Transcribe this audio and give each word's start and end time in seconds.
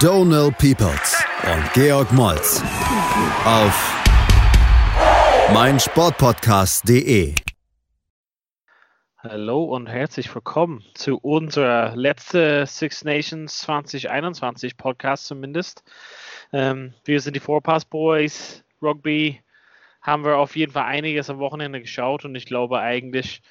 Donal 0.00 0.50
Peoples 0.52 1.22
und 1.44 1.72
Georg 1.74 2.10
Moltz 2.12 2.62
auf 3.44 4.02
meinsportpodcast.de. 5.52 7.34
Hallo 9.18 9.64
und 9.64 9.88
herzlich 9.88 10.34
willkommen 10.34 10.82
zu 10.94 11.18
unserer 11.18 11.94
letzten 11.96 12.64
Six 12.64 13.04
Nations 13.04 13.58
2021 13.58 14.78
Podcast 14.78 15.26
zumindest. 15.26 15.82
Ähm, 16.54 16.94
wir 17.04 17.20
sind 17.20 17.36
die 17.36 17.40
Vorpass 17.40 17.84
Boys. 17.84 18.64
Rugby 18.80 19.42
haben 20.00 20.24
wir 20.24 20.38
auf 20.38 20.56
jeden 20.56 20.72
Fall 20.72 20.84
einiges 20.84 21.28
am 21.28 21.40
Wochenende 21.40 21.78
geschaut 21.82 22.24
und 22.24 22.34
ich 22.36 22.46
glaube 22.46 22.80
eigentlich 22.80 23.42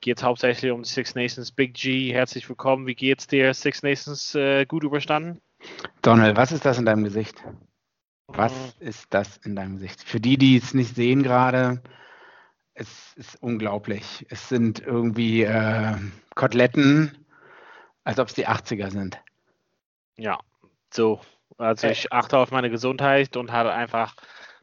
geht 0.00 0.16
es 0.16 0.24
hauptsächlich 0.24 0.72
um 0.72 0.82
die 0.82 0.88
Six 0.88 1.14
Nations. 1.14 1.52
Big 1.52 1.74
G, 1.74 2.10
herzlich 2.10 2.48
willkommen. 2.48 2.86
Wie 2.86 2.94
geht's 2.94 3.26
dir? 3.26 3.52
Six 3.52 3.82
Nations 3.82 4.34
äh, 4.34 4.64
gut 4.64 4.82
überstanden? 4.82 5.42
Donald, 6.02 6.36
was 6.36 6.52
ist 6.52 6.64
das 6.64 6.78
in 6.78 6.86
deinem 6.86 7.04
Gesicht? 7.04 7.42
Was 8.26 8.52
mhm. 8.52 8.86
ist 8.86 9.06
das 9.10 9.36
in 9.38 9.56
deinem 9.56 9.74
Gesicht? 9.74 10.02
Für 10.02 10.20
die, 10.20 10.38
die 10.38 10.56
es 10.56 10.74
nicht 10.74 10.94
sehen 10.94 11.22
gerade, 11.22 11.82
es 12.74 13.12
ist 13.16 13.42
unglaublich. 13.42 14.26
Es 14.30 14.48
sind 14.48 14.80
irgendwie 14.80 15.42
äh, 15.42 15.96
Koteletten, 16.34 17.26
als 18.04 18.18
ob 18.18 18.28
es 18.28 18.34
die 18.34 18.48
80er 18.48 18.90
sind. 18.90 19.20
Ja, 20.16 20.38
so. 20.92 21.20
Also 21.58 21.88
ich 21.88 22.10
achte 22.12 22.38
auf 22.38 22.52
meine 22.52 22.70
Gesundheit 22.70 23.36
und 23.36 23.52
habe 23.52 23.72
einfach 23.72 24.14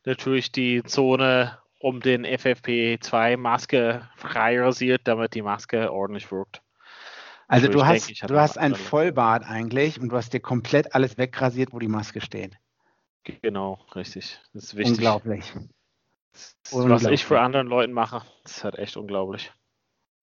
natürlich 0.06 0.52
die 0.52 0.82
Zone 0.84 1.58
um 1.80 2.00
den 2.00 2.26
FFP2-Maske 2.26 4.10
frei 4.16 4.60
rasiert, 4.60 5.02
damit 5.04 5.36
die 5.36 5.44
Maske 5.44 5.92
ordentlich 5.92 6.32
wirkt. 6.32 6.62
Also, 7.48 7.68
also 7.68 7.80
du 7.80 7.86
hast, 7.86 8.08
denke, 8.08 8.28
du 8.28 8.40
hast 8.40 8.58
ein 8.58 8.76
Vollbart 8.76 9.44
eigentlich 9.44 10.00
und 10.00 10.10
du 10.10 10.18
hast 10.18 10.34
dir 10.34 10.42
komplett 10.42 10.94
alles 10.94 11.18
wegrasiert, 11.18 11.72
wo 11.72 11.80
die 11.80 11.88
Maske 11.88 12.20
steht. 12.20 12.58
Genau, 13.24 13.80
richtig. 13.96 14.40
Das 14.54 14.66
ist 14.66 14.76
wichtig. 14.76 14.94
Unglaublich. 14.96 15.54
Das 16.34 16.56
ist, 16.66 16.74
unglaublich. 16.74 17.06
Was 17.06 17.12
ich 17.14 17.26
für 17.26 17.40
anderen 17.40 17.68
Leuten 17.68 17.94
mache, 17.94 18.24
das 18.44 18.58
ist 18.58 18.64
halt 18.64 18.78
echt 18.78 18.98
unglaublich. 18.98 19.52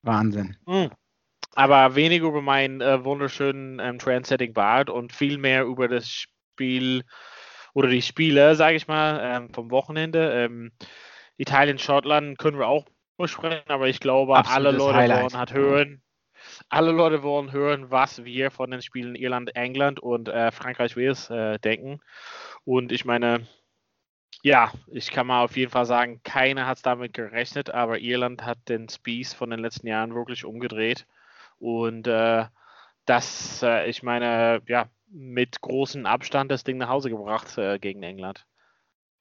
Wahnsinn. 0.02 0.56
Mhm. 0.66 0.90
Aber 1.54 1.94
weniger 1.94 2.26
über 2.26 2.42
meinen 2.42 2.80
äh, 2.80 3.04
wunderschönen 3.04 3.78
ähm, 3.78 3.98
Trendsetting 3.98 4.52
Bart 4.52 4.90
und 4.90 5.12
viel 5.12 5.38
mehr 5.38 5.64
über 5.64 5.88
das 5.88 6.08
Spiel 6.08 7.04
oder 7.74 7.88
die 7.88 8.02
Spiele, 8.02 8.54
sage 8.54 8.76
ich 8.76 8.86
mal, 8.86 9.20
ähm, 9.22 9.54
vom 9.54 9.70
Wochenende. 9.70 10.32
Ähm, 10.32 10.72
Italien, 11.36 11.78
Schottland 11.78 12.38
können 12.38 12.58
wir 12.58 12.68
auch 12.68 12.84
besprechen, 13.16 13.68
aber 13.68 13.88
ich 13.88 14.00
glaube, 14.00 14.36
Absolutes 14.36 14.68
alle 14.68 14.76
Leute 14.76 14.98
Highlight. 14.98 15.22
wollen 15.22 15.38
halt 15.38 15.52
hören, 15.52 16.02
alle 16.74 16.90
Leute 16.90 17.22
wollen 17.22 17.52
hören, 17.52 17.90
was 17.90 18.24
wir 18.24 18.50
von 18.50 18.70
den 18.70 18.82
Spielen 18.82 19.14
Irland, 19.14 19.54
England 19.54 20.00
und 20.00 20.28
äh, 20.28 20.50
Frankreich, 20.50 20.96
Wales 20.96 21.30
äh, 21.30 21.58
denken. 21.60 22.00
Und 22.64 22.90
ich 22.90 23.04
meine, 23.04 23.46
ja, 24.42 24.72
ich 24.88 25.12
kann 25.12 25.28
mal 25.28 25.44
auf 25.44 25.56
jeden 25.56 25.70
Fall 25.70 25.86
sagen, 25.86 26.20
keiner 26.24 26.66
hat 26.66 26.84
damit 26.84 27.12
gerechnet, 27.14 27.70
aber 27.70 28.00
Irland 28.00 28.44
hat 28.44 28.68
den 28.68 28.88
Spieß 28.88 29.34
von 29.34 29.50
den 29.50 29.60
letzten 29.60 29.86
Jahren 29.86 30.14
wirklich 30.16 30.44
umgedreht. 30.44 31.06
Und 31.58 32.08
äh, 32.08 32.46
das, 33.06 33.62
äh, 33.62 33.88
ich 33.88 34.02
meine, 34.02 34.60
ja, 34.66 34.86
mit 35.08 35.60
großem 35.60 36.06
Abstand 36.06 36.50
das 36.50 36.64
Ding 36.64 36.78
nach 36.78 36.88
Hause 36.88 37.08
gebracht 37.08 37.56
äh, 37.56 37.78
gegen 37.78 38.02
England. 38.02 38.44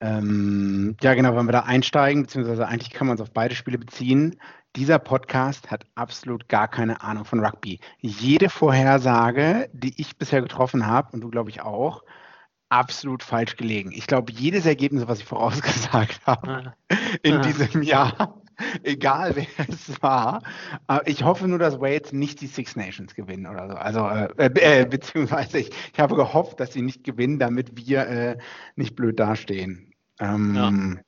Ähm, 0.00 0.96
ja, 1.00 1.14
genau, 1.14 1.36
wenn 1.36 1.46
wir 1.46 1.52
da 1.52 1.60
einsteigen, 1.60 2.24
beziehungsweise 2.24 2.66
eigentlich 2.66 2.90
kann 2.90 3.06
man 3.06 3.14
es 3.14 3.22
auf 3.22 3.30
beide 3.30 3.54
Spiele 3.54 3.78
beziehen. 3.78 4.40
Dieser 4.76 4.98
Podcast 4.98 5.70
hat 5.70 5.86
absolut 5.94 6.48
gar 6.48 6.66
keine 6.66 7.00
Ahnung 7.00 7.24
von 7.24 7.44
Rugby. 7.44 7.78
Jede 8.00 8.48
Vorhersage, 8.48 9.70
die 9.72 9.94
ich 10.00 10.18
bisher 10.18 10.42
getroffen 10.42 10.86
habe, 10.86 11.12
und 11.12 11.20
du 11.20 11.30
glaube 11.30 11.50
ich 11.50 11.60
auch, 11.60 12.02
absolut 12.70 13.22
falsch 13.22 13.56
gelegen. 13.56 13.92
Ich 13.92 14.08
glaube, 14.08 14.32
jedes 14.32 14.66
Ergebnis, 14.66 15.06
was 15.06 15.20
ich 15.20 15.26
vorausgesagt 15.26 16.20
habe 16.26 16.74
in 17.22 17.40
diesem 17.42 17.82
Jahr, 17.82 18.42
egal 18.82 19.36
wer 19.36 19.68
es 19.68 20.02
war, 20.02 20.42
äh, 20.88 20.98
ich 21.06 21.22
hoffe 21.22 21.46
nur, 21.46 21.60
dass 21.60 21.80
Wales 21.80 22.12
nicht 22.12 22.40
die 22.40 22.48
Six 22.48 22.74
Nations 22.74 23.14
gewinnen 23.14 23.46
oder 23.46 23.68
so. 23.68 23.76
Also, 23.76 24.08
äh, 24.08 24.80
äh, 24.80 24.86
beziehungsweise 24.86 25.58
ich, 25.58 25.70
ich 25.92 26.00
habe 26.00 26.16
gehofft, 26.16 26.58
dass 26.58 26.72
sie 26.72 26.82
nicht 26.82 27.04
gewinnen, 27.04 27.38
damit 27.38 27.76
wir 27.76 28.08
äh, 28.08 28.38
nicht 28.74 28.96
blöd 28.96 29.20
dastehen. 29.20 29.92
Ähm, 30.18 30.54
ja. 30.56 31.02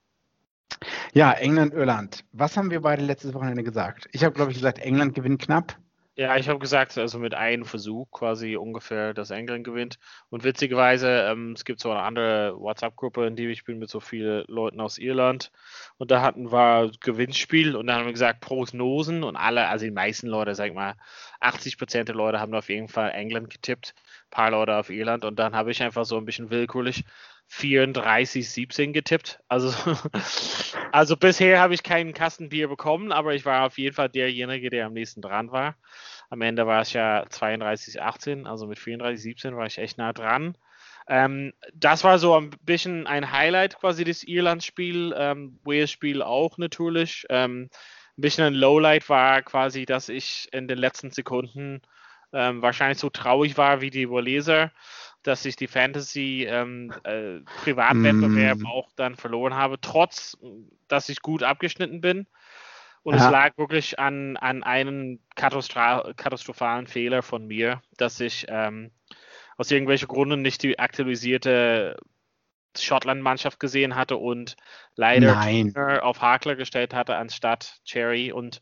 Ja, 1.13 1.33
England, 1.33 1.75
Irland. 1.75 2.25
Was 2.33 2.57
haben 2.57 2.71
wir 2.71 2.81
beide 2.81 3.03
letztes 3.03 3.35
Wochenende 3.35 3.63
gesagt? 3.63 4.09
Ich 4.13 4.25
habe, 4.25 4.35
glaube 4.35 4.51
ich, 4.51 4.59
gesagt, 4.59 4.79
England 4.79 5.15
gewinnt 5.15 5.41
knapp. 5.41 5.77
Ja, 6.19 6.35
ich 6.39 6.49
habe 6.49 6.59
gesagt, 6.59 6.97
also 6.97 7.19
mit 7.19 7.35
einem 7.35 7.67
Versuch 7.67 8.11
quasi 8.11 8.57
ungefähr, 8.57 9.13
dass 9.13 9.31
England 9.31 9.65
gewinnt. 9.65 9.99
Und 10.31 10.45
witzigerweise, 10.45 11.27
ähm, 11.31 11.53
es 11.53 11.67
gibt 11.67 11.79
so 11.79 11.91
eine 11.91 12.01
andere 12.01 12.59
WhatsApp-Gruppe, 12.59 13.27
in 13.27 13.37
die 13.37 13.49
ich 13.49 13.65
bin 13.65 13.79
mit 13.79 13.91
so 13.91 14.01
vielen 14.01 14.47
Leuten 14.49 14.81
aus 14.81 14.97
Irland. 14.97 15.53
Und 15.99 16.11
da 16.11 16.23
hatten 16.23 16.51
wir 16.51 16.91
Gewinnspiel 17.01 17.77
und 17.77 17.87
dann 17.87 17.97
haben 17.97 18.07
wir 18.07 18.15
gesagt 18.15 18.41
Prognosen 18.41 19.25
und 19.25 19.37
alle, 19.37 19.69
also 19.69 19.85
die 19.85 19.91
meisten 19.91 20.27
Leute, 20.29 20.55
sag 20.55 20.69
ich 20.69 20.75
mal, 20.75 20.95
80 21.41 21.77
Prozent 21.77 22.09
der 22.09 22.17
Leute 22.17 22.41
haben 22.41 22.55
auf 22.55 22.71
jeden 22.71 22.89
Fall 22.89 23.11
England 23.11 23.51
getippt, 23.51 23.95
ein 23.99 24.31
paar 24.31 24.51
Leute 24.51 24.75
auf 24.75 24.89
Irland. 24.89 25.23
Und 25.23 25.39
dann 25.39 25.55
habe 25.55 25.71
ich 25.71 25.83
einfach 25.83 26.07
so 26.07 26.17
ein 26.17 26.25
bisschen 26.25 26.49
willkürlich 26.49 27.05
34, 27.49 28.49
17 28.49 28.93
getippt. 28.93 29.41
Also, 29.49 29.73
also 30.93 31.17
bisher 31.17 31.61
habe 31.61 31.75
ich 31.75 31.83
keinen 31.83 32.13
Kastenbier 32.13 32.69
bekommen, 32.69 33.13
aber 33.13 33.35
ich 33.35 33.45
war 33.45 33.67
auf 33.67 33.79
jeden 33.79 33.95
Fall 33.95 34.09
derjenige, 34.09 34.71
der 34.71 34.87
am 34.87 34.93
nächsten 34.93 35.23
dran 35.23 35.53
war. 35.53 35.77
Am 36.29 36.43
Ende 36.43 36.67
war 36.67 36.83
es 36.83 36.93
ja 36.93 37.25
32, 37.29 38.03
18, 38.03 38.47
also 38.47 38.67
mit 38.67 38.79
34, 38.79 39.23
17 39.23 39.57
war 39.57 39.67
ich 39.67 39.79
echt 39.79 39.97
nah 39.99 40.13
dran. 40.13 40.59
Ähm, 41.09 41.53
das 41.73 42.03
war 42.03 42.19
so 42.19 42.37
ein 42.37 42.51
bisschen 42.63 43.07
ein 43.07 43.31
Highlight 43.31 43.79
quasi 43.79 44.03
des 44.03 44.25
Irland-Spiel, 44.25 45.15
ähm, 45.17 45.61
Wales-Spiel 45.63 46.23
auch 46.23 46.59
natürlich. 46.59 47.27
Ähm, 47.31 47.71
ein 48.19 48.21
bisschen 48.21 48.45
ein 48.45 48.55
Lowlight 48.55 49.09
war 49.09 49.43
quasi, 49.43 49.85
dass 49.87 50.09
ich 50.09 50.49
in 50.53 50.67
den 50.67 50.79
letzten 50.79 51.13
Sekunden 51.13 51.83
ähm, 52.33 52.61
wahrscheinlich 52.61 52.99
so 52.99 53.11
traurig 53.11 53.57
war 53.57 53.81
wie 53.81 53.91
die 53.91 54.11
Waleser 54.11 54.73
dass 55.27 55.45
ich 55.45 55.57
die 55.57 55.67
Fantasy 55.67 56.47
ähm, 56.49 56.93
äh, 57.05 57.41
Privatwettbewerb 57.63 58.59
mm. 58.59 58.67
auch 58.67 58.89
dann 58.97 59.17
verloren 59.17 59.55
habe, 59.55 59.81
trotz 59.81 60.37
dass 60.89 61.09
ich 61.09 61.21
gut 61.21 61.43
abgeschnitten 61.43 62.01
bin. 62.01 62.27
Und 63.03 63.15
ja. 63.15 63.25
es 63.25 63.31
lag 63.31 63.59
wirklich 63.59 63.99
an, 63.99 64.37
an 64.37 64.63
einem 64.63 65.21
katastrophalen 65.37 66.87
Fehler 66.87 67.23
von 67.23 67.47
mir, 67.47 67.81
dass 67.97 68.19
ich 68.21 68.47
ähm, 68.49 68.91
aus 69.57 69.71
irgendwelchen 69.71 70.09
Gründen 70.09 70.43
nicht 70.43 70.63
die 70.63 70.79
aktualisierte 70.79 71.97
Schottland-Mannschaft 72.77 73.61
gesehen 73.61 73.95
hatte 73.95 74.17
und 74.17 74.57
leider 74.97 75.37
auf 76.03 76.21
Hakler 76.21 76.57
gestellt 76.57 76.95
hatte 76.95 77.17
anstatt 77.17 77.81
Cherry. 77.85 78.33
Und 78.33 78.61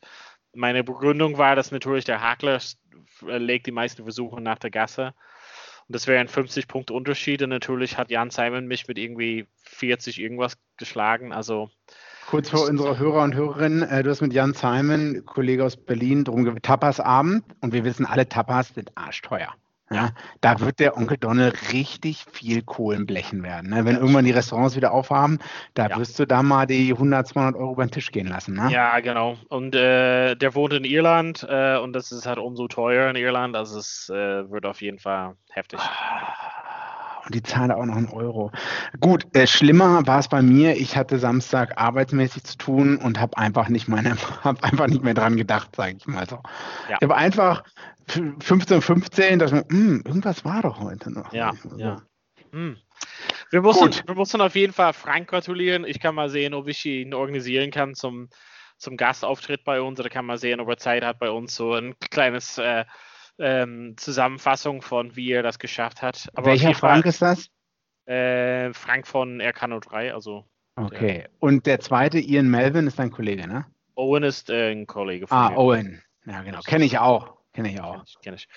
meine 0.54 0.84
Begründung 0.84 1.38
war, 1.38 1.56
dass 1.56 1.72
natürlich 1.72 2.04
der 2.04 2.20
Hakler 2.20 2.60
legt 3.22 3.66
die 3.66 3.72
meisten 3.72 4.02
Versuche 4.04 4.40
nach 4.40 4.58
der 4.58 4.70
Gasse 4.70 5.14
und 5.88 5.94
das 5.94 6.06
wäre 6.06 6.20
ein 6.20 6.28
50 6.28 6.68
Punkte 6.68 6.94
Unterschied. 6.94 7.42
Und 7.42 7.50
natürlich 7.50 7.98
hat 7.98 8.10
Jan 8.10 8.30
Simon 8.30 8.66
mich 8.66 8.88
mit 8.88 8.98
irgendwie 8.98 9.46
40 9.64 10.20
irgendwas 10.20 10.56
geschlagen. 10.76 11.32
Also 11.32 11.70
Kurz 12.26 12.48
für 12.48 12.60
unsere 12.60 12.98
Hörer 12.98 13.22
und 13.22 13.34
Hörerinnen, 13.34 13.82
äh, 13.82 14.02
du 14.02 14.10
hast 14.10 14.22
mit 14.22 14.32
Jan 14.32 14.54
Simon, 14.54 15.24
Kollege 15.26 15.64
aus 15.64 15.76
Berlin, 15.76 16.24
drum 16.24 16.60
Tapas-Abend 16.62 17.44
und 17.60 17.74
wir 17.74 17.84
wissen 17.84 18.06
alle, 18.06 18.28
Tapas 18.28 18.68
sind 18.68 18.96
arschteuer. 18.96 19.54
Ja, 19.94 20.10
da 20.40 20.60
wird 20.60 20.80
der 20.80 20.96
Onkel 20.96 21.16
Donald 21.16 21.72
richtig 21.72 22.24
viel 22.32 22.62
Kohlen 22.62 23.06
blechen 23.06 23.42
werden. 23.42 23.70
Ne? 23.70 23.84
Wenn 23.84 23.96
irgendwann 23.96 24.24
die 24.24 24.32
Restaurants 24.32 24.76
wieder 24.76 24.92
aufhaben, 24.92 25.38
da 25.74 25.88
ja. 25.88 25.98
wirst 25.98 26.18
du 26.18 26.26
da 26.26 26.42
mal 26.42 26.66
die 26.66 26.92
100, 26.92 27.28
200 27.28 27.56
Euro 27.60 27.74
beim 27.74 27.90
Tisch 27.90 28.10
gehen 28.10 28.26
lassen. 28.26 28.54
Ne? 28.54 28.70
Ja, 28.70 28.98
genau. 29.00 29.36
Und 29.48 29.74
äh, 29.74 30.34
der 30.34 30.54
wohnt 30.54 30.72
in 30.72 30.84
Irland 30.84 31.46
äh, 31.48 31.76
und 31.78 31.92
das 31.92 32.12
ist 32.12 32.26
halt 32.26 32.38
umso 32.38 32.68
teuer 32.68 33.08
in 33.10 33.16
Irland. 33.16 33.56
Also 33.56 33.78
es 33.78 34.08
äh, 34.10 34.50
wird 34.50 34.66
auf 34.66 34.82
jeden 34.82 34.98
Fall 34.98 35.36
heftig. 35.50 35.80
Und 37.26 37.34
die 37.34 37.42
zahlen 37.42 37.70
auch 37.70 37.84
noch 37.84 37.96
einen 37.96 38.08
Euro. 38.08 38.52
Gut, 39.00 39.26
äh, 39.34 39.46
schlimmer 39.46 40.06
war 40.06 40.18
es 40.18 40.28
bei 40.28 40.42
mir. 40.42 40.76
Ich 40.76 40.96
hatte 40.96 41.18
Samstag 41.18 41.78
arbeitsmäßig 41.80 42.44
zu 42.44 42.58
tun 42.58 42.96
und 42.96 43.20
habe 43.20 43.36
einfach 43.38 43.68
nicht 43.68 43.88
meine, 43.88 44.16
habe 44.44 44.62
einfach 44.62 44.86
nicht 44.86 45.02
mehr 45.02 45.14
dran 45.14 45.36
gedacht, 45.36 45.74
sage 45.76 45.96
ich 45.96 46.06
mal 46.06 46.28
so. 46.28 46.40
Ja. 46.88 46.96
Ich 46.96 47.02
habe 47.02 47.16
einfach 47.16 47.64
15, 48.08 48.82
15, 48.82 49.38
dass 49.38 49.52
man, 49.52 49.64
hm, 49.70 50.02
irgendwas 50.04 50.44
war 50.44 50.62
doch 50.62 50.80
heute 50.80 51.10
noch. 51.10 51.32
Ja, 51.32 51.52
ja. 51.76 52.02
Hm. 52.52 52.76
Wir 53.50 53.62
müssen, 53.62 53.92
wir 54.06 54.14
müssen 54.14 54.40
auf 54.40 54.54
jeden 54.54 54.72
Fall 54.72 54.92
Frank 54.92 55.28
gratulieren. 55.28 55.84
Ich 55.84 56.00
kann 56.00 56.14
mal 56.14 56.28
sehen, 56.28 56.54
ob 56.54 56.68
ich 56.68 56.84
ihn 56.84 57.14
organisieren 57.14 57.70
kann 57.70 57.94
zum, 57.94 58.28
zum 58.78 58.96
Gastauftritt 58.96 59.64
bei 59.64 59.80
uns. 59.80 59.98
Oder 59.98 60.10
kann 60.10 60.26
mal 60.26 60.38
sehen, 60.38 60.60
ob 60.60 60.68
er 60.68 60.76
Zeit 60.76 61.04
hat 61.04 61.18
bei 61.18 61.30
uns 61.30 61.54
so 61.54 61.74
ein 61.74 61.94
kleines 62.10 62.58
äh, 62.58 62.84
ähm, 63.38 63.94
Zusammenfassung 63.96 64.82
von, 64.82 65.16
wie 65.16 65.30
er 65.32 65.42
das 65.42 65.58
geschafft 65.58 66.02
hat. 66.02 66.28
Aber 66.34 66.46
Welcher 66.46 66.74
Frank 66.74 67.02
Fall, 67.04 67.10
ist 67.10 67.22
das? 67.22 67.50
Äh, 68.06 68.72
Frank 68.74 69.06
von 69.06 69.40
RK03, 69.40 70.12
also. 70.12 70.44
Okay. 70.76 71.18
Der, 71.18 71.30
Und 71.38 71.66
der 71.66 71.80
zweite, 71.80 72.18
Ian 72.18 72.48
Melvin, 72.48 72.86
ist 72.86 72.98
dein 72.98 73.10
Kollege, 73.10 73.46
ne? 73.46 73.66
Owen 73.94 74.24
ist 74.24 74.50
äh, 74.50 74.72
ein 74.72 74.86
Kollege 74.86 75.26
von 75.26 75.36
Ah, 75.36 75.50
mir. 75.50 75.58
Owen. 75.58 76.02
Ja, 76.26 76.42
genau. 76.42 76.60
Kenne 76.60 76.84
ich 76.84 76.98
auch. 76.98 77.34
Kenne 77.52 77.70
ich 77.70 77.80
auch. 77.80 77.92
Kenn 77.92 78.02
ich, 78.04 78.16
kenn 78.22 78.34
ich. 78.34 78.48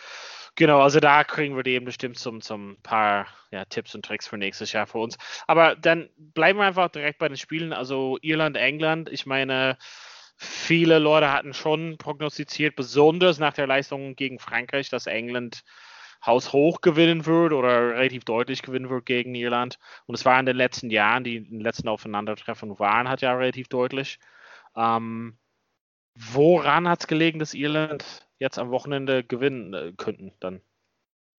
Genau, 0.56 0.82
also 0.82 1.00
da 1.00 1.24
kriegen 1.24 1.56
wir 1.56 1.62
die 1.62 1.74
eben 1.74 1.86
bestimmt 1.86 2.18
zum, 2.18 2.42
zum 2.42 2.78
paar 2.82 3.28
ja, 3.52 3.64
Tipps 3.66 3.94
und 3.94 4.04
Tricks 4.04 4.28
für 4.28 4.38
nächstes 4.38 4.74
Jahr 4.74 4.88
für 4.88 4.98
uns. 4.98 5.18
Aber 5.46 5.76
dann 5.76 6.10
bleiben 6.18 6.58
wir 6.58 6.66
einfach 6.66 6.90
direkt 6.90 7.20
bei 7.20 7.28
den 7.28 7.38
Spielen. 7.38 7.74
Also 7.74 8.18
Irland, 8.22 8.58
England. 8.58 9.10
Ich 9.10 9.28
meine, 9.28 9.78
viele 10.38 11.00
Leute 11.00 11.32
hatten 11.32 11.54
schon 11.54 11.98
prognostiziert, 11.98 12.76
besonders 12.76 13.40
nach 13.40 13.54
der 13.54 13.68
Leistung 13.68 14.16
gegen 14.16 14.40
Frankreich, 14.40 14.90
dass 14.90 15.08
England 15.08 15.64
haushoch 16.26 16.82
gewinnen 16.82 17.26
wird 17.26 17.54
oder 17.54 17.96
relativ 17.96 18.24
deutlich 18.24 18.62
gewinnen 18.62 18.90
wird 18.90 19.06
gegen 19.06 19.36
Irland. 19.36 19.80
Und 20.06 20.16
es 20.16 20.26
war 20.26 20.40
in 20.40 20.46
den 20.46 20.58
letzten 20.58 20.90
Jahren, 20.90 21.24
die 21.24 21.38
in 21.38 21.50
den 21.50 21.62
letzten 21.62 21.88
Aufeinandertreffen 21.88 22.80
waren, 22.80 23.10
hat 23.10 23.22
ja 23.22 23.34
relativ 23.34 23.68
deutlich. 23.68 24.20
Ähm, 24.76 25.38
woran 26.16 26.88
hat 26.88 27.02
es 27.02 27.08
gelegen, 27.08 27.40
dass 27.40 27.54
Irland 27.54 28.28
jetzt 28.40 28.60
am 28.60 28.70
Wochenende 28.70 29.24
gewinnen 29.24 29.74
äh, 29.74 29.94
könnten 29.98 30.34
dann? 30.40 30.62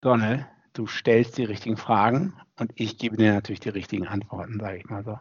Donald, 0.00 0.46
du 0.78 0.86
stellst 0.86 1.36
die 1.36 1.44
richtigen 1.44 1.76
Fragen 1.76 2.34
und 2.56 2.70
ich 2.76 2.98
gebe 2.98 3.16
dir 3.16 3.32
natürlich 3.32 3.58
die 3.58 3.68
richtigen 3.68 4.06
Antworten, 4.06 4.60
sage 4.60 4.78
ich 4.78 4.88
mal 4.88 5.02
so. 5.02 5.18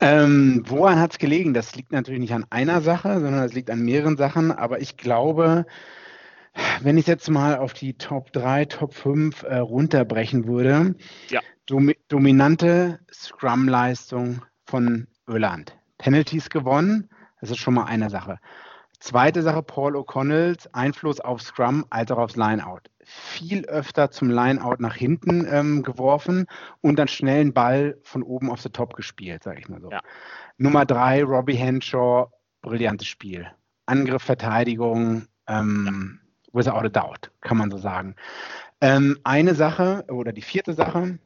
Ähm, 0.00 0.62
woran 0.66 1.00
hat 1.00 1.12
es 1.12 1.18
gelegen? 1.18 1.54
Das 1.54 1.74
liegt 1.74 1.92
natürlich 1.92 2.20
nicht 2.20 2.34
an 2.34 2.44
einer 2.50 2.82
Sache, 2.82 3.14
sondern 3.14 3.42
es 3.42 3.54
liegt 3.54 3.70
an 3.70 3.80
mehreren 3.80 4.18
Sachen, 4.18 4.52
aber 4.52 4.80
ich 4.80 4.98
glaube, 4.98 5.64
wenn 6.82 6.98
ich 6.98 7.06
jetzt 7.06 7.30
mal 7.30 7.56
auf 7.56 7.72
die 7.72 7.94
Top 7.94 8.32
3, 8.32 8.66
Top 8.66 8.92
5 8.92 9.44
äh, 9.44 9.56
runterbrechen 9.56 10.46
würde, 10.46 10.94
ja. 11.30 11.40
dom 11.64 11.92
dominante 12.08 13.00
Scrum-Leistung 13.10 14.42
von 14.66 15.06
Irland. 15.26 15.74
Penalties 15.96 16.50
gewonnen, 16.50 17.08
das 17.40 17.50
ist 17.50 17.58
schon 17.58 17.74
mal 17.74 17.84
eine 17.84 18.10
Sache. 18.10 18.38
Zweite 19.00 19.42
Sache, 19.42 19.62
Paul 19.62 19.96
O'Connells 19.96 20.68
Einfluss 20.74 21.18
auf 21.18 21.40
Scrum 21.40 21.86
als 21.90 22.10
auch 22.12 22.18
aufs 22.18 22.36
Lineout. 22.36 22.82
Viel 23.14 23.64
öfter 23.66 24.10
zum 24.10 24.30
Lineout 24.30 24.76
nach 24.78 24.94
hinten 24.94 25.46
ähm, 25.50 25.82
geworfen 25.82 26.46
und 26.80 26.98
dann 26.98 27.08
schnell 27.08 27.40
einen 27.40 27.52
Ball 27.52 27.98
von 28.02 28.22
oben 28.22 28.50
auf 28.50 28.60
the 28.60 28.70
top 28.70 28.94
gespielt, 28.94 29.42
sage 29.42 29.60
ich 29.60 29.68
mal 29.68 29.80
so. 29.80 29.90
Ja. 29.90 30.00
Nummer 30.56 30.86
drei, 30.86 31.22
Robbie 31.22 31.54
Henshaw, 31.54 32.32
brillantes 32.62 33.08
Spiel. 33.08 33.46
Angriff, 33.86 34.22
Verteidigung, 34.22 35.26
ähm, 35.46 36.20
without 36.52 36.84
a 36.84 36.88
doubt, 36.88 37.30
kann 37.40 37.58
man 37.58 37.70
so 37.70 37.78
sagen. 37.78 38.14
Ähm, 38.80 39.18
eine 39.24 39.54
Sache 39.54 40.04
oder 40.08 40.32
die 40.32 40.42
vierte 40.42 40.72
Sache, 40.72 41.18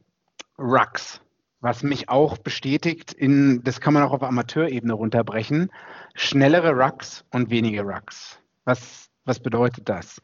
Rucks 0.59 1.21
was 1.59 1.83
mich 1.83 2.09
auch 2.09 2.37
bestätigt, 2.37 3.13
in, 3.13 3.63
das 3.63 3.81
kann 3.81 3.93
man 3.93 4.03
auch 4.03 4.11
auf 4.11 4.23
Amateurebene 4.23 4.93
runterbrechen, 4.93 5.71
schnellere 6.13 6.71
Rucks 6.71 7.25
und 7.31 7.49
weniger 7.49 7.83
Rucks. 7.83 8.39
Was, 8.65 9.09
was 9.25 9.39
bedeutet 9.39 9.89
das? 9.89 10.21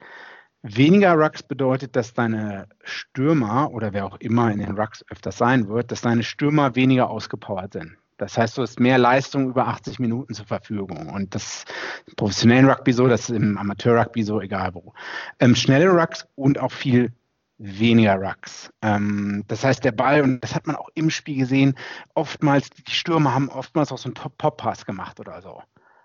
Weniger 0.65 1.15
Rucks 1.15 1.43
bedeutet, 1.43 1.97
dass 1.97 2.13
deine 2.13 2.67
Stürmer 2.85 3.69
oder 3.71 3.91
wer 3.91 4.05
auch 4.05 4.15
immer 4.21 4.49
in 4.49 4.59
den 4.59 4.77
Rucks 4.77 5.03
öfters 5.09 5.37
sein 5.37 5.67
wird, 5.67 5.91
dass 5.91 5.99
deine 5.99 6.23
Stürmer 6.23 6.73
weniger 6.75 7.09
ausgepowert 7.09 7.73
sind. 7.73 7.97
Das 8.17 8.37
heißt, 8.37 8.57
du 8.57 8.61
hast 8.61 8.79
mehr 8.79 8.97
Leistung 8.97 9.49
über 9.49 9.67
80 9.67 9.99
Minuten 9.99 10.33
zur 10.33 10.45
Verfügung. 10.45 11.09
Und 11.09 11.35
das 11.35 11.43
ist 11.43 11.73
im 12.07 12.15
professionellen 12.15 12.69
Rugby 12.69 12.93
so, 12.93 13.07
das 13.07 13.29
ist 13.29 13.35
im 13.35 13.57
Amateur-Rugby 13.57 14.23
so, 14.23 14.39
egal 14.39 14.73
wo. 14.73 14.93
Ähm, 15.39 15.53
schnelle 15.53 15.89
Rucks 15.89 16.25
und 16.35 16.57
auch 16.57 16.71
viel 16.71 17.11
weniger 17.57 18.15
Rucks. 18.15 18.71
Ähm, 18.81 19.43
das 19.49 19.65
heißt, 19.65 19.83
der 19.83 19.91
Ball, 19.91 20.21
und 20.21 20.39
das 20.39 20.55
hat 20.55 20.65
man 20.65 20.77
auch 20.77 20.87
im 20.93 21.09
Spiel 21.09 21.39
gesehen, 21.39 21.75
oftmals, 22.13 22.69
die 22.69 22.89
Stürmer 22.89 23.35
haben 23.35 23.49
oftmals 23.49 23.91
auch 23.91 23.97
so 23.97 24.07
einen 24.07 24.13
Pop-Pass 24.13 24.85
gemacht 24.85 25.19
oder 25.19 25.41
so 25.41 25.61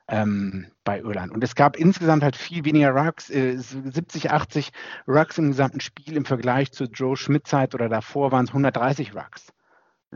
ähm, 0.08 0.66
bei 0.84 1.00
Irland. 1.00 1.32
Und 1.32 1.44
es 1.44 1.54
gab 1.54 1.76
insgesamt 1.76 2.22
halt 2.22 2.36
viel 2.36 2.64
weniger 2.64 2.90
Rucks, 2.90 3.30
äh, 3.30 3.56
70, 3.58 4.30
80 4.30 4.70
Rucks 5.06 5.38
im 5.38 5.48
gesamten 5.48 5.80
Spiel 5.80 6.16
im 6.16 6.24
Vergleich 6.24 6.72
zu 6.72 6.84
Joe 6.84 7.16
Schmidt-Zeit 7.16 7.74
oder 7.74 7.88
davor 7.88 8.32
waren 8.32 8.44
es 8.44 8.50
130 8.50 9.14
Rucks. 9.14 9.52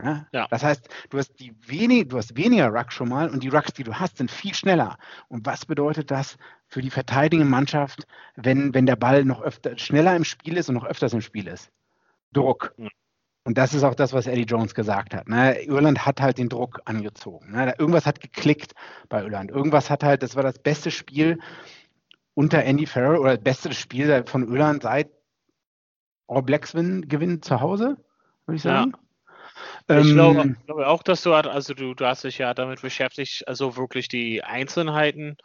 Ja? 0.01 0.25
ja? 0.31 0.47
Das 0.49 0.63
heißt, 0.63 0.89
du 1.11 1.17
hast, 1.19 1.39
die 1.39 1.55
wenig, 1.67 2.07
du 2.07 2.17
hast 2.17 2.35
weniger 2.35 2.69
Rucks 2.69 2.95
schon 2.95 3.09
mal 3.09 3.29
und 3.29 3.43
die 3.43 3.49
Rucks, 3.49 3.73
die 3.73 3.83
du 3.83 3.93
hast, 3.93 4.17
sind 4.17 4.31
viel 4.31 4.55
schneller. 4.55 4.97
Und 5.27 5.45
was 5.45 5.65
bedeutet 5.65 6.09
das 6.09 6.37
für 6.67 6.81
die 6.81 6.89
verteidigende 6.89 7.49
Mannschaft, 7.49 8.07
wenn, 8.35 8.73
wenn 8.73 8.87
der 8.87 8.95
Ball 8.95 9.23
noch 9.25 9.41
öfter 9.41 9.77
schneller 9.77 10.15
im 10.15 10.23
Spiel 10.23 10.57
ist 10.57 10.69
und 10.69 10.75
noch 10.75 10.85
öfters 10.85 11.13
im 11.13 11.21
Spiel 11.21 11.47
ist? 11.47 11.71
Druck. 12.31 12.73
Und 13.45 13.57
das 13.57 13.73
ist 13.73 13.83
auch 13.83 13.95
das, 13.95 14.13
was 14.13 14.25
Eddie 14.25 14.43
Jones 14.43 14.73
gesagt 14.73 15.13
hat. 15.13 15.27
Ne? 15.27 15.61
Irland 15.63 16.05
hat 16.05 16.21
halt 16.21 16.37
den 16.37 16.47
Druck 16.47 16.81
angezogen. 16.85 17.51
Ne? 17.51 17.73
Irgendwas 17.77 18.05
hat 18.05 18.21
geklickt 18.21 18.73
bei 19.09 19.21
Irland. 19.21 19.51
Irgendwas 19.51 19.89
hat 19.89 20.03
halt, 20.03 20.23
das 20.23 20.35
war 20.35 20.43
das 20.43 20.59
beste 20.59 20.91
Spiel 20.91 21.39
unter 22.35 22.63
Andy 22.63 22.85
Farrell 22.85 23.17
oder 23.17 23.35
das 23.35 23.43
beste 23.43 23.73
Spiel 23.73 24.23
von 24.25 24.47
Irland 24.47 24.83
seit 24.83 25.09
All 26.27 26.41
Blacks 26.41 26.71
gewinnen 26.71 27.41
zu 27.41 27.59
Hause, 27.59 27.97
würde 28.45 28.55
ich 28.55 28.61
sagen. 28.61 28.91
Ja. 28.91 28.99
Ich 29.87 29.95
ähm, 29.95 30.13
glaube, 30.13 30.55
glaube, 30.65 30.87
auch, 30.87 31.03
dass 31.03 31.21
du, 31.23 31.33
also 31.33 31.73
du, 31.73 31.93
du 31.93 32.05
hast 32.05 32.23
dich 32.23 32.37
ja 32.37 32.53
damit 32.53 32.81
beschäftigt, 32.81 33.47
also 33.47 33.75
wirklich 33.77 34.07
die 34.07 34.43
Einzelheiten. 34.43 35.37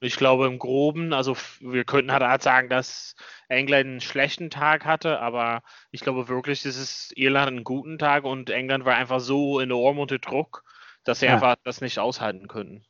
Und 0.00 0.06
ich 0.06 0.16
glaube 0.16 0.46
im 0.46 0.58
Groben, 0.58 1.12
also 1.12 1.36
wir 1.60 1.84
könnten 1.84 2.12
halt 2.12 2.42
sagen, 2.42 2.68
dass 2.68 3.14
England 3.48 3.86
einen 3.86 4.00
schlechten 4.00 4.50
Tag 4.50 4.84
hatte, 4.84 5.20
aber 5.20 5.62
ich 5.90 6.00
glaube 6.00 6.28
wirklich, 6.28 6.62
dass 6.62 6.76
es 6.76 7.10
Irland 7.16 7.48
einen 7.48 7.64
guten 7.64 7.98
Tag 7.98 8.24
und 8.24 8.50
England 8.50 8.84
war 8.84 8.96
einfach 8.96 9.20
so 9.20 9.60
enorm 9.60 9.98
unter 9.98 10.18
Druck, 10.18 10.62
dass 11.04 11.20
sie 11.20 11.26
ja. 11.26 11.34
einfach 11.34 11.56
das 11.64 11.80
nicht 11.80 11.98
aushalten 11.98 12.48
könnten. 12.48 12.84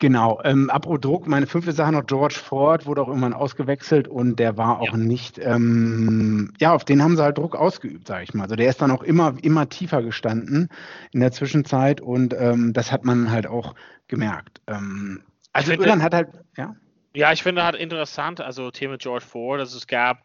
Genau, 0.00 0.40
ähm, 0.44 0.70
apropos 0.70 1.00
Druck, 1.00 1.26
meine 1.26 1.48
fünfte 1.48 1.72
Sache 1.72 1.90
noch, 1.90 2.06
George 2.06 2.36
Ford 2.36 2.86
wurde 2.86 3.02
auch 3.02 3.08
irgendwann 3.08 3.32
ausgewechselt 3.32 4.06
und 4.06 4.38
der 4.38 4.56
war 4.56 4.80
auch 4.80 4.92
ja. 4.92 4.96
nicht, 4.96 5.38
ähm, 5.38 6.52
ja, 6.60 6.72
auf 6.72 6.84
den 6.84 7.02
haben 7.02 7.16
sie 7.16 7.22
halt 7.22 7.36
Druck 7.36 7.56
ausgeübt, 7.56 8.06
sage 8.06 8.22
ich 8.22 8.32
mal. 8.32 8.44
Also 8.44 8.54
der 8.54 8.68
ist 8.68 8.80
dann 8.80 8.92
auch 8.92 9.02
immer, 9.02 9.34
immer 9.42 9.68
tiefer 9.68 10.02
gestanden 10.02 10.68
in 11.10 11.18
der 11.18 11.32
Zwischenzeit 11.32 12.00
und 12.00 12.32
ähm, 12.38 12.72
das 12.74 12.92
hat 12.92 13.04
man 13.04 13.32
halt 13.32 13.48
auch 13.48 13.74
gemerkt. 14.06 14.60
Ähm, 14.68 15.22
also 15.52 15.72
Irland 15.72 16.02
hat 16.02 16.14
halt, 16.14 16.28
ja. 16.56 16.76
Ja, 17.14 17.32
ich 17.32 17.42
finde 17.42 17.64
halt 17.64 17.74
interessant, 17.74 18.40
also 18.40 18.70
Thema 18.70 18.98
George 18.98 19.24
Ford, 19.24 19.58
also 19.58 19.76
es 19.76 19.88
gab 19.88 20.18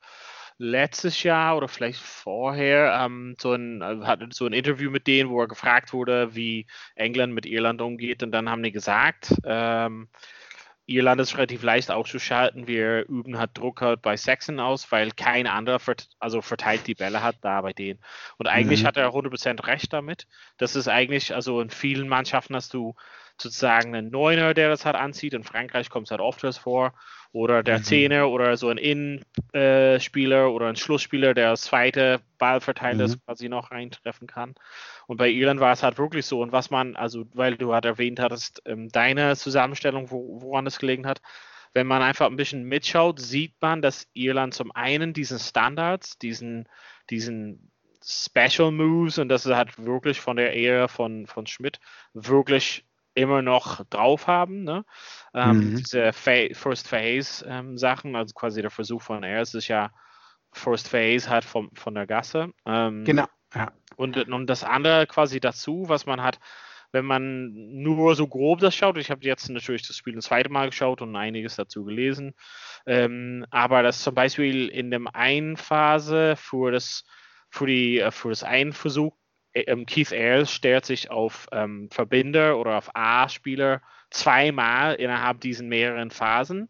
letztes 0.57 1.23
Jahr 1.23 1.57
oder 1.57 1.67
vielleicht 1.67 1.99
vorher 1.99 2.99
ähm, 3.01 3.35
so 3.39 3.53
ein, 3.53 3.81
äh, 3.81 4.05
hatte 4.05 4.27
so 4.31 4.45
ein 4.45 4.53
Interview 4.53 4.91
mit 4.91 5.07
denen, 5.07 5.29
wo 5.29 5.41
er 5.41 5.47
gefragt 5.47 5.93
wurde, 5.93 6.35
wie 6.35 6.67
England 6.95 7.33
mit 7.33 7.45
Irland 7.45 7.81
umgeht. 7.81 8.23
Und 8.23 8.31
dann 8.31 8.49
haben 8.49 8.63
die 8.63 8.71
gesagt, 8.71 9.33
ähm, 9.45 10.09
Irland 10.85 11.21
ist 11.21 11.37
relativ 11.37 11.63
leicht 11.63 11.91
auszuschalten. 11.91 12.67
Wir 12.67 13.07
üben 13.07 13.37
halt 13.39 13.51
Druck 13.57 13.81
halt 13.81 14.01
bei 14.01 14.17
Saxon 14.17 14.59
aus, 14.59 14.91
weil 14.91 15.11
kein 15.11 15.47
anderer 15.47 15.79
vert 15.79 16.09
also 16.19 16.41
verteilt 16.41 16.87
die 16.87 16.95
Bälle 16.95 17.23
hat 17.23 17.37
da 17.41 17.61
bei 17.61 17.71
denen. 17.71 17.99
Und 18.37 18.47
eigentlich 18.47 18.83
mhm. 18.83 18.87
hat 18.87 18.97
er 18.97 19.09
100% 19.09 19.65
recht 19.65 19.93
damit. 19.93 20.27
Das 20.57 20.75
ist 20.75 20.89
eigentlich, 20.89 21.33
also 21.33 21.61
in 21.61 21.69
vielen 21.69 22.09
Mannschaften 22.09 22.55
hast 22.55 22.73
du 22.73 22.95
sozusagen 23.41 23.95
einen 23.95 24.11
Neuner, 24.11 24.53
der 24.53 24.69
das 24.69 24.85
halt 24.85 24.95
anzieht. 24.95 25.33
In 25.33 25.43
Frankreich 25.43 25.89
kommt 25.89 26.07
es 26.07 26.11
halt 26.11 26.21
oft 26.21 26.41
vor 26.57 26.93
oder 27.31 27.63
der 27.63 27.79
mhm. 27.79 27.83
Zehner 27.83 28.29
oder 28.29 28.57
so 28.57 28.69
ein 28.69 28.77
Innenspieler 28.77 30.51
oder 30.51 30.67
ein 30.67 30.75
Schlussspieler, 30.75 31.33
der 31.33 31.51
das 31.51 31.63
zweite 31.63 32.21
Ballverteiler 32.37 33.07
mhm. 33.07 33.15
quasi 33.25 33.49
noch 33.49 33.71
reintreffen 33.71 34.27
kann. 34.27 34.53
Und 35.07 35.17
bei 35.17 35.29
Irland 35.29 35.59
war 35.59 35.73
es 35.73 35.83
halt 35.83 35.97
wirklich 35.97 36.25
so. 36.25 36.41
Und 36.41 36.51
was 36.51 36.69
man, 36.69 36.95
also 36.95 37.25
weil 37.33 37.57
du 37.57 37.73
halt 37.73 37.85
erwähnt 37.85 38.19
hattest, 38.19 38.61
ähm, 38.65 38.89
deine 38.89 39.35
Zusammenstellung, 39.35 40.11
wo, 40.11 40.41
woran 40.41 40.67
es 40.67 40.79
gelegen 40.79 41.07
hat, 41.07 41.21
wenn 41.73 41.87
man 41.87 42.03
einfach 42.03 42.27
ein 42.27 42.35
bisschen 42.35 42.63
mitschaut, 42.65 43.19
sieht 43.19 43.55
man, 43.59 43.81
dass 43.81 44.07
Irland 44.13 44.53
zum 44.53 44.71
einen 44.71 45.13
diesen 45.13 45.39
Standards, 45.39 46.19
diesen, 46.19 46.69
diesen 47.09 47.71
Special 48.05 48.71
Moves, 48.71 49.17
und 49.17 49.29
das 49.29 49.45
ist 49.45 49.55
halt 49.55 49.83
wirklich 49.83 50.19
von 50.19 50.37
der 50.37 50.55
Ära 50.55 50.87
von, 50.87 51.25
von 51.25 51.47
Schmidt, 51.47 51.79
wirklich 52.13 52.85
immer 53.15 53.41
noch 53.41 53.83
drauf 53.85 54.27
haben. 54.27 54.63
Ne? 54.63 54.85
Ähm, 55.33 55.71
mhm. 55.71 55.75
Diese 55.77 56.13
Fa 56.13 56.47
First 56.53 56.87
Phase 56.87 57.45
ähm, 57.47 57.77
Sachen, 57.77 58.15
also 58.15 58.33
quasi 58.33 58.61
der 58.61 58.71
Versuch 58.71 59.01
von 59.01 59.23
er, 59.23 59.41
ist 59.41 59.67
ja 59.67 59.91
First 60.51 60.87
Phase 60.87 61.29
halt 61.29 61.45
vom, 61.45 61.71
von 61.75 61.95
der 61.95 62.07
Gasse. 62.07 62.51
Ähm, 62.65 63.03
genau. 63.03 63.25
Ja. 63.53 63.71
Und, 63.95 64.17
und 64.17 64.47
das 64.47 64.63
andere 64.63 65.05
quasi 65.07 65.39
dazu, 65.39 65.85
was 65.87 66.05
man 66.05 66.21
hat, 66.21 66.39
wenn 66.91 67.05
man 67.05 67.51
nur 67.53 68.15
so 68.15 68.27
grob 68.27 68.59
das 68.59 68.75
schaut, 68.75 68.97
ich 68.97 69.09
habe 69.09 69.25
jetzt 69.25 69.49
natürlich 69.49 69.85
das 69.87 69.97
Spiel 69.97 70.15
ein 70.15 70.21
zweites 70.21 70.51
Mal 70.51 70.69
geschaut 70.69 71.01
und 71.01 71.15
einiges 71.15 71.55
dazu 71.55 71.83
gelesen, 71.83 72.35
ähm, 72.85 73.45
aber 73.49 73.81
das 73.81 74.03
zum 74.03 74.13
Beispiel 74.13 74.67
in 74.67 74.91
dem 74.91 75.07
einen 75.07 75.57
Phase 75.57 76.35
für 76.37 76.71
das 76.71 77.03
für 77.49 77.65
die 77.65 77.99
äh, 77.99 78.11
für 78.11 78.29
das 78.29 78.43
einen 78.43 78.73
Versuch 78.73 79.15
Keith 79.53 80.11
Ayers 80.11 80.51
stellt 80.51 80.85
sich 80.85 81.11
auf 81.11 81.47
ähm, 81.51 81.89
Verbinder 81.91 82.57
oder 82.57 82.77
auf 82.77 82.89
A-Spieler 82.95 83.81
zweimal 84.09 84.95
innerhalb 84.95 85.41
diesen 85.41 85.69
mehreren 85.69 86.11
Phasen. 86.11 86.69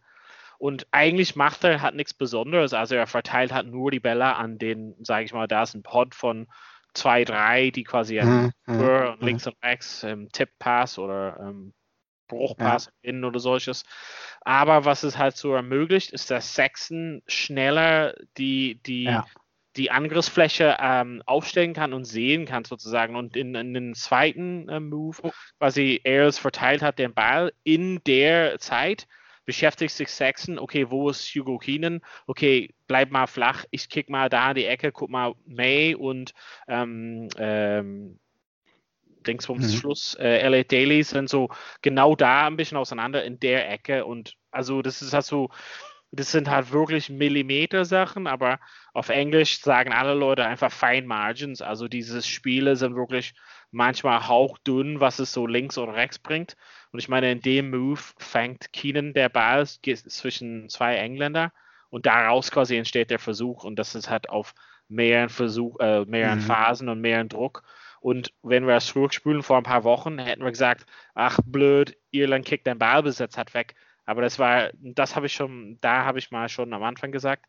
Und 0.58 0.88
eigentlich 0.92 1.36
macht 1.36 1.64
er 1.64 1.82
hat 1.82 1.96
nichts 1.96 2.14
Besonderes. 2.14 2.74
Also 2.74 2.96
er 2.96 3.08
verteilt 3.08 3.54
halt 3.54 3.68
nur 3.68 3.92
die 3.92 4.00
Bälle 4.00 4.36
an 4.36 4.58
den, 4.58 4.96
sage 5.04 5.26
ich 5.26 5.34
mal, 5.34 5.48
da 5.48 5.64
ist 5.64 5.74
ein 5.74 5.84
Pod 5.84 6.16
von 6.16 6.48
zwei, 6.94 7.26
drei, 7.26 7.70
die 7.72 7.84
quasi 7.84 8.22
mhm, 8.22 8.52
mhm, 8.66 9.16
links 9.20 9.48
und 9.48 9.56
rechts 9.64 10.04
ähm, 10.04 10.30
Tipp-Pass 10.32 11.00
oder 11.00 11.38
ähm, 11.40 11.74
Bruchpass 12.28 12.86
ja. 12.86 12.92
innen 13.02 13.26
oder 13.26 13.40
solches. 13.40 13.84
Aber 14.42 14.86
was 14.86 15.04
es 15.04 15.18
halt 15.18 15.36
so 15.36 15.54
ermöglicht, 15.54 16.12
ist, 16.12 16.32
dass 16.32 16.54
Sexton 16.54 17.22
schneller 17.28 18.16
die, 18.38 18.80
die, 18.86 19.04
ja. 19.04 19.26
Die 19.76 19.92
Angriffsfläche 19.92 20.78
ähm, 20.80 21.24
aufstellen 21.26 21.74
kann 21.74 21.94
und 21.94 22.06
sehen 22.06 22.46
kann 22.46 22.66
sozusagen. 22.66 23.16
Und 23.16 23.36
in, 23.36 23.56
in 23.56 23.74
den 23.74 23.96
zweiten 23.96 24.70
äh, 24.70 24.80
Move, 24.80 25.18
oh. 25.24 25.32
quasi 25.60 26.02
Ayers 26.04 26.38
verteilt 26.38 26.82
hat 26.82 27.00
den 27.00 27.14
Ball 27.14 27.54
in 27.64 28.02
der 28.06 28.60
Zeit, 28.60 29.08
beschäftigt 29.46 29.94
sich 29.94 30.10
Sexton, 30.10 30.60
okay, 30.60 30.90
wo 30.90 31.10
ist 31.10 31.26
Hugo 31.36 31.58
Keenan? 31.58 32.02
Okay, 32.28 32.74
bleib 32.88 33.12
mal 33.12 33.28
flach, 33.28 33.66
ich 33.72 33.90
kick 33.90 34.10
mal 34.10 34.30
da 34.30 34.52
in 34.52 34.56
die 34.56 34.66
Ecke, 34.66 34.92
guck 34.92 35.10
mal 35.10 35.34
May 35.46 35.96
und 35.96 36.34
ähm, 36.68 37.28
ähm, 37.38 38.20
Dingsbums 39.28 39.74
mhm. 39.74 39.78
Schluss, 39.78 40.16
äh, 40.16 40.48
LA 40.48 40.64
Daily 40.64 41.04
sind 41.04 41.30
so 41.30 41.50
genau 41.82 42.16
da 42.16 42.48
ein 42.48 42.58
bisschen 42.58 42.78
auseinander 42.78 43.24
in 43.24 43.40
der 43.40 43.70
Ecke 43.70 44.06
und 44.06 44.36
also 44.52 44.82
das 44.82 45.02
ist 45.02 45.14
halt 45.14 45.26
so, 45.26 45.50
das 46.16 46.32
sind 46.32 46.48
halt 46.50 46.72
wirklich 46.72 47.10
Millimeter-Sachen, 47.10 48.28
aber 48.28 48.60
auf 48.94 49.10
Englisch 49.10 49.62
sagen 49.62 49.92
alle 49.92 50.14
Leute 50.14 50.46
einfach 50.46 50.72
Fine 50.72 51.08
Margins. 51.08 51.62
Also 51.64 51.88
diese 51.88 52.22
Spiele 52.22 52.76
sind 52.76 52.96
wirklich 52.96 53.34
manchmal 53.72 54.28
hauchdünn, 54.28 55.00
was 55.00 55.18
es 55.18 55.34
so 55.34 55.48
links 55.48 55.78
oder 55.78 55.96
rechts 55.96 56.20
bringt. 56.20 56.56
Und 56.92 57.00
ich 57.00 57.10
meine, 57.10 57.32
in 57.32 57.42
dem 57.42 57.72
Move 57.72 58.02
fängt 58.20 58.72
Keenan 58.74 59.14
der 59.14 59.30
Ball 59.30 59.66
zwischen 59.66 60.70
zwei 60.70 60.98
Engländer 60.98 61.52
und 61.90 62.06
daraus 62.06 62.52
quasi 62.52 62.78
entsteht 62.78 63.10
der 63.10 63.20
Versuch 63.20 63.64
und 63.64 63.78
das 63.78 63.96
ist 63.96 64.10
halt 64.10 64.30
auf 64.30 64.54
mehreren 64.88 65.30
Versuch, 65.30 65.80
äh, 65.80 66.06
mehreren 66.06 66.40
mhm. 66.40 66.44
Phasen 66.44 66.90
und 66.90 67.02
mehreren 67.02 67.30
Druck. 67.30 67.64
Und 68.02 68.34
wenn 68.44 68.68
wir 68.68 68.76
das 68.76 68.88
zurückspülen 68.88 69.42
vor 69.42 69.58
ein 69.58 69.64
paar 69.64 69.84
Wochen, 69.84 70.20
hätten 70.20 70.44
wir 70.44 70.52
gesagt, 70.52 70.86
ach 71.16 71.40
blöd, 71.44 71.98
Irland 72.12 72.46
kickt 72.46 72.68
den 72.68 72.78
Ballbesitz 72.78 73.38
hat 73.38 73.56
weg. 73.56 73.74
Aber 74.06 74.22
das 74.22 74.40
war, 74.40 74.72
das 74.74 75.16
habe 75.16 75.28
ich 75.28 75.34
schon, 75.34 75.78
da 75.82 76.06
habe 76.06 76.20
ich 76.20 76.32
mal 76.32 76.50
schon 76.50 76.74
am 76.74 76.84
Anfang 76.84 77.12
gesagt, 77.12 77.46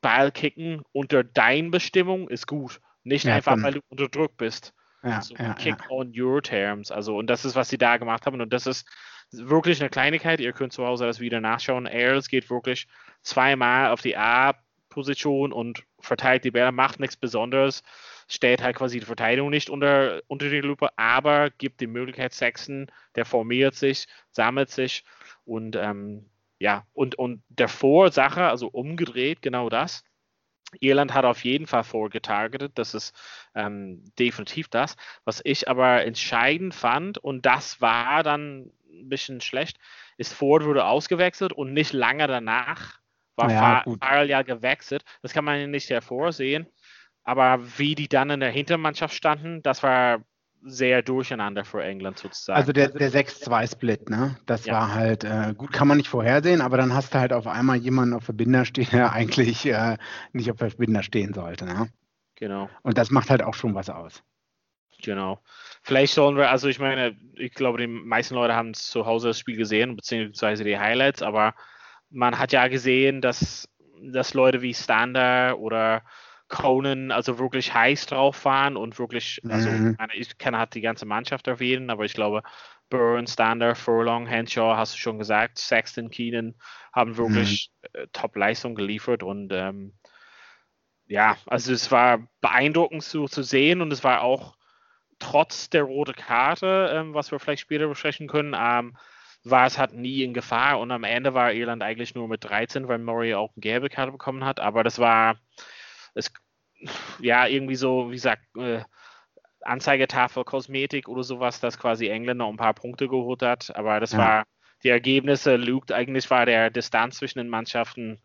Ballkicken 0.00 0.82
unter 0.92 1.24
deinen 1.24 1.70
Bestimmung 1.70 2.28
ist 2.28 2.46
gut. 2.46 2.80
Nicht 3.04 3.24
ja, 3.24 3.36
einfach, 3.36 3.60
weil 3.62 3.74
du 3.74 3.80
unter 3.88 4.08
Druck 4.08 4.36
bist. 4.36 4.74
Ja, 5.02 5.16
also 5.16 5.34
ja, 5.36 5.54
kick 5.54 5.76
ja. 5.78 5.90
on 5.90 6.12
your 6.16 6.42
terms. 6.42 6.90
Also, 6.90 7.16
und 7.16 7.28
das 7.28 7.44
ist, 7.44 7.54
was 7.54 7.68
sie 7.68 7.78
da 7.78 7.96
gemacht 7.96 8.26
haben. 8.26 8.40
Und 8.40 8.52
das 8.52 8.66
ist 8.66 8.88
wirklich 9.30 9.80
eine 9.80 9.90
Kleinigkeit. 9.90 10.40
Ihr 10.40 10.52
könnt 10.52 10.72
zu 10.72 10.84
Hause 10.84 11.06
das 11.06 11.20
wieder 11.20 11.40
nachschauen. 11.40 11.86
Airs 11.86 12.28
geht 12.28 12.50
wirklich 12.50 12.88
zweimal 13.22 13.90
auf 13.90 14.02
die 14.02 14.16
A-Position 14.90 15.52
und 15.52 15.84
verteilt 16.00 16.44
die 16.44 16.50
Bälle, 16.50 16.72
macht 16.72 17.00
nichts 17.00 17.16
Besonderes 17.16 17.82
stellt 18.28 18.62
halt 18.62 18.76
quasi 18.76 19.00
die 19.00 19.06
Verteidigung 19.06 19.50
nicht 19.50 19.70
unter, 19.70 20.20
unter 20.28 20.50
die 20.50 20.60
Lupe, 20.60 20.90
aber 20.96 21.50
gibt 21.50 21.80
die 21.80 21.86
Möglichkeit 21.86 22.34
Sexton, 22.34 22.86
der 23.16 23.24
formiert 23.24 23.74
sich, 23.74 24.06
sammelt 24.30 24.70
sich 24.70 25.04
und 25.44 25.74
ähm, 25.76 26.26
ja, 26.58 26.86
und, 26.92 27.14
und 27.16 27.42
der 27.48 27.68
Vorsache, 27.68 28.44
also 28.44 28.68
umgedreht, 28.68 29.42
genau 29.42 29.68
das. 29.68 30.04
Irland 30.80 31.14
hat 31.14 31.24
auf 31.24 31.44
jeden 31.44 31.66
Fall 31.66 31.84
vorgetargetet, 31.84 32.72
das 32.74 32.92
ist 32.92 33.14
ähm, 33.54 34.04
definitiv 34.18 34.68
das. 34.68 34.96
Was 35.24 35.40
ich 35.44 35.68
aber 35.68 36.04
entscheidend 36.04 36.74
fand, 36.74 37.16
und 37.16 37.46
das 37.46 37.80
war 37.80 38.22
dann 38.22 38.70
ein 38.90 39.08
bisschen 39.08 39.40
schlecht, 39.40 39.78
ist 40.18 40.34
Ford 40.34 40.64
wurde 40.64 40.84
ausgewechselt 40.84 41.54
und 41.54 41.72
nicht 41.72 41.94
lange 41.94 42.26
danach 42.26 42.98
war 43.38 43.50
ja, 43.50 43.84
Farrell 44.00 44.28
ja 44.28 44.42
gewechselt. 44.42 45.04
Das 45.22 45.32
kann 45.32 45.44
man 45.44 45.70
nicht 45.70 45.88
hervorsehen. 45.90 46.66
Aber 47.24 47.60
wie 47.78 47.94
die 47.94 48.08
dann 48.08 48.30
in 48.30 48.40
der 48.40 48.50
Hintermannschaft 48.50 49.14
standen, 49.14 49.62
das 49.62 49.82
war 49.82 50.22
sehr 50.62 51.02
durcheinander 51.02 51.64
für 51.64 51.82
England 51.82 52.18
sozusagen. 52.18 52.56
Also 52.56 52.72
der, 52.72 52.88
der 52.88 53.12
6-2-Split, 53.12 54.10
ne? 54.10 54.36
Das 54.46 54.64
ja. 54.66 54.74
war 54.74 54.94
halt, 54.94 55.24
äh, 55.24 55.54
gut, 55.56 55.72
kann 55.72 55.88
man 55.88 55.98
nicht 55.98 56.08
vorhersehen, 56.08 56.60
aber 56.60 56.76
dann 56.76 56.94
hast 56.94 57.14
du 57.14 57.18
halt 57.18 57.32
auf 57.32 57.46
einmal 57.46 57.76
jemanden 57.76 58.14
auf 58.14 58.24
Verbinder 58.24 58.64
stehen, 58.64 58.88
der 58.92 59.12
eigentlich 59.12 59.66
äh, 59.66 59.96
nicht 60.32 60.50
auf 60.50 60.58
Verbinder 60.58 61.02
stehen 61.02 61.34
sollte, 61.34 61.64
ne? 61.64 61.88
Genau. 62.34 62.68
Und 62.82 62.98
das 62.98 63.10
macht 63.10 63.30
halt 63.30 63.42
auch 63.42 63.54
schon 63.54 63.74
was 63.74 63.90
aus. 63.90 64.22
Genau. 65.02 65.42
Vielleicht 65.82 66.14
sollen 66.14 66.36
wir, 66.36 66.50
also 66.50 66.68
ich 66.68 66.78
meine, 66.78 67.16
ich 67.34 67.52
glaube, 67.54 67.78
die 67.78 67.86
meisten 67.86 68.34
Leute 68.34 68.54
haben 68.54 68.74
zu 68.74 69.06
Hause 69.06 69.28
das 69.28 69.38
Spiel 69.38 69.56
gesehen, 69.56 69.96
beziehungsweise 69.96 70.64
die 70.64 70.78
Highlights, 70.78 71.22
aber 71.22 71.54
man 72.10 72.38
hat 72.38 72.52
ja 72.52 72.68
gesehen, 72.68 73.20
dass, 73.20 73.68
dass 74.02 74.34
Leute 74.34 74.62
wie 74.62 74.74
Stander 74.74 75.58
oder 75.58 76.02
Conan 76.48 77.10
also 77.10 77.38
wirklich 77.38 77.74
heiß 77.74 78.06
drauf 78.06 78.44
waren 78.44 78.76
und 78.76 78.98
wirklich, 78.98 79.40
also 79.48 79.68
mhm. 79.68 79.96
ich 80.14 80.38
kann 80.38 80.56
halt 80.56 80.74
die 80.74 80.80
ganze 80.80 81.04
Mannschaft 81.04 81.46
erwähnen, 81.46 81.90
aber 81.90 82.04
ich 82.04 82.14
glaube, 82.14 82.42
Burns, 82.88 83.34
Stander, 83.34 83.74
Furlong, 83.74 84.26
Henshaw, 84.26 84.76
hast 84.76 84.94
du 84.94 84.98
schon 84.98 85.18
gesagt, 85.18 85.58
Sexton, 85.58 86.08
Keenan 86.08 86.54
haben 86.92 87.18
wirklich 87.18 87.70
mhm. 87.82 88.00
äh, 88.00 88.06
Top-Leistung 88.12 88.74
geliefert 88.74 89.22
und 89.22 89.52
ähm, 89.52 89.92
ja, 91.06 91.36
also 91.46 91.72
es 91.72 91.90
war 91.90 92.26
beeindruckend 92.40 93.02
zu, 93.02 93.26
zu 93.26 93.42
sehen 93.42 93.82
und 93.82 93.92
es 93.92 94.04
war 94.04 94.22
auch 94.22 94.56
trotz 95.18 95.68
der 95.68 95.82
roten 95.82 96.14
Karte, 96.14 96.90
ähm, 96.94 97.14
was 97.14 97.30
wir 97.30 97.38
vielleicht 97.38 97.62
später 97.62 97.88
besprechen 97.88 98.28
können, 98.28 98.54
ähm, 98.58 98.96
war 99.50 99.66
es 99.66 99.78
halt 99.78 99.92
nie 99.92 100.22
in 100.22 100.34
Gefahr 100.34 100.78
und 100.78 100.90
am 100.90 101.04
Ende 101.04 101.34
war 101.34 101.52
Irland 101.52 101.82
eigentlich 101.82 102.14
nur 102.14 102.28
mit 102.28 102.44
13, 102.44 102.88
weil 102.88 102.98
Murray 102.98 103.34
auch 103.34 103.52
eine 103.54 103.60
gelbe 103.60 103.88
Karte 103.88 104.12
bekommen 104.12 104.44
hat, 104.44 104.60
aber 104.60 104.84
das 104.84 104.98
war 104.98 105.36
es, 106.14 106.32
ja, 107.20 107.46
irgendwie 107.46 107.76
so, 107.76 108.10
wie 108.10 108.14
gesagt, 108.14 108.42
äh, 108.56 108.82
Anzeigetafel 109.62 110.44
Kosmetik 110.44 111.08
oder 111.08 111.22
sowas, 111.22 111.60
dass 111.60 111.78
quasi 111.78 112.08
England 112.08 112.38
noch 112.38 112.48
ein 112.48 112.56
paar 112.56 112.74
Punkte 112.74 113.08
geholt 113.08 113.42
hat. 113.42 113.74
Aber 113.76 114.00
das 114.00 114.12
ja. 114.12 114.18
war, 114.18 114.44
die 114.82 114.88
Ergebnisse 114.88 115.56
lügt, 115.56 115.92
eigentlich 115.92 116.30
war 116.30 116.46
der 116.46 116.70
Distanz 116.70 117.18
zwischen 117.18 117.38
den 117.38 117.48
Mannschaften 117.48 118.20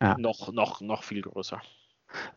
ja. 0.00 0.16
noch, 0.18 0.52
noch, 0.52 0.80
noch 0.80 1.02
viel 1.02 1.22
größer. 1.22 1.60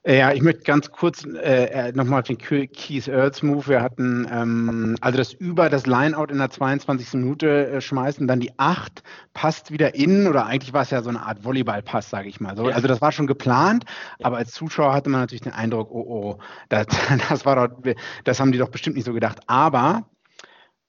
Ja, 0.05 0.33
ich 0.33 0.41
möchte 0.41 0.63
ganz 0.63 0.91
kurz 0.91 1.25
äh, 1.25 1.65
äh 1.65 1.91
nochmal 1.93 2.19
auf 2.19 2.27
den 2.27 2.37
Keith 2.37 3.07
Earls 3.07 3.41
Move. 3.41 3.67
Wir 3.67 3.81
hatten 3.81 4.27
ähm, 4.31 4.95
also 5.01 5.17
das 5.17 5.33
über 5.33 5.69
das 5.69 5.85
Lineout 5.85 6.25
in 6.25 6.37
der 6.37 6.49
22. 6.49 7.13
Minute 7.13 7.67
äh, 7.67 7.81
schmeißen, 7.81 8.27
dann 8.27 8.39
die 8.39 8.51
8 8.57 9.01
passt 9.33 9.71
wieder 9.71 9.95
in 9.95 10.27
oder 10.27 10.45
eigentlich 10.45 10.73
war 10.73 10.81
es 10.81 10.89
ja 10.89 11.01
so 11.01 11.09
eine 11.09 11.21
Art 11.21 11.43
Volleyballpass, 11.43 12.09
sage 12.09 12.27
ich 12.27 12.39
mal. 12.39 12.55
So, 12.55 12.69
ja. 12.69 12.75
Also 12.75 12.87
das 12.87 13.01
war 13.01 13.11
schon 13.11 13.27
geplant, 13.27 13.85
ja. 14.19 14.25
aber 14.25 14.37
als 14.37 14.51
Zuschauer 14.51 14.93
hatte 14.93 15.09
man 15.09 15.21
natürlich 15.21 15.41
den 15.41 15.53
Eindruck, 15.53 15.89
oh 15.91 16.05
oh, 16.07 16.37
das, 16.69 16.87
das 17.29 17.45
war 17.45 17.67
doch, 17.67 17.93
das 18.25 18.39
haben 18.39 18.51
die 18.51 18.57
doch 18.57 18.69
bestimmt 18.69 18.95
nicht 18.95 19.05
so 19.05 19.13
gedacht. 19.13 19.39
Aber 19.47 20.05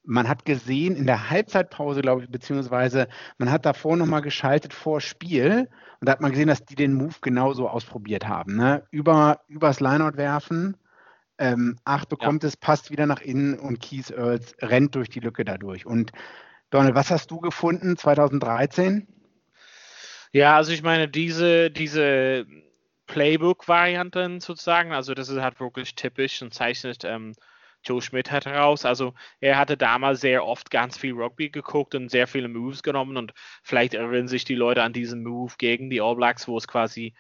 man 0.05 0.29
hat 0.29 0.45
gesehen 0.45 0.97
in 0.97 1.07
der 1.07 1.31
Halbzeitpause, 1.31 2.03
glaube 2.03 2.25
ich, 2.25 2.31
beziehungsweise 2.31 3.09
man 3.39 3.51
hat 3.51 3.65
davor 3.65 3.97
nochmal 3.97 4.23
geschaltet 4.23 4.73
vor 4.73 5.01
Spiel 5.01 5.69
und 6.01 6.09
da 6.09 6.13
hat 6.13 6.21
man 6.21 6.31
gesehen, 6.31 6.49
dass 6.49 6.65
die 6.65 6.75
den 6.75 6.95
Move 6.95 7.15
genauso 7.21 7.69
ausprobiert 7.69 8.29
haben. 8.29 8.57
Ne? 8.57 8.87
Über, 8.91 9.41
übers 9.49 9.81
Lineout 9.81 10.17
werfen, 10.17 10.77
ähm, 11.39 11.77
acht 11.85 12.09
bekommt 12.09 12.43
ja. 12.43 12.49
es, 12.49 12.57
passt 12.57 12.91
wieder 12.91 13.07
nach 13.07 13.21
innen 13.21 13.59
und 13.59 13.81
Keith 13.81 14.11
Earls 14.11 14.55
rennt 14.61 14.95
durch 14.95 15.09
die 15.09 15.21
Lücke 15.21 15.45
dadurch. 15.45 15.87
Und 15.87 16.13
Donald, 16.71 16.95
was 16.95 17.11
hast 17.11 17.31
du 17.31 17.41
gefunden 17.41 17.97
2013? 17.97 19.09
Ja, 20.33 20.57
also 20.57 20.73
ich 20.73 20.83
meine, 20.83 21.09
diese, 21.09 21.71
diese 21.71 22.47
Playbook-Varianten 23.07 24.41
sozusagen, 24.41 24.93
also 24.93 25.15
das 25.15 25.29
ist 25.29 25.41
halt 25.41 25.61
wirklich 25.61 25.95
typisch 25.95 26.43
und 26.43 26.53
zeichnet 26.53 27.05
ähm, 27.05 27.35
Joe 27.85 28.03
Schmidt 28.03 28.31
hat 28.31 28.47
heraus. 28.47 28.85
Also 28.85 29.15
er 29.41 29.59
hatte 29.59 29.77
damals 29.77 30.21
sehr 30.21 30.45
oft 30.45 30.71
ganz 30.71 30.99
viel 30.99 31.15
Rugby 31.15 31.51
geguckt 31.51 31.95
und 31.95 32.11
sehr 32.11 32.27
viele 32.27 32.49
Moves 32.49 32.83
genommen 32.83 33.17
und 33.17 33.33
vielleicht 33.63 33.95
erinnern 33.95 34.29
sich 34.29 34.45
die 34.45 34.55
Leute 34.55 34.83
an 34.83 34.93
diesen 34.93 35.23
Move 35.23 35.55
gegen 35.59 35.91
die 35.91 36.01
All 36.01 36.17
Blacks, 36.17 36.49
wo 36.49 36.57
es 36.57 36.69
quasi 36.69 37.15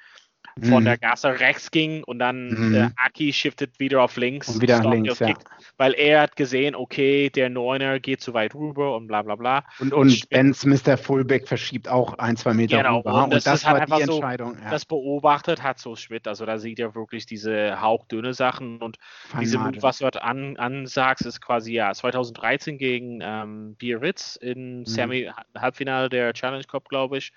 von 0.60 0.82
mhm. 0.82 0.86
der 0.86 0.98
Gasse 0.98 1.40
rechts 1.40 1.70
ging 1.70 2.04
und 2.04 2.20
dann 2.20 2.48
mhm. 2.68 2.74
äh, 2.74 2.90
Aki 2.96 3.32
shiftet 3.32 3.80
wieder 3.80 4.02
auf 4.02 4.16
links. 4.16 4.48
Und 4.48 4.62
wieder 4.62 4.88
links, 4.88 5.18
ja. 5.18 5.34
Weil 5.78 5.94
er 5.94 6.22
hat 6.22 6.36
gesehen, 6.36 6.76
okay, 6.76 7.28
der 7.28 7.50
Neuner 7.50 7.98
geht 7.98 8.20
zu 8.20 8.34
weit 8.34 8.54
rüber 8.54 8.94
und 8.94 9.08
bla 9.08 9.22
bla 9.22 9.34
bla. 9.34 9.64
Und, 9.80 9.92
und, 9.92 10.10
und 10.10 10.28
Ben 10.30 10.54
Smith, 10.54 10.84
der 10.84 10.96
Fullback, 10.96 11.48
verschiebt 11.48 11.88
auch 11.88 12.16
ein, 12.18 12.36
zwei 12.36 12.54
Meter 12.54 12.78
genau, 12.78 12.98
rüber. 12.98 13.24
Und 13.24 13.32
das, 13.32 13.46
und 13.46 13.52
das 13.52 13.64
war 13.64 13.84
die 13.84 14.02
Entscheidung. 14.02 14.54
So, 14.54 14.62
ja. 14.62 14.70
Das 14.70 14.84
beobachtet 14.84 15.62
hat 15.62 15.80
so 15.80 15.96
Schmidt. 15.96 16.28
Also 16.28 16.46
da 16.46 16.58
sieht 16.58 16.78
er 16.78 16.94
wirklich 16.94 17.26
diese 17.26 17.80
hauchdünne 17.80 18.32
Sachen 18.32 18.80
und 18.80 18.98
Fein 19.28 19.40
diese 19.40 19.58
Move, 19.58 19.82
was 19.82 19.98
du 19.98 20.04
dort 20.04 20.22
an, 20.22 20.56
ansagst, 20.56 21.26
ist 21.26 21.40
quasi 21.40 21.72
ja 21.72 21.92
2013 21.92 22.78
gegen 22.78 23.18
ähm, 23.22 23.74
Biarritz 23.76 24.36
im 24.36 24.80
mhm. 24.80 24.86
Semi-Halbfinale 24.86 26.08
der 26.08 26.32
Challenge 26.32 26.64
Cup, 26.64 26.88
glaube 26.88 27.18
ich. 27.18 27.32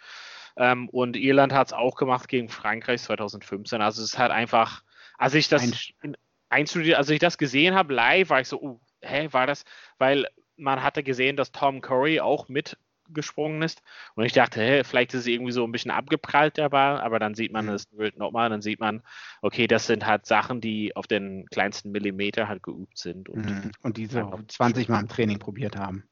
Ähm, 0.57 0.89
und 0.89 1.15
Irland 1.15 1.53
hat 1.53 1.67
es 1.67 1.73
auch 1.73 1.95
gemacht 1.95 2.27
gegen 2.27 2.49
Frankreich 2.49 3.01
2015. 3.03 3.81
Also 3.81 4.01
es 4.01 4.13
ist 4.13 4.17
halt 4.17 4.31
einfach, 4.31 4.83
als 5.17 5.35
ich 5.35 5.47
das 5.49 5.91
in, 6.01 6.17
einstudiert. 6.49 6.97
Als 6.97 7.09
ich 7.09 7.19
das 7.19 7.37
gesehen 7.37 7.75
habe 7.75 7.93
live, 7.93 8.29
war 8.29 8.41
ich 8.41 8.47
so, 8.47 8.61
uh, 8.61 8.79
hä, 9.01 9.29
war 9.31 9.47
das? 9.47 9.63
Weil 9.99 10.27
man 10.57 10.81
hatte 10.81 11.03
gesehen, 11.03 11.37
dass 11.37 11.51
Tom 11.51 11.81
Curry 11.81 12.19
auch 12.19 12.49
mitgesprungen 12.49 13.61
ist. 13.61 13.83
Und 14.15 14.25
ich 14.25 14.33
dachte, 14.33 14.59
hä, 14.59 14.83
vielleicht 14.83 15.13
ist 15.13 15.21
es 15.21 15.27
irgendwie 15.27 15.51
so 15.51 15.63
ein 15.63 15.71
bisschen 15.71 15.91
abgeprallt 15.91 16.57
der 16.57 16.69
Ball, 16.69 16.99
aber 16.99 17.19
dann 17.19 17.35
sieht 17.35 17.51
man 17.53 17.65
mhm. 17.65 17.73
es 17.73 17.87
nochmal, 18.15 18.49
dann 18.49 18.63
sieht 18.63 18.79
man, 18.79 19.03
okay, 19.43 19.67
das 19.67 19.85
sind 19.85 20.07
halt 20.07 20.25
Sachen, 20.25 20.59
die 20.59 20.95
auf 20.95 21.05
den 21.05 21.45
kleinsten 21.51 21.91
Millimeter 21.91 22.47
halt 22.47 22.63
geübt 22.63 22.97
sind. 22.97 23.29
Und, 23.29 23.45
mhm. 23.45 23.71
und 23.83 23.97
diese 23.97 24.27
20 24.47 24.89
Mal 24.89 25.01
im 25.01 25.07
Training 25.07 25.37
probiert 25.37 25.75
haben. 25.75 26.09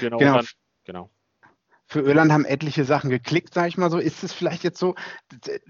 Genau, 0.00 0.18
genau. 0.18 0.36
Dann, 0.36 0.46
genau 0.84 1.10
für 1.86 2.00
Irland 2.00 2.32
haben 2.32 2.44
etliche 2.44 2.84
Sachen 2.84 3.10
geklickt, 3.10 3.54
sage 3.54 3.68
ich 3.68 3.78
mal 3.78 3.90
so. 3.90 3.98
Ist 3.98 4.24
es 4.24 4.32
vielleicht 4.32 4.64
jetzt 4.64 4.78
so, 4.78 4.94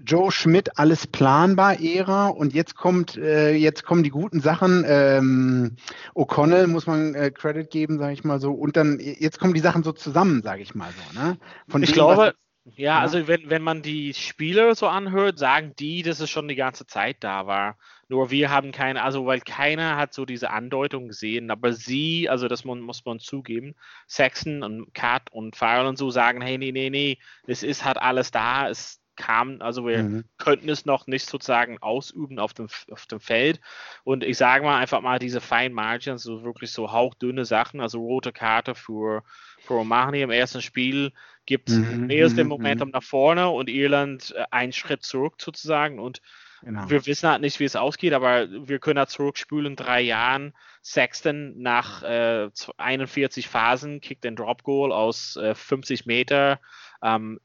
Joe 0.03 0.31
Schmidt, 0.31 0.77
alles 0.79 1.05
planbar, 1.05 1.79
Ära 1.79 2.27
und 2.27 2.53
jetzt 2.53 2.75
kommt, 2.75 3.17
äh, 3.17 3.53
jetzt 3.53 3.83
kommen 3.83 4.03
die 4.03 4.09
guten 4.09 4.41
Sachen. 4.41 4.83
Ähm, 4.87 5.75
O'Connell 6.15 6.67
muss 6.67 6.87
man 6.87 7.13
äh, 7.13 7.31
Credit 7.31 7.69
geben, 7.69 7.99
sage 7.99 8.13
ich 8.13 8.23
mal 8.23 8.39
so. 8.39 8.51
Und 8.51 8.77
dann, 8.77 8.99
jetzt 8.99 9.39
kommen 9.39 9.53
die 9.53 9.59
Sachen 9.59 9.83
so 9.83 9.91
zusammen, 9.91 10.41
sage 10.43 10.61
ich 10.63 10.73
mal 10.73 10.89
so. 10.91 11.19
Ne? 11.19 11.37
Von 11.67 11.83
ich 11.83 11.89
dem, 11.89 11.93
glaube, 11.93 12.33
ja, 12.75 12.99
also 12.99 13.27
wenn, 13.27 13.49
wenn 13.49 13.61
man 13.61 13.81
die 13.81 14.13
Spieler 14.13 14.75
so 14.75 14.87
anhört, 14.87 15.39
sagen 15.39 15.73
die, 15.79 16.03
dass 16.03 16.19
es 16.19 16.29
schon 16.29 16.47
die 16.47 16.55
ganze 16.55 16.85
Zeit 16.85 17.17
da 17.23 17.47
war. 17.47 17.77
Nur 18.09 18.31
wir 18.31 18.49
haben 18.49 18.71
keine, 18.71 19.03
also 19.03 19.25
weil 19.25 19.41
keiner 19.41 19.97
hat 19.97 20.13
so 20.13 20.25
diese 20.25 20.51
Andeutung 20.51 21.07
gesehen, 21.07 21.51
aber 21.51 21.73
sie, 21.73 22.29
also 22.29 22.47
das 22.47 22.65
muss 22.65 23.05
man 23.05 23.19
zugeben, 23.19 23.75
Saxon 24.05 24.63
und 24.63 24.93
Kat 24.93 25.31
und 25.31 25.55
Farrell 25.55 25.87
und 25.87 25.97
so 25.97 26.09
sagen, 26.09 26.41
hey, 26.41 26.57
nee, 26.57 26.71
nee, 26.71 26.89
nee, 26.89 27.17
es 27.47 27.63
ist 27.63 27.85
halt 27.85 27.97
alles 27.97 28.31
da, 28.31 28.69
es 28.69 29.01
kam, 29.17 29.61
also 29.61 29.85
wir 29.85 30.03
mhm. 30.03 30.25
könnten 30.37 30.69
es 30.69 30.85
noch 30.85 31.07
nicht 31.07 31.25
sozusagen 31.27 31.79
ausüben 31.79 32.39
auf 32.39 32.53
dem, 32.53 32.67
auf 32.91 33.05
dem 33.07 33.19
Feld. 33.19 33.59
Und 34.03 34.23
ich 34.23 34.37
sage 34.37 34.63
mal 34.63 34.77
einfach 34.77 35.01
mal 35.01 35.19
diese 35.19 35.41
Fine 35.41 35.71
Margins, 35.71 36.23
so 36.23 36.43
wirklich 36.43 36.71
so 36.71 36.91
hauchdünne 36.91 37.43
Sachen, 37.43 37.81
also 37.81 37.99
rote 37.99 38.31
Karte 38.31 38.75
für, 38.75 39.23
für 39.59 39.73
Romani 39.73 40.21
im 40.21 40.31
ersten 40.31 40.61
Spiel 40.61 41.11
gibt 41.47 41.69
mhm. 41.69 42.09
Wales 42.09 42.35
den 42.35 42.43
mhm, 42.43 42.49
Momentum 42.49 42.89
mhm. 42.89 42.93
nach 42.93 43.03
vorne 43.03 43.49
und 43.49 43.69
Irland 43.69 44.35
äh, 44.37 44.43
einen 44.51 44.73
Schritt 44.73 45.03
zurück 45.03 45.35
sozusagen. 45.39 45.99
Und 45.99 46.21
genau. 46.61 46.87
wir 46.87 47.07
wissen 47.07 47.27
halt 47.27 47.41
nicht, 47.41 47.59
wie 47.59 47.63
es 47.63 47.75
ausgeht, 47.75 48.13
aber 48.13 48.47
wir 48.49 48.77
können 48.77 48.97
da 48.97 49.07
zurückspülen 49.07 49.71
in 49.71 49.75
drei 49.75 50.01
Jahren. 50.01 50.53
Sexton 50.83 51.59
nach 51.59 52.03
äh, 52.03 52.49
41 52.77 53.47
Phasen 53.47 53.99
kickt 53.99 54.23
den 54.23 54.35
Drop 54.35 54.61
Goal 54.63 54.91
aus 54.91 55.35
äh, 55.37 55.55
50 55.55 56.05
Meter. 56.05 56.59
Ähm, 57.01 57.39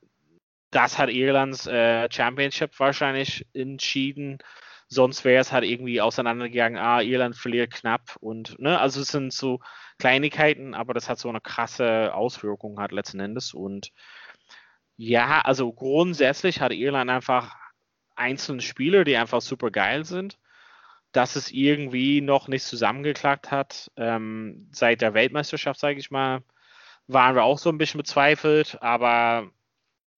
das 0.70 0.98
hat 0.98 1.10
Irlands 1.10 1.66
äh, 1.66 2.08
Championship 2.10 2.78
wahrscheinlich 2.78 3.46
entschieden. 3.54 4.38
Sonst 4.92 5.24
wäre 5.24 5.40
es 5.40 5.52
halt 5.52 5.64
irgendwie 5.64 6.00
auseinandergegangen, 6.00 6.78
ah, 6.78 7.00
Irland 7.00 7.36
verliert 7.36 7.72
knapp 7.72 8.16
und, 8.20 8.58
ne, 8.58 8.78
also 8.78 9.00
es 9.00 9.08
sind 9.08 9.32
so 9.32 9.60
Kleinigkeiten, 9.98 10.74
aber 10.74 10.94
das 10.94 11.08
hat 11.08 11.18
so 11.18 11.28
eine 11.28 11.40
krasse 11.40 12.14
Auswirkung 12.14 12.78
halt 12.78 12.92
letzten 12.92 13.20
Endes 13.20 13.54
und 13.54 13.92
ja, 14.96 15.40
also 15.40 15.72
grundsätzlich 15.72 16.60
hat 16.60 16.72
Irland 16.72 17.10
einfach 17.10 17.56
einzelne 18.14 18.60
Spieler, 18.60 19.04
die 19.04 19.16
einfach 19.16 19.40
super 19.40 19.70
geil 19.70 20.04
sind. 20.04 20.38
Dass 21.12 21.36
es 21.36 21.50
irgendwie 21.50 22.20
noch 22.22 22.48
nicht 22.48 22.64
zusammengeklappt 22.64 23.50
hat, 23.50 23.90
ähm, 23.96 24.68
seit 24.72 25.02
der 25.02 25.14
Weltmeisterschaft, 25.14 25.78
sage 25.80 25.98
ich 25.98 26.10
mal, 26.10 26.42
waren 27.06 27.34
wir 27.34 27.44
auch 27.44 27.58
so 27.58 27.68
ein 27.70 27.78
bisschen 27.78 27.98
bezweifelt, 27.98 28.78
aber 28.80 29.50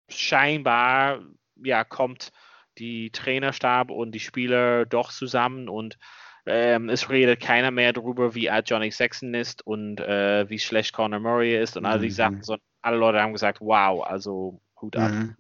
scheinbar 0.08 1.20
ja, 1.56 1.84
kommt 1.84 2.30
die 2.78 3.10
Trainerstab 3.10 3.90
und 3.90 4.12
die 4.12 4.20
Spieler 4.20 4.86
doch 4.86 5.12
zusammen 5.12 5.68
und 5.68 5.98
ähm, 6.46 6.90
es 6.90 7.08
redet 7.08 7.40
keiner 7.40 7.70
mehr 7.70 7.92
darüber, 7.92 8.34
wie 8.34 8.50
alt 8.50 8.68
Johnny 8.68 8.90
Sexton 8.90 9.32
ist 9.34 9.66
und 9.66 10.00
äh, 10.00 10.48
wie 10.48 10.58
schlecht 10.58 10.92
Conor 10.92 11.20
Murray 11.20 11.58
ist 11.58 11.76
und 11.76 11.86
all 11.86 12.00
die 12.00 12.08
mhm. 12.08 12.12
Sachen. 12.12 12.42
So, 12.42 12.56
alle 12.82 12.98
Leute 12.98 13.20
haben 13.20 13.32
gesagt, 13.32 13.60
wow, 13.60 14.04
also 14.04 14.60
Hut 14.80 14.96
ab. 14.96 15.10
Mhm. 15.10 15.36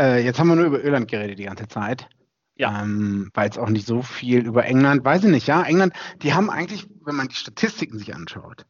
Äh, 0.00 0.24
jetzt 0.24 0.38
haben 0.38 0.48
wir 0.48 0.56
nur 0.56 0.66
über 0.66 0.82
Irland 0.82 1.10
geredet 1.10 1.38
die 1.38 1.44
ganze 1.44 1.68
Zeit. 1.68 2.08
Ja. 2.54 2.82
Ähm, 2.82 3.30
weil 3.34 3.50
es 3.50 3.58
auch 3.58 3.68
nicht 3.68 3.86
so 3.86 4.02
viel 4.02 4.46
über 4.46 4.64
England, 4.64 5.04
weiß 5.04 5.24
ich 5.24 5.30
nicht, 5.30 5.46
ja. 5.46 5.62
England, 5.62 5.94
die 6.22 6.32
haben 6.32 6.50
eigentlich, 6.50 6.86
wenn 7.04 7.16
man 7.16 7.28
die 7.28 7.34
Statistiken 7.34 7.98
sich 7.98 8.14
anschaut, 8.14 8.66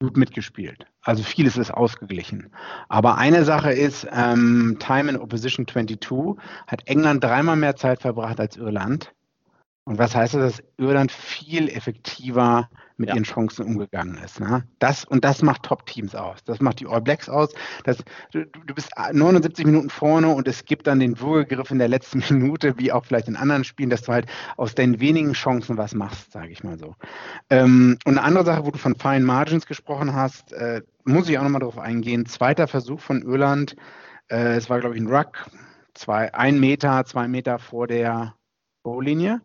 gut 0.00 0.16
mitgespielt. 0.16 0.86
Also 1.02 1.22
vieles 1.22 1.58
ist 1.58 1.70
ausgeglichen. 1.70 2.50
Aber 2.88 3.18
eine 3.18 3.44
Sache 3.44 3.70
ist, 3.72 4.06
ähm, 4.10 4.78
Time 4.80 5.10
in 5.10 5.18
Opposition 5.18 5.66
22 5.68 6.36
hat 6.66 6.88
England 6.88 7.22
dreimal 7.22 7.56
mehr 7.56 7.76
Zeit 7.76 8.00
verbracht 8.00 8.40
als 8.40 8.56
Irland. 8.56 9.12
Und 9.84 9.98
was 9.98 10.14
heißt 10.14 10.34
das, 10.34 10.56
dass 10.56 10.66
Irland 10.78 11.12
viel 11.12 11.68
effektiver 11.68 12.70
mit 13.00 13.08
ja. 13.08 13.14
ihren 13.14 13.24
Chancen 13.24 13.64
umgegangen 13.64 14.18
ist. 14.22 14.40
Ne? 14.40 14.62
Das, 14.78 15.04
und 15.06 15.24
das 15.24 15.42
macht 15.42 15.62
Top-Teams 15.62 16.14
aus. 16.14 16.44
Das 16.44 16.60
macht 16.60 16.80
die 16.80 16.86
All 16.86 17.00
Blacks 17.00 17.28
aus. 17.28 17.52
Das, 17.84 17.96
du, 18.30 18.44
du, 18.44 18.74
bist 18.74 18.90
79 18.96 19.64
Minuten 19.64 19.88
vorne 19.88 20.28
und 20.28 20.46
es 20.46 20.66
gibt 20.66 20.86
dann 20.86 21.00
den 21.00 21.18
Würgegriff 21.18 21.70
in 21.70 21.78
der 21.78 21.88
letzten 21.88 22.22
Minute, 22.30 22.78
wie 22.78 22.92
auch 22.92 23.06
vielleicht 23.06 23.26
in 23.26 23.36
anderen 23.36 23.64
Spielen, 23.64 23.88
dass 23.88 24.02
du 24.02 24.12
halt 24.12 24.26
aus 24.56 24.74
deinen 24.74 25.00
wenigen 25.00 25.32
Chancen 25.32 25.78
was 25.78 25.94
machst, 25.94 26.30
sage 26.30 26.50
ich 26.50 26.62
mal 26.62 26.78
so. 26.78 26.94
Ähm, 27.48 27.98
und 28.04 28.18
eine 28.18 28.22
andere 28.22 28.44
Sache, 28.44 28.66
wo 28.66 28.70
du 28.70 28.78
von 28.78 28.94
Fine 28.94 29.24
Margins 29.24 29.66
gesprochen 29.66 30.14
hast, 30.14 30.52
äh, 30.52 30.82
muss 31.04 31.28
ich 31.28 31.38
auch 31.38 31.42
nochmal 31.42 31.60
darauf 31.60 31.78
eingehen. 31.78 32.26
Zweiter 32.26 32.68
Versuch 32.68 33.00
von 33.00 33.22
Irland. 33.22 33.76
Äh, 34.28 34.56
es 34.56 34.68
war, 34.68 34.78
glaube 34.78 34.94
ich, 34.94 35.00
ein 35.00 35.08
Ruck. 35.08 35.46
Zwei, 35.94 36.32
ein 36.34 36.60
Meter, 36.60 37.04
zwei 37.06 37.28
Meter 37.28 37.58
vor 37.58 37.86
der 37.86 38.34
Bowlinie. 38.82 39.40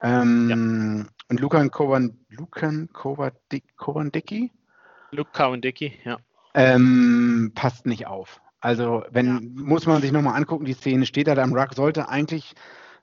Ähm, 0.00 1.04
ja. 1.04 1.06
Und 1.28 1.40
Lukan 1.40 1.70
Kovan, 1.70 2.18
Lukan? 2.30 2.88
Luke 5.10 5.30
Kovandicki, 5.32 5.92
ja. 6.04 6.18
Ähm, 6.54 7.52
passt 7.54 7.86
nicht 7.86 8.06
auf. 8.06 8.40
Also, 8.60 9.04
wenn, 9.10 9.26
ja. 9.26 9.40
muss 9.64 9.86
man 9.86 10.00
sich 10.00 10.10
nochmal 10.10 10.36
angucken, 10.36 10.64
die 10.64 10.72
Szene 10.72 11.06
steht 11.06 11.28
da, 11.28 11.34
da 11.34 11.42
am 11.42 11.54
Ruck, 11.54 11.74
sollte 11.74 12.08
eigentlich 12.08 12.54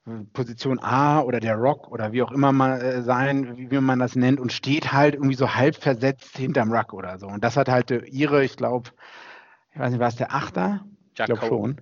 äh, 0.07 0.23
Position 0.33 0.79
A 0.79 1.21
oder 1.21 1.39
der 1.39 1.55
Rock 1.55 1.88
oder 1.91 2.11
wie 2.11 2.23
auch 2.23 2.31
immer 2.31 2.51
mal 2.51 2.81
äh, 2.81 3.01
sein, 3.03 3.69
wie, 3.69 3.79
man 3.79 3.99
das 3.99 4.15
nennt, 4.15 4.39
und 4.39 4.51
steht 4.51 4.91
halt 4.91 5.13
irgendwie 5.13 5.35
so 5.35 5.53
halb 5.53 5.75
versetzt 5.75 6.38
hinterm 6.38 6.73
Ruck 6.73 6.93
oder 6.93 7.19
so. 7.19 7.27
Und 7.27 7.43
das 7.43 7.57
hat 7.57 7.69
halt 7.69 7.91
ihre, 7.91 8.43
ich 8.43 8.57
glaube, 8.57 8.89
ich 9.71 9.79
weiß 9.79 9.91
nicht, 9.91 9.99
war 9.99 10.09
es 10.09 10.15
der 10.15 10.33
Achter? 10.33 10.85
Jack 11.15 11.29
ich 11.29 11.35
glaube 11.35 11.47
schon 11.47 11.81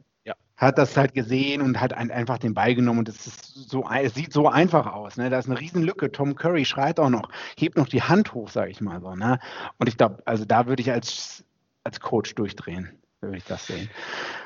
hat 0.63 0.77
das 0.77 0.97
halt 0.97 1.13
gesehen 1.13 1.61
und 1.61 1.79
hat 1.79 1.93
einfach 1.93 2.37
den 2.37 2.53
Ball 2.53 2.75
genommen 2.75 2.99
und 2.99 3.09
es 3.09 3.27
ist 3.27 3.69
so, 3.69 3.87
es 3.89 4.15
sieht 4.15 4.33
so 4.33 4.47
einfach 4.47 4.87
aus. 4.93 5.17
Ne? 5.17 5.29
Da 5.29 5.39
ist 5.39 5.49
eine 5.49 5.59
Riesenlücke. 5.59 6.11
Tom 6.11 6.35
Curry 6.35 6.65
schreit 6.65 6.99
auch 6.99 7.09
noch, 7.09 7.29
hebt 7.57 7.77
noch 7.77 7.87
die 7.87 8.01
Hand 8.01 8.33
hoch, 8.33 8.49
sage 8.49 8.71
ich 8.71 8.81
mal 8.81 9.01
so. 9.01 9.15
Ne? 9.15 9.39
Und 9.77 9.87
ich 9.87 9.97
glaube, 9.97 10.23
also 10.25 10.45
da 10.45 10.67
würde 10.67 10.81
ich 10.81 10.91
als, 10.91 11.43
als 11.83 11.99
Coach 11.99 12.35
durchdrehen 12.35 13.02
würde 13.23 13.37
ich 13.37 13.43
das 13.43 13.67
sehen. 13.67 13.89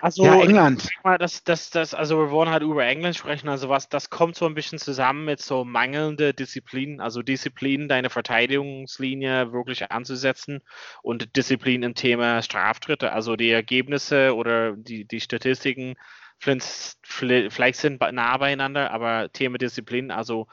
Also 0.02 0.24
ja, 0.24 0.40
England. 0.42 0.88
Mal, 1.04 1.18
das, 1.18 1.44
das, 1.44 1.70
das, 1.70 1.94
also 1.94 2.18
wir 2.18 2.32
wollen 2.32 2.50
halt 2.50 2.64
über 2.64 2.86
England 2.86 3.16
sprechen. 3.16 3.50
Also 3.50 3.70
was, 3.70 3.90
das 3.90 4.10
kommt 4.10 4.36
so 4.36 4.46
ein 4.46 4.54
bisschen 4.54 4.80
zusammen 4.80 5.26
mit 5.26 5.42
so 5.42 5.66
mangelnde 5.66 6.34
Disziplin, 6.34 7.02
also 7.02 7.22
Disziplin, 7.22 7.90
deine 7.90 8.10
Verteidigungslinie 8.10 9.52
wirklich 9.52 9.92
anzusetzen 9.92 10.62
und 11.02 11.36
Disziplin 11.36 11.84
im 11.84 11.96
Thema 11.96 12.42
Straftritte. 12.42 13.12
Also 13.12 13.36
die 13.36 13.52
Ergebnisse 13.52 14.36
oder 14.36 14.76
die, 14.78 15.06
die 15.06 15.20
Statistiken 15.20 15.96
vielleicht 16.40 17.80
sind 17.80 18.00
nah 18.00 18.38
beieinander, 18.38 18.92
aber 18.92 19.32
Thema 19.32 19.58
Disziplin, 19.58 20.12
also 20.12 20.48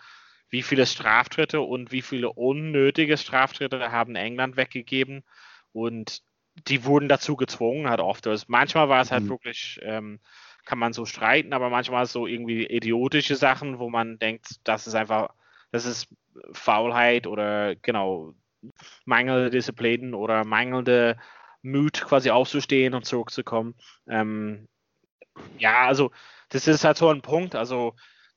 wie 0.48 0.62
viele 0.62 0.86
Straftritte 0.86 1.60
und 1.60 1.92
wie 1.92 2.02
viele 2.02 2.30
unnötige 2.30 3.16
Straftritte 3.18 3.92
haben 3.92 4.14
England 4.16 4.56
weggegeben 4.56 5.24
und 5.72 6.22
die 6.68 6.84
wurden 6.84 7.08
dazu 7.08 7.36
gezwungen, 7.36 7.88
halt 7.88 8.00
oft. 8.00 8.26
Also 8.26 8.44
manchmal 8.48 8.88
war 8.88 9.00
es 9.00 9.10
halt 9.10 9.24
mhm. 9.24 9.30
wirklich, 9.30 9.80
ähm, 9.82 10.20
kann 10.64 10.78
man 10.78 10.92
so 10.92 11.04
streiten, 11.04 11.52
aber 11.52 11.70
manchmal 11.70 12.06
so 12.06 12.26
irgendwie 12.26 12.66
idiotische 12.66 13.36
Sachen, 13.36 13.78
wo 13.78 13.90
man 13.90 14.18
denkt, 14.18 14.60
das 14.64 14.86
ist 14.86 14.94
einfach, 14.94 15.34
das 15.72 15.84
ist 15.84 16.08
Faulheit 16.52 17.26
oder 17.26 17.74
genau, 17.76 18.34
mangelnde 19.04 19.50
Disziplin 19.50 20.14
oder 20.14 20.44
mangelnde 20.44 21.18
Mut, 21.62 22.02
quasi 22.02 22.30
aufzustehen 22.30 22.94
und 22.94 23.04
zurückzukommen. 23.04 23.74
Ähm, 24.06 24.68
ja, 25.58 25.86
also 25.86 26.10
das 26.50 26.66
ist 26.66 26.84
halt 26.84 26.96
so 26.96 27.08
ein 27.08 27.22
Punkt. 27.22 27.54
Also 27.54 27.94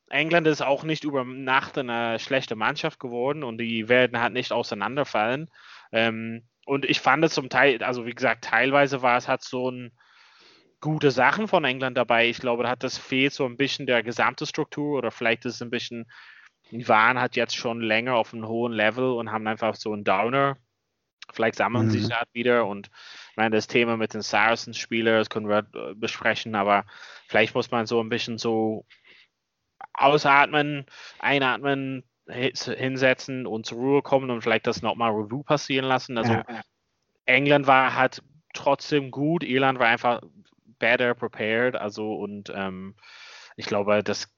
England 0.10 0.48
ist 0.48 0.62
auch 0.62 0.84
nicht 0.84 1.04
über 1.04 1.24
Nacht 1.24 1.78
eine 1.78 2.20
schlechte 2.20 2.56
Mannschaft 2.56 3.00
geworden 3.00 3.44
und 3.44 3.58
die 3.58 3.90
werden 3.90 4.20
halt 4.20 4.34
nicht 4.34 4.52
auseinanderfallen. 4.52 5.50
Ähm, 5.92 6.44
und 6.68 6.84
ich 6.84 7.00
fand 7.00 7.24
es 7.24 7.34
zum 7.34 7.48
Teil, 7.48 7.82
also 7.82 8.06
wie 8.06 8.14
gesagt, 8.14 8.44
teilweise 8.44 9.02
war 9.02 9.18
es 9.18 9.30
halt 9.30 9.42
so 9.42 9.72
ein 9.72 9.94
gute 10.82 11.12
Sachen 11.12 11.48
von 11.48 11.64
England 11.64 11.98
dabei. 11.98 12.28
Ich 12.28 12.40
glaube, 12.40 12.64
da 12.64 12.70
hat 12.70 12.84
das 12.84 12.98
fehlt 12.98 13.32
so 13.32 13.46
ein 13.46 13.56
bisschen 13.56 13.88
der 13.88 14.04
gesamte 14.04 14.46
Struktur 14.46 14.98
oder 14.98 15.10
vielleicht 15.10 15.46
ist 15.46 15.56
es 15.56 15.62
ein 15.62 15.70
bisschen, 15.70 16.12
die 16.70 16.86
waren 16.90 17.22
halt 17.22 17.38
jetzt 17.38 17.56
schon 17.56 17.80
länger 17.80 18.16
auf 18.16 18.34
einem 18.34 18.50
hohen 18.50 18.74
Level 18.74 19.14
und 19.14 19.32
haben 19.32 19.48
einfach 19.48 19.76
so 19.76 19.94
einen 19.94 20.04
Downer. 20.04 20.58
Vielleicht 21.32 21.56
sammeln 21.56 21.86
mhm. 21.86 21.92
sich 21.92 22.14
halt 22.14 22.28
wieder 22.34 22.66
und 22.66 22.88
ich 23.32 23.38
meine, 23.38 23.56
das 23.56 23.68
Thema 23.68 23.96
mit 23.96 24.14
den 24.14 24.22
Saracens-Spielern, 24.22 25.20
das 25.20 25.30
können 25.30 25.48
wir 25.48 25.66
besprechen, 25.96 26.54
aber 26.54 26.86
vielleicht 27.28 27.56
muss 27.56 27.72
man 27.72 27.86
so 27.86 28.02
ein 28.02 28.10
bisschen 28.10 28.38
so 28.38 28.86
ausatmen, 29.94 30.86
einatmen, 31.20 32.04
hinsetzen 32.30 33.46
und 33.48 33.66
zur 33.66 33.78
Ruhe 33.78 34.02
kommen 34.02 34.30
und 34.30 34.42
vielleicht 34.42 34.68
das 34.68 34.82
nochmal 34.82 35.12
Review 35.12 35.44
passieren 35.44 35.86
lassen. 35.86 36.18
Also 36.18 36.34
Ja. 36.34 36.62
England 37.26 37.68
war 37.68 37.96
halt 37.96 38.22
trotzdem 38.54 39.12
gut, 39.12 39.44
Irland 39.44 39.80
war 39.80 39.88
einfach 39.88 40.22
better 40.80 41.14
prepared, 41.14 41.76
also 41.76 42.14
und 42.16 42.52
ähm, 42.56 42.96
ich 43.56 43.66
glaube, 43.66 44.04
dass 44.04 44.30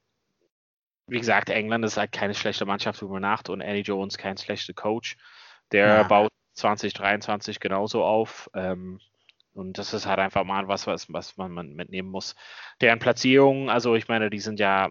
wie 1.10 1.18
gesagt, 1.18 1.50
England 1.50 1.84
ist 1.84 1.96
halt 1.96 2.12
keine 2.12 2.34
schlechte 2.34 2.64
Mannschaft 2.64 3.02
über 3.02 3.18
Nacht 3.18 3.48
und 3.50 3.60
Eddie 3.60 3.80
Jones 3.80 4.16
kein 4.16 4.36
schlechter 4.36 4.74
Coach. 4.74 5.16
Der 5.72 5.86
Ja. 5.88 6.02
baut 6.04 6.30
2023 6.54 7.58
genauso 7.58 8.04
auf. 8.04 8.48
Ähm, 8.54 9.00
und 9.52 9.78
das 9.78 9.92
ist 9.92 10.06
halt 10.06 10.20
einfach 10.20 10.44
mal 10.44 10.68
was, 10.68 10.86
was, 10.86 11.12
was 11.12 11.36
man, 11.36 11.50
man 11.50 11.74
mitnehmen 11.74 12.08
muss. 12.08 12.36
Deren 12.80 13.00
Platzierung, 13.00 13.68
also 13.68 13.96
ich 13.96 14.06
meine, 14.06 14.30
die 14.30 14.38
sind 14.38 14.60
ja 14.60 14.86
äh, 14.86 14.90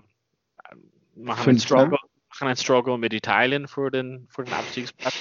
machen 1.15 1.45
Fünf, 1.45 1.63
Struggle, 1.63 1.91
machen 1.91 2.08
einen 2.47 2.57
Struggle 2.57 2.97
mit 2.97 3.13
Italien 3.13 3.67
für 3.67 3.91
den, 3.91 4.27
für 4.29 4.43
den 4.43 4.53
Abstiegsplatz. 4.53 5.15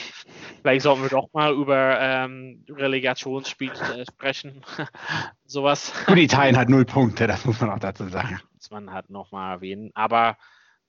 Vielleicht 0.62 0.82
sollten 0.82 1.02
wir 1.02 1.08
doch 1.08 1.32
mal 1.32 1.54
über 1.54 1.98
ähm, 2.00 2.64
Relegationsspiel 2.68 3.70
äh, 3.70 4.04
sprechen. 4.04 4.64
Sowas 5.44 5.92
Gut, 6.06 6.18
Italien 6.18 6.56
hat 6.56 6.68
null 6.68 6.84
Punkte, 6.84 7.26
das 7.26 7.44
muss 7.44 7.60
man 7.60 7.70
auch 7.70 7.78
dazu 7.78 8.08
sagen. 8.08 8.40
muss 8.54 8.70
man 8.70 8.92
halt 8.92 9.10
nochmal 9.10 9.56
erwähnen. 9.56 9.90
Aber 9.94 10.36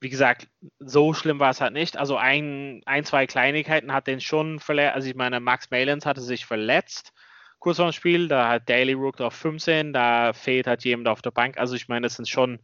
wie 0.02 0.10
gesagt, 0.10 0.48
so 0.80 1.14
schlimm 1.14 1.40
war 1.40 1.50
es 1.50 1.62
halt 1.62 1.74
nicht. 1.74 1.98
Also 1.98 2.18
ein, 2.18 2.82
ein 2.86 3.04
zwei 3.04 3.28
Kleinigkeiten 3.28 3.92
hat 3.92 4.08
den 4.08 4.22
schon 4.22 4.60
verletzt. 4.60 4.96
Also 4.96 5.10
ich 5.10 5.16
meine, 5.16 5.40
Max 5.40 5.70
Malins 5.72 6.06
hatte 6.06 6.22
sich 6.22 6.46
verletzt 6.46 7.14
kurz 7.60 7.78
vor 7.78 7.88
dem 7.88 7.94
Spiel. 7.94 8.28
Da 8.28 8.50
hat 8.50 8.70
Daily 8.70 8.94
Rook 8.94 9.22
auf 9.22 9.34
15, 9.34 9.94
da 9.94 10.34
fehlt 10.34 10.68
halt 10.68 10.84
jemand 10.84 11.10
auf 11.10 11.22
der 11.22 11.32
Bank. 11.32 11.58
Also 11.58 11.76
ich 11.76 11.88
meine, 11.88 12.06
das 12.06 12.16
sind 12.16 12.28
schon 12.28 12.60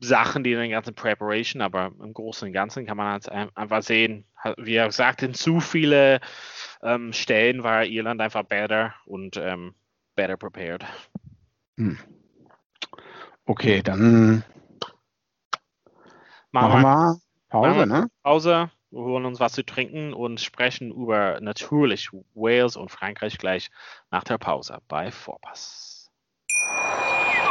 Sachen, 0.00 0.44
die 0.44 0.52
in 0.52 0.58
der 0.58 0.68
ganzen 0.68 0.94
Preparation, 0.94 1.60
aber 1.60 1.92
im 2.00 2.12
Großen 2.14 2.46
und 2.46 2.52
Ganzen 2.54 2.86
kann 2.86 2.96
man 2.96 3.12
halt 3.12 3.28
ein- 3.28 3.54
einfach 3.56 3.82
sehen, 3.82 4.24
wie 4.56 4.74
er 4.76 4.86
gesagt, 4.86 5.22
in 5.22 5.34
zu 5.34 5.58
viele 5.60 6.20
ähm, 6.82 7.12
Stellen 7.12 7.64
war 7.64 7.84
Irland 7.84 8.20
einfach 8.20 8.44
better 8.44 8.94
und 9.06 9.36
ähm, 9.36 9.74
better 10.14 10.36
prepared. 10.36 10.84
Okay, 13.46 13.82
dann 13.82 14.44
machen 16.52 16.82
wir 16.82 17.18
Pause, 17.48 17.68
Machen 17.68 17.78
wir- 17.78 17.86
ne? 17.86 18.10
Pause, 18.22 18.70
wir 18.90 19.00
holen 19.00 19.24
uns 19.24 19.40
was 19.40 19.52
zu 19.52 19.64
trinken 19.64 20.12
und 20.12 20.40
sprechen 20.40 20.90
über 20.92 21.40
natürlich 21.40 22.10
Wales 22.34 22.76
und 22.76 22.90
Frankreich 22.90 23.38
gleich 23.38 23.70
nach 24.10 24.24
der 24.24 24.38
Pause 24.38 24.78
bei 24.88 25.10
Vorpass. 25.10 26.10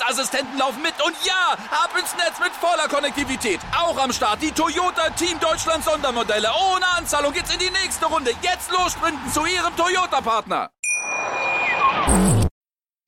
Sicherheitsassistenten 0.00 0.58
laufen 0.58 0.82
mit. 0.82 0.94
Und 1.04 1.14
ja, 1.24 1.52
ab 1.70 1.90
ins 1.98 2.14
Netz 2.16 2.38
mit 2.40 2.52
voller 2.52 2.88
Konnektivität. 2.88 3.60
Auch 3.76 3.96
am 4.02 4.12
Start 4.12 4.42
die 4.42 4.50
Toyota 4.50 5.10
Team 5.10 5.38
Deutschland 5.40 5.84
Sondermodelle. 5.84 6.48
Ohne 6.48 6.86
Anzahlung 6.96 7.32
geht's 7.32 7.52
in 7.52 7.58
die 7.58 7.70
nächste 7.70 8.06
Runde. 8.06 8.30
Jetzt 8.42 8.70
los 8.70 8.92
sprinten 8.92 9.30
zu 9.30 9.44
Ihrem 9.44 9.74
Toyota-Partner. 9.76 10.70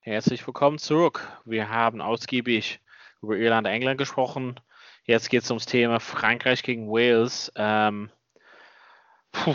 Herzlich 0.00 0.46
willkommen 0.46 0.78
zurück. 0.78 1.28
Wir 1.44 1.68
haben 1.70 2.00
ausgiebig 2.00 2.80
über 3.22 3.36
Irland, 3.36 3.66
England 3.66 3.98
gesprochen. 3.98 4.60
Jetzt 5.04 5.30
geht 5.30 5.42
es 5.44 5.50
ums 5.50 5.66
Thema 5.66 6.00
Frankreich 6.00 6.62
gegen 6.62 6.88
Wales. 6.88 7.52
Ähm, 7.56 8.10
puh, 9.30 9.54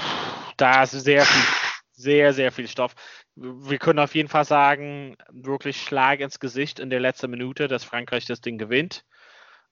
da 0.58 0.84
ist 0.84 0.92
sehr 0.92 1.26
viel, 1.26 1.44
sehr, 1.92 2.34
sehr 2.34 2.52
viel 2.52 2.68
Stoff. 2.68 2.96
Wir 3.40 3.78
können 3.78 4.00
auf 4.00 4.16
jeden 4.16 4.30
Fall 4.30 4.46
sagen, 4.46 5.16
wirklich 5.30 5.80
Schlag 5.80 6.22
ins 6.22 6.40
Gesicht 6.40 6.80
in 6.80 6.90
der 6.90 7.00
letzten 7.00 7.30
Minute, 7.30 7.68
dass 7.68 7.84
Frankreich 7.84 8.26
das 8.26 8.42
Ding 8.42 8.58
gewinnt. 8.58 9.06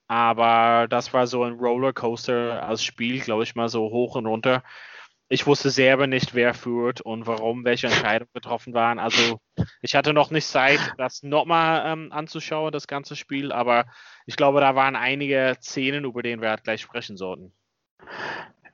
Aber 0.06 0.86
das 0.88 1.12
war 1.12 1.26
so 1.26 1.42
ein 1.42 1.54
Rollercoaster 1.54 2.62
als 2.62 2.84
Spiel, 2.84 3.20
glaube 3.20 3.42
ich 3.42 3.56
mal 3.56 3.68
so 3.68 3.90
hoch 3.90 4.14
und 4.14 4.26
runter. 4.26 4.62
Ich 5.28 5.48
wusste 5.48 5.70
selber 5.70 6.06
nicht, 6.06 6.34
wer 6.34 6.54
führt 6.54 7.00
und 7.00 7.26
warum, 7.26 7.64
welche 7.64 7.88
Entscheidungen 7.88 8.30
getroffen 8.32 8.72
waren. 8.72 9.00
Also 9.00 9.40
ich 9.82 9.96
hatte 9.96 10.12
noch 10.12 10.30
nicht 10.30 10.46
Zeit, 10.46 10.78
das 10.98 11.24
nochmal 11.24 11.92
ähm, 11.92 12.12
anzuschauen, 12.12 12.70
das 12.70 12.86
ganze 12.86 13.16
Spiel, 13.16 13.50
aber 13.50 13.86
ich 14.26 14.36
glaube, 14.36 14.60
da 14.60 14.76
waren 14.76 14.94
einige 14.94 15.56
Szenen, 15.60 16.04
über 16.04 16.22
denen 16.22 16.40
wir 16.40 16.50
halt 16.50 16.62
gleich 16.62 16.82
sprechen 16.82 17.16
sollten. 17.16 17.52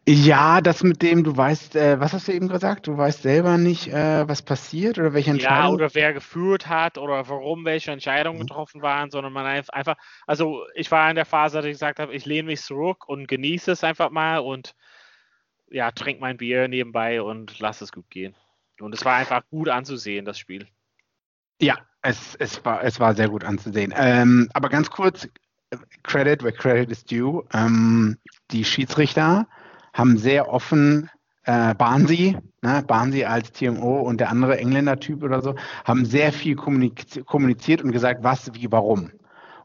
Ja, 0.09 0.61
das 0.61 0.83
mit 0.83 1.01
dem, 1.01 1.23
du 1.23 1.37
weißt, 1.37 1.77
äh, 1.77 2.01
was 2.01 2.13
hast 2.13 2.27
du 2.27 2.33
eben 2.33 2.49
gesagt? 2.49 2.89
Du 2.89 2.97
weißt 2.97 3.23
selber 3.23 3.57
nicht, 3.57 3.87
äh, 3.89 4.27
was 4.29 4.43
passiert 4.43 4.99
oder 4.99 5.13
welche 5.13 5.31
Ja, 5.31 5.35
Entscheidung. 5.35 5.75
oder 5.75 5.95
wer 5.95 6.13
geführt 6.13 6.69
hat 6.69 6.99
oder 6.99 7.29
warum 7.29 7.65
welche 7.65 7.93
Entscheidungen 7.93 8.41
getroffen 8.41 8.83
waren, 8.83 9.11
sondern 9.11 9.33
man 9.33 9.47
einf- 9.47 9.71
einfach, 9.71 9.97
also 10.27 10.67
ich 10.75 10.91
war 10.91 11.09
in 11.09 11.17
der 11.17 11.25
Phase, 11.25 11.59
dass 11.59 11.67
ich 11.67 11.73
gesagt 11.73 12.01
habe, 12.01 12.13
ich 12.15 12.27
lehne 12.27 12.49
mich 12.49 12.63
zurück 12.63 13.09
und 13.09 13.29
genieße 13.29 13.71
es 13.71 13.85
einfach 13.85 14.11
mal 14.11 14.39
und 14.39 14.75
ja, 15.71 15.91
trink 15.93 16.21
mein 16.21 16.37
Bier 16.37 16.69
nebenbei 16.69 17.23
und 17.23 17.59
lass 17.61 17.81
es 17.81 17.93
gut 17.93 18.11
gehen. 18.11 18.35
Und 18.81 18.95
es 18.95 19.05
war 19.05 19.17
einfach 19.17 19.43
gut 19.51 19.69
anzusehen, 19.69 20.25
das 20.25 20.39
Spiel. 20.39 20.67
Ja, 21.61 21.79
es, 22.03 22.35
es, 22.37 22.65
war, 22.65 22.83
es 22.83 22.99
war 23.01 23.15
sehr 23.15 23.29
gut 23.29 23.45
anzusehen. 23.45 23.93
Ähm, 23.97 24.49
aber 24.53 24.69
ganz 24.69 24.91
kurz, 24.91 25.25
äh, 25.71 25.77
Credit, 26.03 26.43
where 26.43 26.53
credit 26.53 26.91
is 26.91 27.05
due. 27.05 27.45
Ähm, 27.53 28.19
die 28.51 28.65
Schiedsrichter 28.65 29.47
haben 29.93 30.17
sehr 30.17 30.49
offen, 30.49 31.11
äh, 31.45 31.75
Barnsley, 31.75 32.37
ne, 32.63 32.85
Barnsley 32.87 33.25
als 33.25 33.53
TMO 33.53 34.01
und 34.01 34.21
der 34.21 34.31
andere 34.31 34.59
Engländer-Typ 34.59 35.23
oder 35.23 35.43
so, 35.43 35.55
haben 35.85 36.05
sehr 36.05 36.33
viel 36.33 36.57
kommuniz 36.57 37.21
kommuniziert 37.27 37.83
und 37.83 37.93
gesagt, 37.93 38.23
was, 38.23 38.53
wie, 38.55 38.71
warum. 38.71 39.11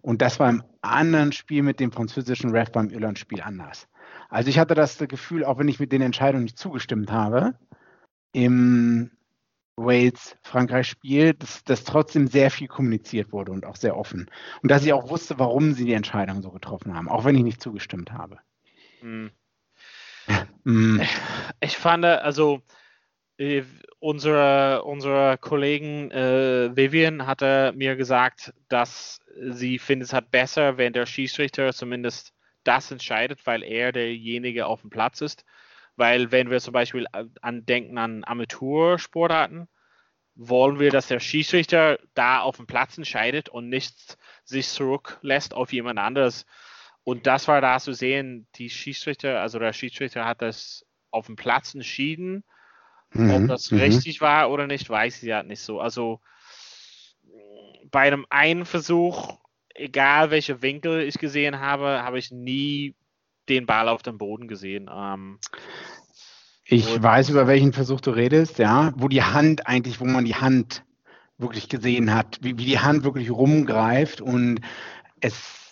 Und 0.02 0.22
das 0.22 0.40
war 0.40 0.50
im 0.50 0.64
anderen 0.82 1.32
Spiel 1.32 1.64
mit 1.64 1.80
dem 1.80 1.92
französischen 1.92 2.52
Ref 2.52 2.72
beim 2.72 2.90
Irland-Spiel 2.90 3.42
anders. 3.42 3.88
Also 4.30 4.50
ich 4.50 4.60
hatte 4.60 4.76
das 4.76 4.98
Gefühl, 4.98 5.44
auch 5.44 5.58
wenn 5.58 5.68
ich 5.68 5.80
mit 5.80 5.92
den 5.92 6.02
Entscheidungen 6.02 6.46
nicht 6.46 6.58
zugestimmt 6.58 7.12
habe, 7.12 7.56
im 8.32 9.12
Wales-Frankreich-Spiel, 9.78 11.34
dass, 11.34 11.64
dass 11.64 11.84
trotzdem 11.84 12.28
sehr 12.28 12.52
viel 12.52 12.68
kommuniziert 12.68 13.32
wurde 13.32 13.52
und 13.52 13.66
auch 13.66 13.76
sehr 13.76 13.96
offen. 13.96 14.30
Und 14.64 14.72
dass 14.72 14.84
ich 14.84 14.94
auch 14.94 15.10
wusste, 15.10 15.40
warum 15.40 15.74
sie 15.74 15.86
die 15.86 15.94
Entscheidung 15.94 16.42
so 16.42 16.52
getroffen 16.52 16.96
haben, 16.96 17.10
auch 17.10 17.26
wenn 17.26 17.36
ich 17.36 17.44
nicht 17.44 17.62
zugestimmt 17.62 18.12
habe. 18.12 18.40
Hm. 19.02 19.32
Mm, 20.64 21.02
Ich 21.62 21.78
fand, 21.78 22.06
also 22.06 22.62
äh, 23.38 23.64
unsere, 24.00 24.84
unsere 24.84 25.38
Kollegen 25.38 26.12
äh, 26.12 26.76
Vivian 26.76 27.26
hatte 27.28 27.74
mir 27.76 27.96
gesagt, 27.96 28.54
dass 28.68 29.20
sie 29.40 29.80
findet 29.80 30.08
es 30.08 30.14
halt 30.14 30.32
besser, 30.32 30.78
wenn 30.78 30.94
der 30.94 31.06
Schiedsrichter 31.06 31.74
zumindest 31.74 32.34
das 32.64 32.92
entscheidet, 32.92 33.46
weil 33.46 33.64
er 33.64 33.92
derjenige 33.92 34.66
auf 34.66 34.82
dem 34.82 34.90
Platz 34.90 35.22
ist. 35.22 35.46
Weil 35.96 36.32
wenn 36.32 36.50
wir 36.50 36.60
zum 36.60 36.74
Beispiel 36.74 37.08
an 37.42 37.66
denken 37.66 37.98
an 37.98 38.24
Amateursportarten, 38.24 39.68
wollen 40.36 40.80
wir, 40.80 40.92
dass 40.92 41.08
der 41.08 41.20
Schiedsrichter 41.20 41.98
da 42.14 42.42
auf 42.42 42.58
dem 42.58 42.68
Platz 42.68 42.98
entscheidet 42.98 43.50
und 43.50 43.70
nicht 43.70 44.18
sich 44.44 44.68
zurücklässt 44.68 45.54
auf 45.54 45.74
jemand 45.74 45.98
anderes. 45.98 46.46
Und 47.08 47.26
das 47.26 47.48
war 47.48 47.62
da 47.62 47.80
zu 47.80 47.94
sehen, 47.94 48.48
die 48.56 48.70
Schiedsrichter, 48.70 49.40
also 49.40 49.60
der 49.60 49.72
Schiedsrichter 49.72 50.26
hat 50.26 50.42
das 50.42 50.86
auf 51.10 51.28
dem 51.28 51.38
Platz 51.38 51.74
entschieden. 51.74 52.44
Ob 53.14 53.22
mhm, 53.22 53.48
das 53.48 53.72
mhm. 53.72 53.80
richtig 53.80 54.20
war 54.20 54.52
oder 54.52 54.68
nicht, 54.68 54.90
weiß 54.90 55.24
ich 55.24 55.32
halt 55.32 55.48
nicht 55.48 55.62
so. 55.62 55.80
Also 55.80 56.20
bei 57.92 58.02
einem 58.02 58.26
einen 58.30 58.66
Versuch, 58.66 59.40
egal 59.74 60.32
welche 60.32 60.62
Winkel 60.62 61.02
ich 61.02 61.18
gesehen 61.18 61.62
habe, 61.62 62.04
habe 62.04 62.20
ich 62.20 62.32
nie 62.32 62.94
den 63.48 63.66
Ball 63.66 63.88
auf 63.88 64.04
dem 64.04 64.18
Boden 64.18 64.50
gesehen. 64.50 64.90
Ähm, 64.94 65.40
Ich 66.66 66.94
Und- 66.94 67.02
weiß, 67.02 67.30
über 67.30 67.48
welchen 67.48 67.72
Versuch 67.72 68.02
du 68.02 68.12
redest, 68.12 68.60
ja, 68.60 68.92
wo 68.98 69.08
die 69.08 69.24
Hand 69.24 69.66
eigentlich, 69.66 70.02
wo 70.02 70.06
man 70.06 70.26
die 70.26 70.36
Hand 70.36 70.84
wirklich 71.38 71.70
gesehen 71.70 72.14
hat, 72.14 72.40
wie, 72.42 72.58
wie 72.58 72.66
die 72.66 72.80
Hand 72.80 73.06
wirklich 73.06 73.32
rumgreift 73.32 74.20
und 74.20 74.60
es, 75.22 75.67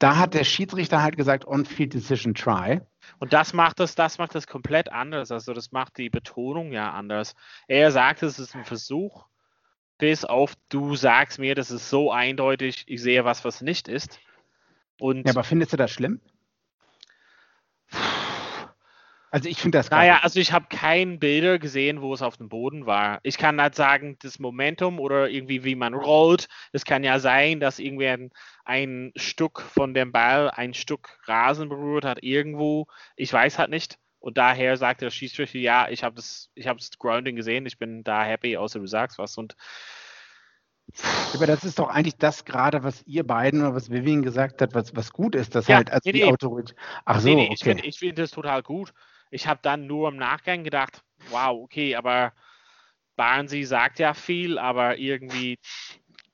da 0.00 0.16
hat 0.16 0.34
der 0.34 0.44
Schiedsrichter 0.44 1.02
halt 1.02 1.16
gesagt, 1.16 1.46
on-field 1.46 1.94
decision 1.94 2.34
try. 2.34 2.80
und 3.20 3.32
das 3.32 3.52
macht 3.52 3.78
das, 3.78 3.94
das 3.94 4.18
macht 4.18 4.34
das 4.34 4.46
komplett 4.48 4.90
anders. 4.90 5.30
Also 5.30 5.52
das 5.52 5.70
macht 5.70 5.98
die 5.98 6.10
Betonung 6.10 6.72
ja 6.72 6.90
anders. 6.90 7.36
Er 7.68 7.92
sagt, 7.92 8.22
es 8.22 8.38
ist 8.38 8.56
ein 8.56 8.64
Versuch, 8.64 9.26
bis 9.98 10.24
auf 10.24 10.54
du 10.70 10.96
sagst 10.96 11.38
mir, 11.38 11.54
das 11.54 11.70
ist 11.70 11.90
so 11.90 12.10
eindeutig, 12.10 12.84
ich 12.88 13.02
sehe 13.02 13.24
was, 13.24 13.44
was 13.44 13.60
nicht 13.60 13.86
ist. 13.86 14.18
Und 14.98 15.26
Ja, 15.26 15.32
aber 15.32 15.44
findest 15.44 15.74
du 15.74 15.76
das 15.76 15.90
schlimm? 15.90 16.20
Also 19.30 19.48
ich 19.48 19.58
finde 19.58 19.78
das. 19.78 19.90
Naja, 19.90 20.20
also 20.22 20.40
ich 20.40 20.52
habe 20.52 20.66
keine 20.68 21.18
Bilder 21.18 21.58
gesehen, 21.58 22.02
wo 22.02 22.12
es 22.12 22.22
auf 22.22 22.36
dem 22.36 22.48
Boden 22.48 22.86
war. 22.86 23.20
Ich 23.22 23.38
kann 23.38 23.60
halt 23.60 23.76
sagen, 23.76 24.16
das 24.20 24.40
Momentum 24.40 24.98
oder 24.98 25.28
irgendwie 25.28 25.62
wie 25.62 25.76
man 25.76 25.94
rollt, 25.94 26.48
es 26.72 26.84
kann 26.84 27.04
ja 27.04 27.20
sein, 27.20 27.60
dass 27.60 27.78
irgendwie 27.78 28.08
ein, 28.08 28.30
ein 28.64 29.12
Stück 29.14 29.60
von 29.60 29.94
dem 29.94 30.10
Ball 30.10 30.50
ein 30.50 30.74
Stück 30.74 31.20
Rasen 31.26 31.68
berührt 31.68 32.04
hat 32.04 32.22
irgendwo. 32.22 32.88
Ich 33.14 33.32
weiß 33.32 33.58
halt 33.58 33.70
nicht. 33.70 33.98
Und 34.18 34.36
daher 34.36 34.76
sagt 34.76 35.00
der 35.00 35.10
Schiedsrichter, 35.10 35.58
ja, 35.58 35.88
ich 35.88 36.04
habe 36.04 36.16
das, 36.16 36.50
ich 36.54 36.66
habe 36.66 36.78
das 36.78 36.90
Grounding 36.98 37.36
gesehen, 37.36 37.64
ich 37.64 37.78
bin 37.78 38.04
da 38.04 38.22
happy, 38.22 38.56
außer 38.56 38.78
du 38.78 38.86
sagst 38.86 39.18
was. 39.18 39.38
Und 39.38 39.56
aber 41.34 41.46
das 41.46 41.64
ist 41.64 41.78
doch 41.78 41.88
eigentlich 41.88 42.16
das 42.16 42.44
gerade, 42.44 42.82
was 42.82 43.02
ihr 43.06 43.24
beiden 43.24 43.60
oder 43.60 43.74
was 43.74 43.90
Vivian 43.90 44.22
gesagt 44.22 44.60
hat, 44.60 44.74
was, 44.74 44.94
was 44.96 45.12
gut 45.12 45.34
ist, 45.34 45.54
dass 45.54 45.68
ja, 45.68 45.76
halt 45.76 45.90
als 45.90 46.04
nee, 46.04 46.12
die 46.12 46.22
nee. 46.24 46.30
Autorität. 46.30 46.76
Ach 47.04 47.20
so, 47.20 47.28
nee, 47.28 47.34
nee, 47.36 47.44
okay. 47.44 47.54
Ich 47.54 47.62
finde 47.62 47.92
find 47.92 48.18
das 48.18 48.30
total 48.32 48.62
gut. 48.62 48.92
Ich 49.30 49.46
habe 49.46 49.60
dann 49.62 49.86
nur 49.86 50.08
im 50.08 50.16
Nachgang 50.16 50.64
gedacht, 50.64 51.02
wow, 51.30 51.60
okay, 51.62 51.96
aber 51.96 52.32
Barnsley 53.16 53.64
sagt 53.64 53.98
ja 53.98 54.14
viel, 54.14 54.58
aber 54.58 54.98
irgendwie. 54.98 55.58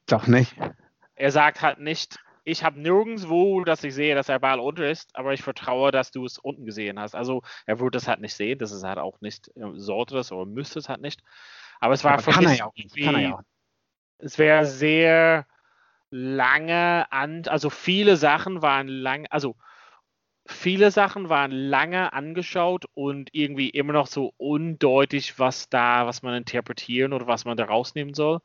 Doch 0.07 0.27
nicht. 0.27 0.55
Er 1.15 1.31
sagt 1.31 1.63
halt 1.63 1.79
nicht, 1.79 2.19
ich 2.45 2.63
habe 2.63 2.81
nirgendwo, 2.81 3.65
dass 3.65 3.83
ich 3.85 3.95
sehe, 3.95 4.15
dass 4.15 4.27
der 4.27 4.39
Ball 4.39 4.61
unter 4.61 4.89
ist, 4.89 5.15
aber 5.17 5.33
ich 5.33 5.43
vertraue, 5.43 5.91
dass 5.91 6.11
du 6.11 6.25
es 6.25 6.39
unten 6.39 6.65
gesehen 6.65 6.99
hast. 7.01 7.15
Also 7.15 7.43
er 7.65 7.81
würde 7.81 7.97
das 7.97 8.07
halt 8.07 8.21
nicht 8.21 8.35
sehen, 8.35 8.59
das 8.59 8.73
ist 8.73 8.85
halt 8.85 8.99
auch 8.99 9.21
nicht, 9.21 9.51
sollte 9.75 10.15
das 10.15 10.31
oder 10.31 10.47
müsste 10.47 10.79
es 10.79 10.89
halt 10.89 11.01
nicht. 11.01 11.23
Aber 11.81 11.95
es 11.95 12.05
war 12.05 12.13
aber 12.15 12.23
für 12.23 12.31
kann 12.31 12.45
mich 12.45 12.53
er 12.53 12.59
ja 12.59 12.67
auch. 12.67 12.75
Kann 13.03 13.15
er 13.15 13.21
ja 13.21 13.35
auch 13.35 13.43
es 14.19 14.39
wäre 14.39 14.67
sehr 14.67 15.47
lange 16.11 17.07
an, 17.11 17.43
also 17.47 17.71
viele 17.71 18.17
Sachen 18.17 18.63
waren 18.63 18.89
lang, 18.89 19.27
also 19.31 19.57
viele 20.47 20.91
Sachen 20.91 21.29
waren 21.29 21.51
lange 21.51 22.13
angeschaut 22.13 22.87
und 22.95 23.31
irgendwie 23.33 23.71
immer 23.71 23.93
noch 23.93 24.07
so 24.07 24.33
undeutlich, 24.37 25.39
was 25.39 25.69
da, 25.69 26.07
was 26.07 26.23
man 26.23 26.35
interpretieren 26.35 27.13
oder 27.13 27.27
was 27.27 27.45
man 27.45 27.57
da 27.57 27.65
rausnehmen 27.65 28.15
soll. 28.15 28.41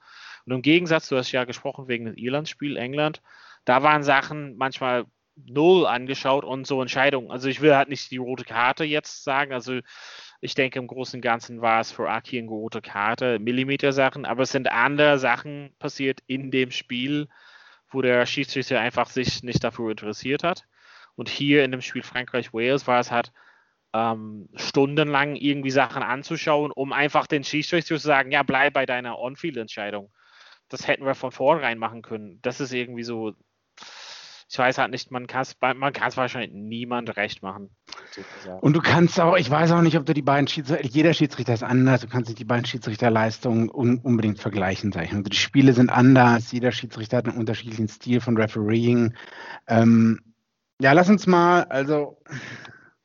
Und 0.46 0.54
im 0.54 0.62
Gegensatz, 0.62 1.10
du 1.10 1.18
hast 1.18 1.32
ja 1.32 1.44
gesprochen 1.44 1.88
wegen 1.88 2.06
dem 2.06 2.16
Irland-Spiel 2.16 2.78
England, 2.78 3.22
da 3.66 3.84
waren 3.84 4.04
Sachen 4.04 4.58
manchmal 4.58 5.06
null 5.36 5.86
angeschaut 5.86 6.44
und 6.44 6.68
so 6.68 6.82
Entscheidungen. 6.82 7.32
Also 7.32 7.48
ich 7.48 7.62
will 7.62 7.76
halt 7.76 7.90
nicht 7.90 8.12
die 8.12 8.18
rote 8.18 8.44
Karte 8.44 8.84
jetzt 8.84 9.24
sagen, 9.24 9.54
also 9.54 9.80
ich 10.42 10.56
denke, 10.56 10.80
im 10.80 10.88
Großen 10.88 11.18
und 11.18 11.22
Ganzen 11.22 11.62
war 11.62 11.82
es 11.82 11.92
für 11.92 12.10
Aki 12.10 12.40
eine 12.40 12.48
gute 12.48 12.82
Karte, 12.82 13.40
Millimeter-Sachen, 13.40 14.26
aber 14.26 14.44
es 14.44 14.52
sind 14.52 14.72
andere 14.72 15.20
Sachen 15.20 15.74
passiert 15.80 16.20
in 16.28 16.52
dem 16.52 16.72
Spiel, 16.72 17.28
wo 17.90 18.02
der 18.02 18.26
Schiedsrichter 18.26 18.80
einfach 18.80 19.10
sich 19.10 19.44
nicht 19.44 19.64
dafür 19.64 19.92
interessiert 19.92 20.44
hat. 20.44 20.66
Und 21.16 21.30
hier 21.30 21.64
in 21.64 21.72
dem 21.72 21.82
Spiel 21.82 22.04
Frankreich-Wales 22.04 22.88
war 22.88 23.00
es 23.00 23.12
halt 23.12 23.32
ähm, 23.94 24.50
stundenlang 24.56 25.36
irgendwie 25.36 25.72
Sachen 25.72 26.04
anzuschauen, 26.04 26.72
um 26.72 26.94
einfach 26.94 27.28
den 27.28 27.44
Schiedsrichter 27.44 27.96
zu 27.96 28.02
sagen, 28.02 28.32
ja, 28.32 28.44
bleib 28.44 28.74
bei 28.74 28.86
deiner 28.86 29.20
On-Field-Entscheidung. 29.20 30.12
Das 30.70 30.88
hätten 30.88 31.06
wir 31.06 31.16
von 31.16 31.32
vornherein 31.32 31.78
machen 31.78 32.02
können. 32.02 32.40
Das 32.42 32.62
ist 32.62 32.74
irgendwie 32.74 33.04
so 33.04 33.36
ich 34.52 34.60
weiß 34.60 34.80
halt 34.80 34.92
nicht, 34.92 35.12
man 35.12 35.28
kann 35.28 35.44
es 35.44 35.56
man 35.62 35.94
wahrscheinlich 35.94 36.52
niemand 36.52 37.16
recht 37.16 37.42
machen. 37.42 37.70
Und 38.60 38.76
du 38.76 38.82
kannst 38.82 39.18
auch, 39.18 39.38
ich 39.38 39.50
weiß 39.50 39.72
auch 39.72 39.82
nicht, 39.82 39.96
ob 39.96 40.06
du 40.06 40.14
die 40.14 40.22
beiden 40.22 40.48
Schiedsrichter, 40.50 40.86
jeder 40.86 41.14
Schiedsrichter 41.14 41.54
ist 41.54 41.64
anders, 41.64 42.02
du 42.02 42.08
kannst 42.08 42.28
nicht 42.28 42.40
die 42.40 42.46
beiden 42.46 42.66
Schiedsrichterleistungen 42.66 43.70
un, 43.74 44.00
unbedingt 44.00 44.40
vergleichen, 44.40 44.92
ich. 45.06 45.12
Also 45.12 45.24
die 45.24 45.38
Spiele 45.38 45.72
sind 45.72 45.90
anders, 45.90 46.52
jeder 46.52 46.74
Schiedsrichter 46.74 47.18
hat 47.18 47.30
einen 47.30 47.38
unterschiedlichen 47.38 47.88
Stil 47.88 48.20
von 48.20 48.36
Refereeing. 48.36 49.14
Ähm, 49.68 50.20
ja, 50.82 50.94
lass 50.94 51.10
uns 51.10 51.28
mal, 51.28 51.64
also, 51.66 52.22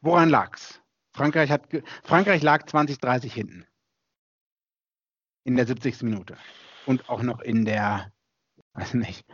woran 0.00 0.30
lag's? 0.30 0.80
Frankreich 1.12 1.50
hat, 1.50 1.68
Frankreich 2.04 2.42
lag 2.42 2.66
20, 2.66 2.98
30 2.98 3.32
hinten. 3.32 3.66
In 5.44 5.56
der 5.56 5.66
70. 5.66 6.02
Minute. 6.02 6.36
Und 6.86 7.08
auch 7.08 7.22
noch 7.22 7.40
in 7.40 7.64
der, 7.64 8.12
weiß 8.74 8.94
nicht, 8.94 9.26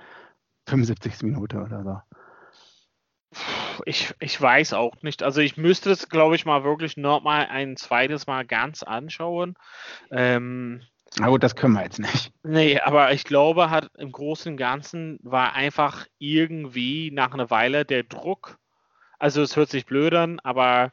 75. 0.69 1.23
Minute 1.23 1.63
oder 1.63 1.85
so. 1.85 2.01
Ich, 3.87 4.15
ich 4.21 4.41
weiß 4.41 4.75
auch 4.75 5.03
nicht. 5.03 5.23
Also 5.23 5.41
ich 5.41 5.57
müsste 5.57 5.91
es, 5.91 6.09
glaube 6.09 6.35
ich, 6.35 6.45
mal 6.45 6.65
wirklich 6.65 6.97
noch 6.97 7.23
mal 7.23 7.47
ein 7.47 7.77
zweites 7.77 8.27
Mal 8.27 8.45
ganz 8.45 8.83
anschauen. 8.83 9.55
Ähm, 10.11 10.83
Na 11.19 11.29
gut, 11.29 11.43
das 11.43 11.57
können 11.57 11.75
wir 11.75 11.83
jetzt 11.83 11.99
nicht. 11.99 12.33
Nee, 12.43 12.81
aber 12.81 13.13
ich 13.13 13.25
glaube, 13.25 13.71
hat 13.71 13.91
im 13.99 14.13
Großen 14.13 14.53
und 14.53 14.57
Ganzen 14.57 15.19
war 15.23 15.55
einfach 15.55 16.07
irgendwie 16.19 17.11
nach 17.11 17.33
einer 17.33 17.51
Weile 17.51 17.85
der 17.85 18.03
Druck, 18.03 18.59
also 19.19 19.43
es 19.43 19.57
hört 19.57 19.71
sich 19.71 19.87
blöd 19.87 20.15
an, 20.15 20.41
aber 20.41 20.93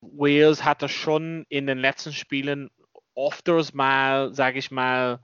Wales 0.00 0.64
hatte 0.64 0.88
schon 0.88 1.44
in 1.48 1.66
den 1.66 1.78
letzten 1.78 2.12
Spielen 2.12 2.70
ofters 3.14 3.74
mal, 3.74 4.32
sage 4.34 4.58
ich 4.58 4.70
mal, 4.70 5.20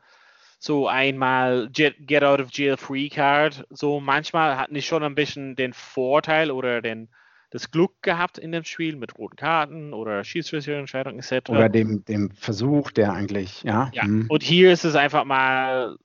so 0.58 0.88
einmal 0.88 1.70
Get 1.70 2.22
Out 2.22 2.40
of 2.40 2.48
Jail 2.52 2.76
Free 2.76 3.08
Card. 3.08 3.64
So 3.70 4.00
manchmal 4.00 4.58
hatten 4.58 4.74
die 4.74 4.82
schon 4.82 5.02
ein 5.02 5.14
bisschen 5.14 5.56
den 5.56 5.72
Vorteil 5.72 6.50
oder 6.50 6.82
den, 6.82 7.08
das 7.50 7.70
Glück 7.70 8.00
gehabt 8.02 8.38
in 8.38 8.52
dem 8.52 8.64
Spiel 8.64 8.96
mit 8.96 9.18
roten 9.18 9.36
Karten 9.36 9.92
oder 9.92 10.22
Schiedsrichterentscheidungen 10.24 11.18
etc. 11.18 11.50
Oder 11.50 11.68
dem, 11.68 12.04
dem 12.04 12.30
Versuch, 12.30 12.92
der 12.92 13.12
eigentlich, 13.12 13.62
ja. 13.62 13.90
ja. 13.92 14.04
Hm. 14.04 14.26
Und 14.28 14.42
hier 14.42 14.72
ist 14.72 14.84
es 14.84 14.94
einfach 14.94 15.24
mal 15.24 15.96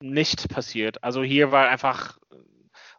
nicht 0.00 0.48
passiert. 0.50 1.02
Also 1.02 1.22
hier 1.22 1.50
war 1.50 1.68
einfach, 1.68 2.18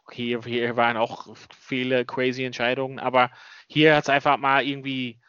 okay, 0.04 0.38
hier 0.44 0.76
waren 0.76 0.96
auch 0.96 1.36
viele 1.56 2.04
crazy 2.04 2.44
Entscheidungen, 2.44 2.98
aber 2.98 3.30
hier 3.68 3.94
hat 3.94 4.04
es 4.04 4.10
einfach 4.10 4.38
mal 4.38 4.66
irgendwie 4.66 5.20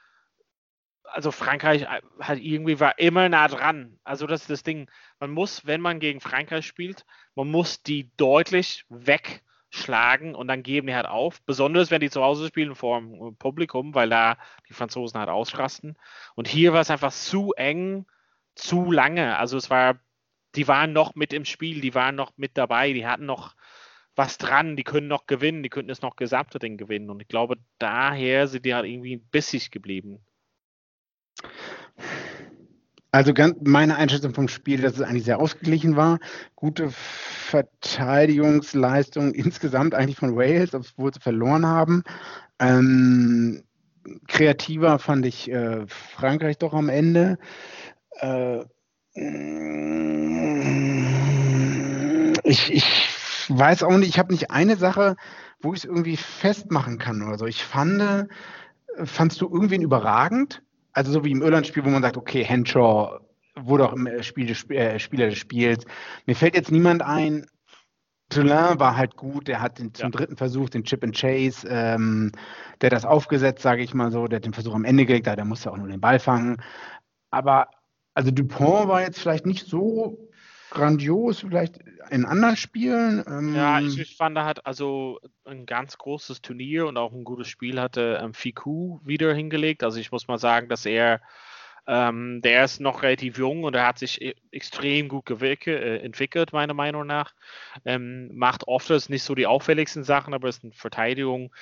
also 1.09 1.31
Frankreich 1.31 1.87
hat 2.19 2.39
irgendwie 2.39 2.79
war 2.79 2.99
immer 2.99 3.29
nah 3.29 3.47
dran. 3.47 3.97
Also 4.03 4.27
das 4.27 4.41
ist 4.41 4.49
das 4.49 4.63
Ding. 4.63 4.89
Man 5.19 5.31
muss, 5.31 5.65
wenn 5.65 5.81
man 5.81 5.99
gegen 5.99 6.19
Frankreich 6.19 6.67
spielt, 6.67 7.05
man 7.33 7.49
muss 7.49 7.81
die 7.81 8.11
deutlich 8.17 8.85
wegschlagen 9.67 10.35
und 10.35 10.47
dann 10.47 10.63
geben 10.63 10.87
die 10.87 10.95
halt 10.95 11.07
auf. 11.07 11.41
Besonders 11.43 11.91
wenn 11.91 12.01
die 12.01 12.09
zu 12.09 12.23
Hause 12.23 12.47
spielen 12.47 12.75
vor 12.75 12.99
dem 12.99 13.13
äh, 13.13 13.31
Publikum, 13.33 13.93
weil 13.93 14.09
da 14.09 14.37
die 14.69 14.73
Franzosen 14.73 15.19
halt 15.19 15.29
ausrasten. 15.29 15.97
Und 16.35 16.47
hier 16.47 16.73
war 16.73 16.81
es 16.81 16.91
einfach 16.91 17.11
zu 17.11 17.53
eng, 17.53 18.05
zu 18.55 18.91
lange. 18.91 19.37
Also 19.37 19.57
es 19.57 19.69
war, 19.69 19.99
die 20.55 20.67
waren 20.67 20.93
noch 20.93 21.15
mit 21.15 21.33
im 21.33 21.45
Spiel, 21.45 21.81
die 21.81 21.95
waren 21.95 22.15
noch 22.15 22.31
mit 22.37 22.57
dabei, 22.57 22.93
die 22.93 23.05
hatten 23.05 23.25
noch 23.25 23.55
was 24.15 24.39
dran, 24.39 24.75
die 24.75 24.83
können 24.83 25.07
noch 25.07 25.27
gewinnen, 25.27 25.61
die 25.61 25.69
könnten 25.69 25.91
es 25.91 26.01
noch 26.01 26.15
gesamte 26.15 26.57
Ding 26.57 26.77
gewinnen. 26.77 27.11
Und 27.11 27.21
ich 27.21 27.27
glaube, 27.27 27.57
daher 27.77 28.47
sind 28.47 28.65
die 28.65 28.73
halt 28.73 28.85
irgendwie 28.85 29.17
bissig 29.17 29.69
geblieben. 29.69 30.25
Also 33.17 33.33
ganz, 33.33 33.55
meine 33.63 33.95
Einschätzung 33.95 34.35
vom 34.35 34.47
Spiel, 34.47 34.79
dass 34.79 34.93
es 34.93 35.01
eigentlich 35.01 35.23
sehr 35.23 35.39
ausgeglichen 35.39 35.95
war. 35.95 36.19
Gute 36.55 36.91
Verteidigungsleistung 36.91 39.33
insgesamt 39.33 39.95
eigentlich 39.95 40.17
von 40.17 40.35
Wales, 40.35 40.75
obwohl 40.75 41.11
sie 41.11 41.19
verloren 41.19 41.65
haben. 41.65 42.03
Ähm, 42.59 43.63
kreativer 44.27 44.99
fand 44.99 45.25
ich 45.25 45.49
äh, 45.49 45.87
Frankreich 45.87 46.59
doch 46.59 46.75
am 46.75 46.89
Ende. 46.89 47.39
Äh, 48.19 48.59
ich, 52.43 52.71
ich 52.71 52.85
weiß 53.49 53.81
auch 53.81 53.97
nicht, 53.97 54.09
ich 54.09 54.19
habe 54.19 54.31
nicht 54.31 54.51
eine 54.51 54.75
Sache, 54.75 55.15
wo 55.59 55.73
ich 55.73 55.79
es 55.79 55.85
irgendwie 55.85 56.17
festmachen 56.17 56.99
kann 56.99 57.23
oder 57.23 57.39
so. 57.39 57.47
Ich 57.47 57.63
fand, 57.63 58.27
fandst 59.05 59.41
du 59.41 59.49
irgendwen 59.49 59.81
überragend? 59.81 60.61
Also 60.97 61.11
so 61.11 61.23
wie 61.23 61.31
im 61.31 61.43
Irland-Spiel, 61.43 61.85
wo 61.85 61.89
man 61.89 62.01
sagt, 62.01 62.17
okay, 62.17 62.43
Henshaw 62.43 63.19
wurde 63.55 63.85
auch 63.85 63.93
im 63.93 64.23
Spiel 64.23 64.47
des, 64.47 64.67
äh, 64.71 64.97
Spieler 64.97 65.29
des 65.29 65.37
Spiels. 65.37 65.85
Mir 66.25 66.35
fällt 66.35 66.55
jetzt 66.55 66.71
niemand 66.71 67.03
ein. 67.03 67.45
Toulin 68.29 68.79
war 68.79 68.97
halt 68.97 69.15
gut, 69.15 69.47
der 69.47 69.61
hat 69.61 69.77
den, 69.77 69.93
zum 69.93 70.07
ja. 70.07 70.09
dritten 70.09 70.37
Versuch 70.37 70.69
den 70.69 70.83
Chip 70.83 71.03
and 71.03 71.15
Chase, 71.15 71.67
ähm, 71.69 72.31
der 72.81 72.87
hat 72.87 72.93
das 72.93 73.05
aufgesetzt, 73.05 73.61
sage 73.61 73.83
ich 73.83 73.93
mal 73.93 74.11
so, 74.11 74.27
der 74.27 74.37
hat 74.37 74.45
den 74.45 74.53
Versuch 74.53 74.73
am 74.73 74.85
Ende 74.85 75.05
gelegt, 75.05 75.27
der 75.27 75.45
musste 75.45 75.71
auch 75.71 75.77
nur 75.77 75.87
den 75.87 76.01
Ball 76.01 76.19
fangen. 76.19 76.57
Aber 77.29 77.67
also 78.15 78.31
Dupont 78.31 78.89
war 78.89 79.01
jetzt 79.01 79.19
vielleicht 79.19 79.45
nicht 79.45 79.67
so 79.67 80.27
grandios, 80.69 81.39
vielleicht 81.41 81.79
in 82.09 82.25
anderen 82.25 82.57
Spielen. 82.57 83.23
Ähm 83.27 83.55
ja, 83.55 83.79
ich, 83.79 83.99
ich, 83.99 84.15
fand, 84.15 84.37
er 84.37 84.45
hat 84.45 84.65
also 84.65 85.19
ein 85.45 85.65
ganz 85.65 85.97
großes 85.97 86.41
Turnier 86.41 86.87
und 86.87 86.97
auch 86.97 87.11
ein 87.11 87.23
gutes 87.23 87.47
Spiel 87.47 87.79
hatte 87.79 88.19
ähm, 88.21 88.33
Fiku 88.33 88.99
wieder 89.03 89.33
hingelegt. 89.33 89.83
Also 89.83 89.99
ich 89.99 90.11
muss 90.11 90.27
mal 90.27 90.37
sagen, 90.37 90.69
dass 90.69 90.85
er, 90.85 91.21
ähm, 91.87 92.41
der 92.41 92.65
ist 92.65 92.79
noch 92.79 93.03
relativ 93.03 93.37
jung 93.37 93.63
und 93.63 93.75
er 93.75 93.87
hat 93.87 93.99
sich 93.99 94.21
e, 94.21 94.35
extrem 94.51 95.07
gut 95.07 95.29
äh, 95.29 95.97
entwickelt, 95.97 96.53
meiner 96.53 96.73
Meinung 96.73 97.07
nach. 97.07 97.33
Ähm, 97.85 98.35
macht 98.35 98.67
oft 98.67 98.89
nicht 99.09 99.23
so 99.23 99.35
die 99.35 99.47
auffälligsten 99.47 100.03
Sachen, 100.03 100.33
aber 100.33 100.49
ist 100.49 100.63
in 100.63 100.73
Verteidigung 100.73 101.53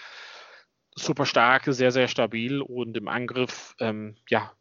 super 0.95 1.25
stark, 1.25 1.63
sehr, 1.65 1.91
sehr 1.91 2.07
stabil 2.07 2.61
und 2.61 2.95
im 2.97 3.07
Angriff, 3.07 3.75
ähm, 3.79 4.15
ja, 4.29 4.53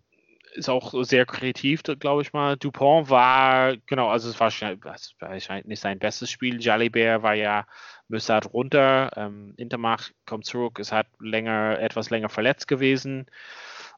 ist 0.54 0.68
auch 0.68 0.94
sehr 1.04 1.26
kreativ, 1.26 1.82
glaube 1.82 2.22
ich 2.22 2.32
mal. 2.32 2.56
Dupont 2.56 3.10
war, 3.10 3.76
genau, 3.86 4.08
also 4.08 4.30
es 4.30 4.38
war 4.40 4.50
wahrscheinlich 4.50 5.66
nicht 5.66 5.80
sein 5.80 5.98
bestes 5.98 6.30
Spiel. 6.30 6.60
Jalibert 6.62 7.22
war 7.22 7.34
ja, 7.34 7.66
müsste 8.08 8.34
halt 8.34 8.52
runter. 8.52 9.10
Ähm, 9.16 9.54
Intermach 9.56 10.10
kommt 10.26 10.46
zurück, 10.46 10.78
ist 10.78 10.92
halt 10.92 11.08
länger, 11.18 11.78
etwas 11.80 12.10
länger 12.10 12.28
verletzt 12.28 12.68
gewesen. 12.68 13.26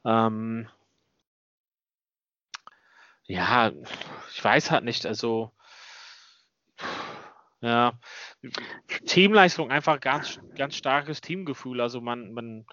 Ähm, 0.05 0.67
ja, 3.25 3.71
ich 4.31 4.43
weiß 4.43 4.71
halt 4.71 4.83
nicht, 4.83 5.05
also 5.05 5.51
ja, 7.61 7.99
Teamleistung 9.05 9.71
einfach 9.71 9.99
ganz, 9.99 10.39
ganz 10.55 10.75
starkes 10.75 11.21
Teamgefühl. 11.21 11.81
Also 11.81 12.01
man, 12.01 12.31
man, 12.33 12.65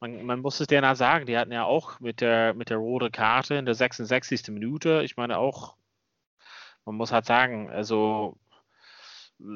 man, 0.00 0.24
man 0.24 0.40
muss 0.40 0.60
es 0.60 0.66
denen 0.66 0.94
sagen, 0.96 1.26
die 1.26 1.36
hatten 1.36 1.52
ja 1.52 1.64
auch 1.64 2.00
mit 2.00 2.20
der, 2.20 2.54
mit 2.54 2.70
der 2.70 2.78
roten 2.78 3.12
Karte 3.12 3.54
in 3.54 3.66
der 3.66 3.74
66. 3.74 4.48
Minute, 4.48 5.02
ich 5.04 5.16
meine 5.16 5.38
auch, 5.38 5.76
man 6.84 6.96
muss 6.96 7.12
halt 7.12 7.26
sagen, 7.26 7.70
also 7.70 8.36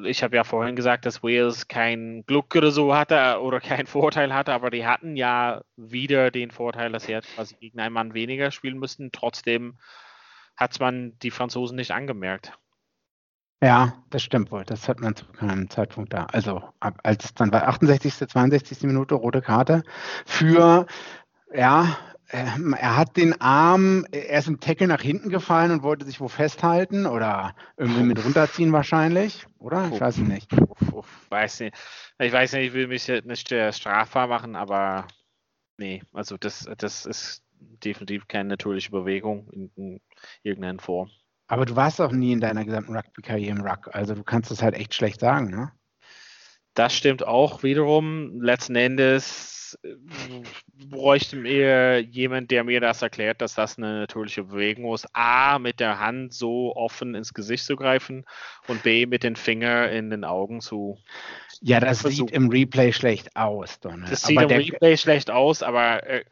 ich 0.03 0.23
habe 0.23 0.35
ja 0.35 0.43
vorhin 0.43 0.75
gesagt, 0.75 1.05
dass 1.05 1.23
Wales 1.23 1.67
kein 1.67 2.25
Glück 2.25 2.55
oder 2.55 2.71
so 2.71 2.95
hatte 2.95 3.39
oder 3.41 3.59
keinen 3.59 3.87
Vorteil 3.87 4.33
hatte, 4.33 4.53
aber 4.53 4.69
die 4.69 4.85
hatten 4.85 5.15
ja 5.15 5.63
wieder 5.75 6.31
den 6.31 6.51
Vorteil, 6.51 6.91
dass 6.91 7.05
sie 7.05 7.11
jetzt 7.11 7.33
quasi 7.35 7.55
gegen 7.55 7.79
einen 7.79 7.93
Mann 7.93 8.13
weniger 8.13 8.51
spielen 8.51 8.79
müssten. 8.79 9.11
Trotzdem 9.11 9.77
hat 10.55 10.79
man 10.79 11.17
die 11.19 11.31
Franzosen 11.31 11.75
nicht 11.75 11.91
angemerkt. 11.91 12.57
Ja, 13.61 13.93
das 14.09 14.21
stimmt 14.21 14.51
wohl. 14.51 14.63
Das 14.65 14.87
hat 14.87 14.99
man 14.99 15.15
zu 15.15 15.25
keinem 15.25 15.69
Zeitpunkt 15.69 16.13
da. 16.13 16.25
Also 16.25 16.61
als 16.79 17.25
es 17.25 17.33
dann 17.33 17.51
bei 17.51 17.65
68., 17.65 18.27
62. 18.29 18.83
Minute 18.83 19.15
rote 19.15 19.41
Karte 19.41 19.83
für, 20.25 20.85
ja, 21.53 21.97
ähm, 22.31 22.75
er 22.77 22.97
hat 22.97 23.17
den 23.17 23.39
Arm, 23.39 24.05
er 24.11 24.39
ist 24.39 24.47
im 24.47 24.59
Tackle 24.59 24.87
nach 24.87 25.01
hinten 25.01 25.29
gefallen 25.29 25.71
und 25.71 25.83
wollte 25.83 26.05
sich 26.05 26.19
wo 26.19 26.27
festhalten 26.27 27.05
oder 27.05 27.55
irgendwie 27.77 28.03
mit 28.03 28.23
runterziehen 28.23 28.73
wahrscheinlich, 28.73 29.45
oder? 29.59 29.89
Ich 29.93 30.01
weiß 30.01 30.17
es 30.17 30.23
nicht. 30.23 30.51
Weiß 31.29 31.59
nicht. 31.61 31.75
Ich 32.19 32.33
weiß 32.33 32.53
nicht, 32.53 32.67
ich 32.67 32.73
will 32.73 32.87
mich 32.87 33.07
nicht 33.07 33.53
strafbar 33.71 34.27
machen, 34.27 34.55
aber 34.55 35.07
nee, 35.77 36.01
also 36.13 36.37
das, 36.37 36.67
das 36.77 37.05
ist 37.05 37.43
definitiv 37.59 38.27
keine 38.27 38.49
natürliche 38.49 38.91
Bewegung 38.91 39.47
in, 39.51 39.71
in 39.75 40.01
irgendeiner 40.43 40.81
Form. 40.81 41.11
Aber 41.47 41.65
du 41.65 41.75
warst 41.75 42.01
auch 42.01 42.11
nie 42.11 42.31
in 42.31 42.41
deiner 42.41 42.65
gesamten 42.65 42.95
Rugby-Karriere 42.95 43.57
im 43.57 43.65
Ruck, 43.65 43.89
also 43.93 44.15
du 44.15 44.23
kannst 44.23 44.51
es 44.51 44.61
halt 44.61 44.75
echt 44.75 44.93
schlecht 44.93 45.19
sagen, 45.19 45.49
ne? 45.49 45.71
Das 46.73 46.93
stimmt 46.93 47.25
auch 47.25 47.63
wiederum. 47.63 48.41
Letzten 48.41 48.75
Endes 48.75 49.79
äh, 49.81 49.95
bräuchte 50.89 51.37
mir 51.37 52.01
jemand, 52.01 52.51
der 52.51 52.65
mir 52.65 52.81
das 52.81 53.01
erklärt, 53.01 53.41
dass 53.41 53.55
das 53.55 53.77
eine 53.77 53.99
natürliche 53.99 54.43
Bewegung 54.43 54.93
ist. 54.93 55.07
A, 55.13 55.57
mit 55.57 55.79
der 55.79 55.99
Hand 55.99 56.33
so 56.33 56.75
offen 56.75 57.15
ins 57.15 57.33
Gesicht 57.33 57.63
zu 57.63 57.77
greifen 57.77 58.25
und 58.67 58.83
B, 58.83 59.05
mit 59.05 59.23
den 59.23 59.37
Fingern 59.37 59.89
in 59.89 60.09
den 60.09 60.25
Augen 60.25 60.59
zu. 60.59 60.97
Ja, 61.61 61.79
das 61.79 62.01
versuchen. 62.01 62.27
sieht 62.27 62.35
im 62.35 62.49
Replay 62.49 62.91
schlecht 62.91 63.33
aus, 63.37 63.79
Donald. 63.79 64.11
Das 64.11 64.23
sieht 64.23 64.37
aber 64.37 64.53
im 64.53 64.61
Replay 64.61 64.97
schlecht 64.97 65.31
aus, 65.31 65.63
aber 65.63 66.05
äh, 66.05 66.25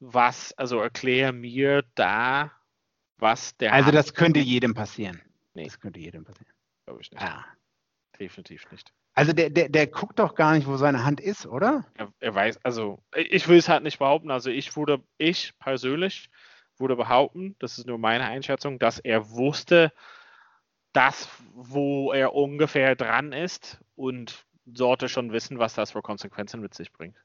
was, 0.00 0.54
also 0.56 0.80
erklär 0.80 1.32
mir 1.32 1.84
da, 1.94 2.50
was 3.22 3.56
der. 3.56 3.72
Also, 3.72 3.90
das 3.90 4.12
könnte 4.12 4.40
jedem 4.40 4.74
passieren. 4.74 5.22
Nee. 5.54 5.64
Das 5.64 5.80
könnte 5.80 6.00
jedem 6.00 6.24
passieren. 6.24 6.52
Glaube 6.84 7.00
ich 7.00 7.10
nicht. 7.10 7.22
Ah. 7.22 7.46
Definitiv 8.18 8.70
nicht. 8.70 8.92
Also, 9.14 9.32
der, 9.32 9.48
der, 9.48 9.70
der 9.70 9.86
guckt 9.86 10.18
doch 10.18 10.34
gar 10.34 10.52
nicht, 10.52 10.66
wo 10.66 10.76
seine 10.76 11.04
Hand 11.04 11.20
ist, 11.20 11.46
oder? 11.46 11.86
Er, 11.94 12.12
er 12.20 12.34
weiß, 12.34 12.64
also, 12.64 13.02
ich 13.14 13.48
will 13.48 13.58
es 13.58 13.68
halt 13.68 13.82
nicht 13.82 13.98
behaupten. 13.98 14.30
Also, 14.30 14.50
ich 14.50 14.76
würde, 14.76 15.02
ich 15.16 15.56
persönlich 15.58 16.28
würde 16.78 16.96
behaupten, 16.96 17.56
das 17.58 17.78
ist 17.78 17.86
nur 17.86 17.98
meine 17.98 18.24
Einschätzung, 18.24 18.78
dass 18.78 18.98
er 18.98 19.30
wusste, 19.30 19.92
dass, 20.92 21.28
wo 21.54 22.12
er 22.12 22.34
ungefähr 22.34 22.96
dran 22.96 23.32
ist 23.32 23.80
und 23.94 24.44
sollte 24.66 25.08
schon 25.08 25.32
wissen, 25.32 25.58
was 25.58 25.74
das 25.74 25.92
für 25.92 26.02
Konsequenzen 26.02 26.60
mit 26.60 26.74
sich 26.74 26.92
bringt. 26.92 27.16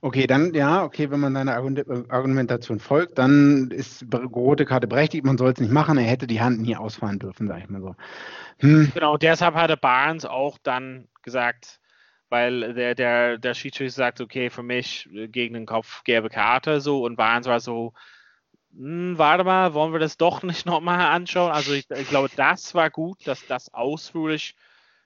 Okay, 0.00 0.26
dann 0.26 0.54
ja, 0.54 0.84
okay, 0.84 1.10
wenn 1.10 1.20
man 1.20 1.34
deiner 1.34 1.54
Argumentation 1.54 2.80
folgt, 2.80 3.18
dann 3.18 3.70
ist 3.70 4.04
rote 4.12 4.64
Karte 4.64 4.86
berechtigt, 4.86 5.24
man 5.24 5.38
soll 5.38 5.52
es 5.52 5.60
nicht 5.60 5.72
machen, 5.72 5.98
er 5.98 6.04
hätte 6.04 6.26
die 6.26 6.40
Hand 6.40 6.60
nie 6.60 6.76
ausfahren 6.76 7.18
dürfen, 7.18 7.48
sag 7.48 7.58
ich 7.60 7.68
mal 7.68 7.80
so. 7.80 7.94
Hm. 8.58 8.90
Genau, 8.94 9.16
deshalb 9.16 9.54
hatte 9.54 9.76
Barnes 9.76 10.24
auch 10.24 10.58
dann 10.62 11.08
gesagt, 11.22 11.80
weil 12.28 12.74
der, 12.74 12.94
der, 12.94 13.38
der 13.38 13.54
Schiedsrichter 13.54 13.94
sagt, 13.94 14.20
okay, 14.20 14.50
für 14.50 14.62
mich 14.62 15.08
äh, 15.12 15.28
gegen 15.28 15.54
den 15.54 15.66
Kopf 15.66 16.04
gelbe 16.04 16.28
Karte 16.28 16.80
so 16.80 17.04
und 17.04 17.16
Barnes 17.16 17.46
war 17.46 17.60
so, 17.60 17.92
hm, 18.74 19.16
warte 19.16 19.44
mal, 19.44 19.74
wollen 19.74 19.92
wir 19.92 20.00
das 20.00 20.16
doch 20.16 20.42
nicht 20.42 20.66
nochmal 20.66 21.00
anschauen? 21.00 21.52
Also 21.52 21.72
ich, 21.72 21.90
ich 21.90 22.08
glaube, 22.08 22.30
das 22.36 22.74
war 22.74 22.90
gut, 22.90 23.26
dass 23.26 23.46
das 23.46 23.72
ausführlich 23.72 24.54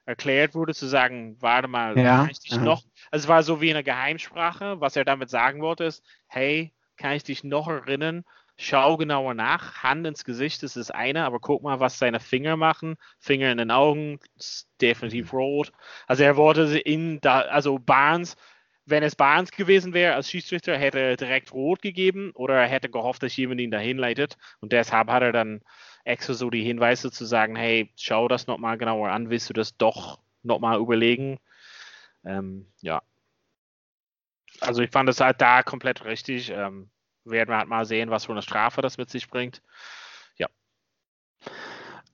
erklärt 0.04 0.54
wurde, 0.54 0.74
zu 0.74 0.86
sagen, 0.86 1.36
warte 1.40 1.68
mal, 1.68 1.96
ja, 1.96 2.18
kann 2.18 2.30
ich 2.30 2.40
dich 2.40 2.54
aha. 2.54 2.64
noch, 2.64 2.82
also 3.10 3.24
es 3.24 3.28
war 3.28 3.42
so 3.42 3.60
wie 3.60 3.70
eine 3.70 3.84
Geheimsprache, 3.84 4.80
was 4.80 4.96
er 4.96 5.04
damit 5.04 5.30
sagen 5.30 5.60
wollte 5.60 5.84
ist, 5.84 6.04
hey, 6.26 6.72
kann 6.96 7.12
ich 7.12 7.24
dich 7.24 7.44
noch 7.44 7.68
erinnern, 7.68 8.24
schau 8.56 8.96
genauer 8.96 9.34
nach, 9.34 9.82
Hand 9.82 10.06
ins 10.06 10.24
Gesicht 10.24 10.62
ist 10.62 10.76
das 10.76 10.90
eine, 10.90 11.24
aber 11.24 11.40
guck 11.40 11.62
mal, 11.62 11.80
was 11.80 11.98
seine 11.98 12.20
Finger 12.20 12.56
machen, 12.56 12.96
Finger 13.18 13.50
in 13.50 13.58
den 13.58 13.70
Augen, 13.70 14.18
ist 14.36 14.68
definitiv 14.80 15.32
rot. 15.32 15.72
Also 16.06 16.22
er 16.22 16.36
wollte 16.36 16.78
in 16.78 17.20
da, 17.20 17.40
also 17.40 17.78
Barnes, 17.78 18.36
wenn 18.84 19.02
es 19.02 19.16
Barnes 19.16 19.52
gewesen 19.52 19.94
wäre 19.94 20.14
als 20.14 20.30
Schiedsrichter, 20.30 20.76
hätte 20.76 20.98
er 20.98 21.16
direkt 21.16 21.52
rot 21.52 21.82
gegeben 21.82 22.32
oder 22.34 22.54
er 22.54 22.68
hätte 22.68 22.88
gehofft, 22.88 23.22
dass 23.22 23.36
jemand 23.36 23.60
ihn 23.60 23.70
dahin 23.70 23.98
leitet 23.98 24.36
und 24.60 24.72
deshalb 24.72 25.08
hat 25.08 25.22
er 25.22 25.32
dann 25.32 25.62
extra 26.04 26.34
so 26.34 26.50
die 26.50 26.64
Hinweise 26.64 27.10
zu 27.10 27.24
sagen, 27.24 27.56
hey, 27.56 27.92
schau 27.96 28.28
das 28.28 28.46
nochmal 28.46 28.78
genauer 28.78 29.10
an, 29.10 29.30
willst 29.30 29.48
du 29.48 29.52
das 29.54 29.76
doch 29.76 30.20
nochmal 30.42 30.80
überlegen? 30.80 31.38
Ähm, 32.24 32.66
ja. 32.80 33.02
Also 34.60 34.82
ich 34.82 34.90
fand 34.90 35.08
es 35.08 35.20
halt 35.20 35.40
da 35.40 35.62
komplett 35.62 36.04
richtig. 36.04 36.50
Ähm, 36.50 36.90
werden 37.24 37.50
wir 37.50 37.58
halt 37.58 37.68
mal 37.68 37.84
sehen, 37.84 38.10
was 38.10 38.26
für 38.26 38.32
eine 38.32 38.42
Strafe 38.42 38.82
das 38.82 38.98
mit 38.98 39.10
sich 39.10 39.28
bringt. 39.28 39.62
Ja. 40.36 40.48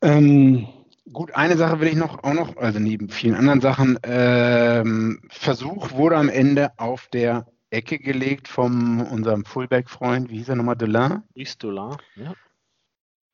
Ähm, 0.03 0.69
gut, 1.13 1.35
eine 1.35 1.57
Sache 1.57 1.81
will 1.81 1.89
ich 1.89 1.97
noch 1.97 2.23
auch 2.23 2.35
noch, 2.35 2.57
also 2.57 2.79
neben 2.79 3.09
vielen 3.09 3.35
anderen 3.35 3.61
Sachen, 3.61 3.99
ähm, 4.03 5.21
Versuch 5.31 5.93
wurde 5.93 6.17
am 6.17 6.29
Ende 6.29 6.73
auf 6.79 7.09
der 7.09 7.47
Ecke 7.71 7.99
gelegt 7.99 8.49
von 8.49 9.01
unserem 9.01 9.45
Fullback-Freund, 9.45 10.31
wie 10.31 10.39
hieß 10.39 10.51
er 10.51 10.57
nochmal, 10.57 10.77
Delin? 10.77 11.23
Ist 11.35 11.63
Delin, 11.63 11.97
ja. 12.17 12.35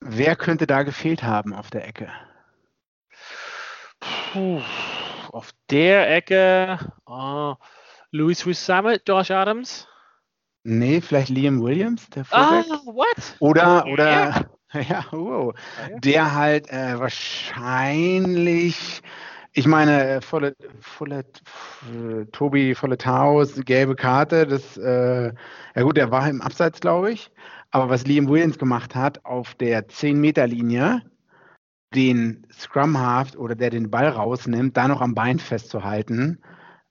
Wer 0.06 0.36
könnte 0.36 0.66
da 0.66 0.82
gefehlt 0.82 1.22
haben 1.22 1.54
auf 1.54 1.70
der 1.70 1.88
Ecke? 1.88 2.10
Puh, 4.00 4.60
auf 5.32 5.50
der 5.70 6.14
Ecke 6.14 6.78
uh, 7.08 7.54
Louis 8.10 8.40
Summit, 8.40 9.08
Josh 9.08 9.30
Adams? 9.30 9.88
Nee, 10.62 11.00
vielleicht 11.00 11.30
Liam 11.30 11.62
Williams, 11.62 12.10
der 12.10 12.26
Fullback. 12.26 12.66
Ah, 12.70 12.80
what? 12.84 13.36
Oder, 13.38 13.86
oder, 13.86 14.46
yeah. 14.74 14.74
ja, 14.88 15.06
wow, 15.10 15.54
ah, 15.54 15.88
der 16.00 16.34
halt 16.34 16.70
äh, 16.70 16.98
wahrscheinlich, 16.98 19.00
ich 19.54 19.66
meine, 19.68 20.20
volle, 20.20 20.56
volle, 20.80 21.24
Tobi 22.32 22.74
Volletaus, 22.74 23.60
gelbe 23.64 23.94
Karte, 23.94 24.46
das, 24.46 24.76
äh, 24.76 25.32
ja 25.74 25.82
gut, 25.82 25.96
der 25.96 26.10
war 26.10 26.28
im 26.28 26.42
Abseits, 26.42 26.80
glaube 26.80 27.12
ich. 27.12 27.30
Aber 27.70 27.88
was 27.88 28.04
Liam 28.06 28.28
Williams 28.28 28.58
gemacht 28.58 28.94
hat 28.96 29.24
auf 29.24 29.54
der 29.54 29.88
10-Meter-Linie, 29.88 31.02
den 31.94 32.46
Scrum 32.52 32.98
Half 32.98 33.36
oder 33.36 33.54
der 33.54 33.70
den 33.70 33.90
Ball 33.90 34.08
rausnimmt, 34.08 34.76
da 34.76 34.88
noch 34.88 35.00
am 35.00 35.14
Bein 35.14 35.38
festzuhalten, 35.38 36.40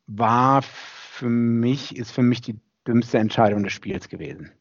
war 0.07 0.61
für 0.61 1.29
mich, 1.29 1.97
ist 1.97 2.11
für 2.11 2.23
mich 2.23 2.41
die 2.41 2.59
dümmste 2.87 3.17
Entscheidung 3.17 3.63
des 3.63 3.73
Spiels 3.73 4.07
gewesen. 4.07 4.51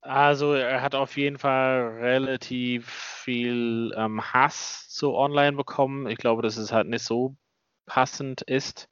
Also 0.00 0.54
er 0.54 0.80
hat 0.80 0.94
auf 0.94 1.16
jeden 1.16 1.38
Fall 1.38 1.98
relativ 2.00 2.88
viel 2.88 3.92
ähm, 3.96 4.22
Hass 4.22 4.88
zu 4.88 5.14
online 5.14 5.56
bekommen. 5.56 6.08
Ich 6.08 6.18
glaube, 6.18 6.42
dass 6.42 6.56
es 6.56 6.72
halt 6.72 6.88
nicht 6.88 7.04
so 7.04 7.36
passend 7.86 8.42
ist. 8.42 8.88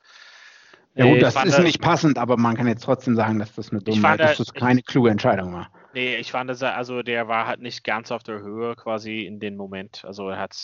Ja 0.94 1.04
gut, 1.04 1.22
das 1.22 1.44
ist 1.44 1.58
nicht 1.58 1.80
passend, 1.80 2.18
aber 2.18 2.36
man 2.36 2.56
kann 2.56 2.66
jetzt 2.66 2.82
trotzdem 2.82 3.14
sagen, 3.16 3.38
dass 3.38 3.54
das 3.54 3.70
eine 3.70 3.82
dumme, 3.82 4.00
fand, 4.00 4.20
dass 4.20 4.38
das 4.38 4.52
keine 4.52 4.82
kluge 4.82 5.10
Entscheidung 5.10 5.52
war. 5.52 5.70
Nee, 5.92 6.16
ich 6.16 6.30
fand, 6.30 6.48
dass 6.48 6.62
er, 6.62 6.74
also 6.74 7.02
der 7.02 7.28
war 7.28 7.46
halt 7.46 7.60
nicht 7.60 7.84
ganz 7.84 8.10
auf 8.10 8.22
der 8.22 8.40
Höhe 8.40 8.74
quasi 8.76 9.20
in 9.20 9.38
dem 9.38 9.56
Moment. 9.56 10.04
Also 10.04 10.28
er 10.28 10.38
hat 10.38 10.56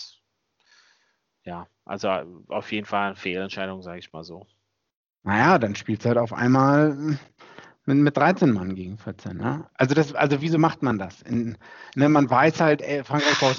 ja, 1.44 1.66
also 1.84 2.08
auf 2.48 2.70
jeden 2.72 2.86
Fall 2.86 3.08
eine 3.08 3.16
Fehlentscheidung, 3.16 3.82
sage 3.82 3.98
ich 3.98 4.12
mal 4.12 4.24
so. 4.24 4.46
Naja, 5.24 5.58
dann 5.58 5.74
spielt 5.74 6.00
es 6.00 6.06
halt 6.06 6.18
auf 6.18 6.32
einmal 6.32 7.18
mit, 7.84 7.98
mit 7.98 8.16
13 8.16 8.52
Mann 8.52 8.74
gegen 8.74 8.96
14. 8.96 9.36
Ne? 9.36 9.66
Also, 9.74 9.94
das, 9.94 10.14
also 10.14 10.40
wieso 10.40 10.58
macht 10.58 10.82
man 10.82 10.98
das? 10.98 11.22
In, 11.22 11.56
ne, 11.94 12.08
man 12.08 12.30
weiß 12.30 12.60
halt, 12.60 12.82
ey, 12.82 13.02
Frankreich 13.04 13.38
baut 13.40 13.56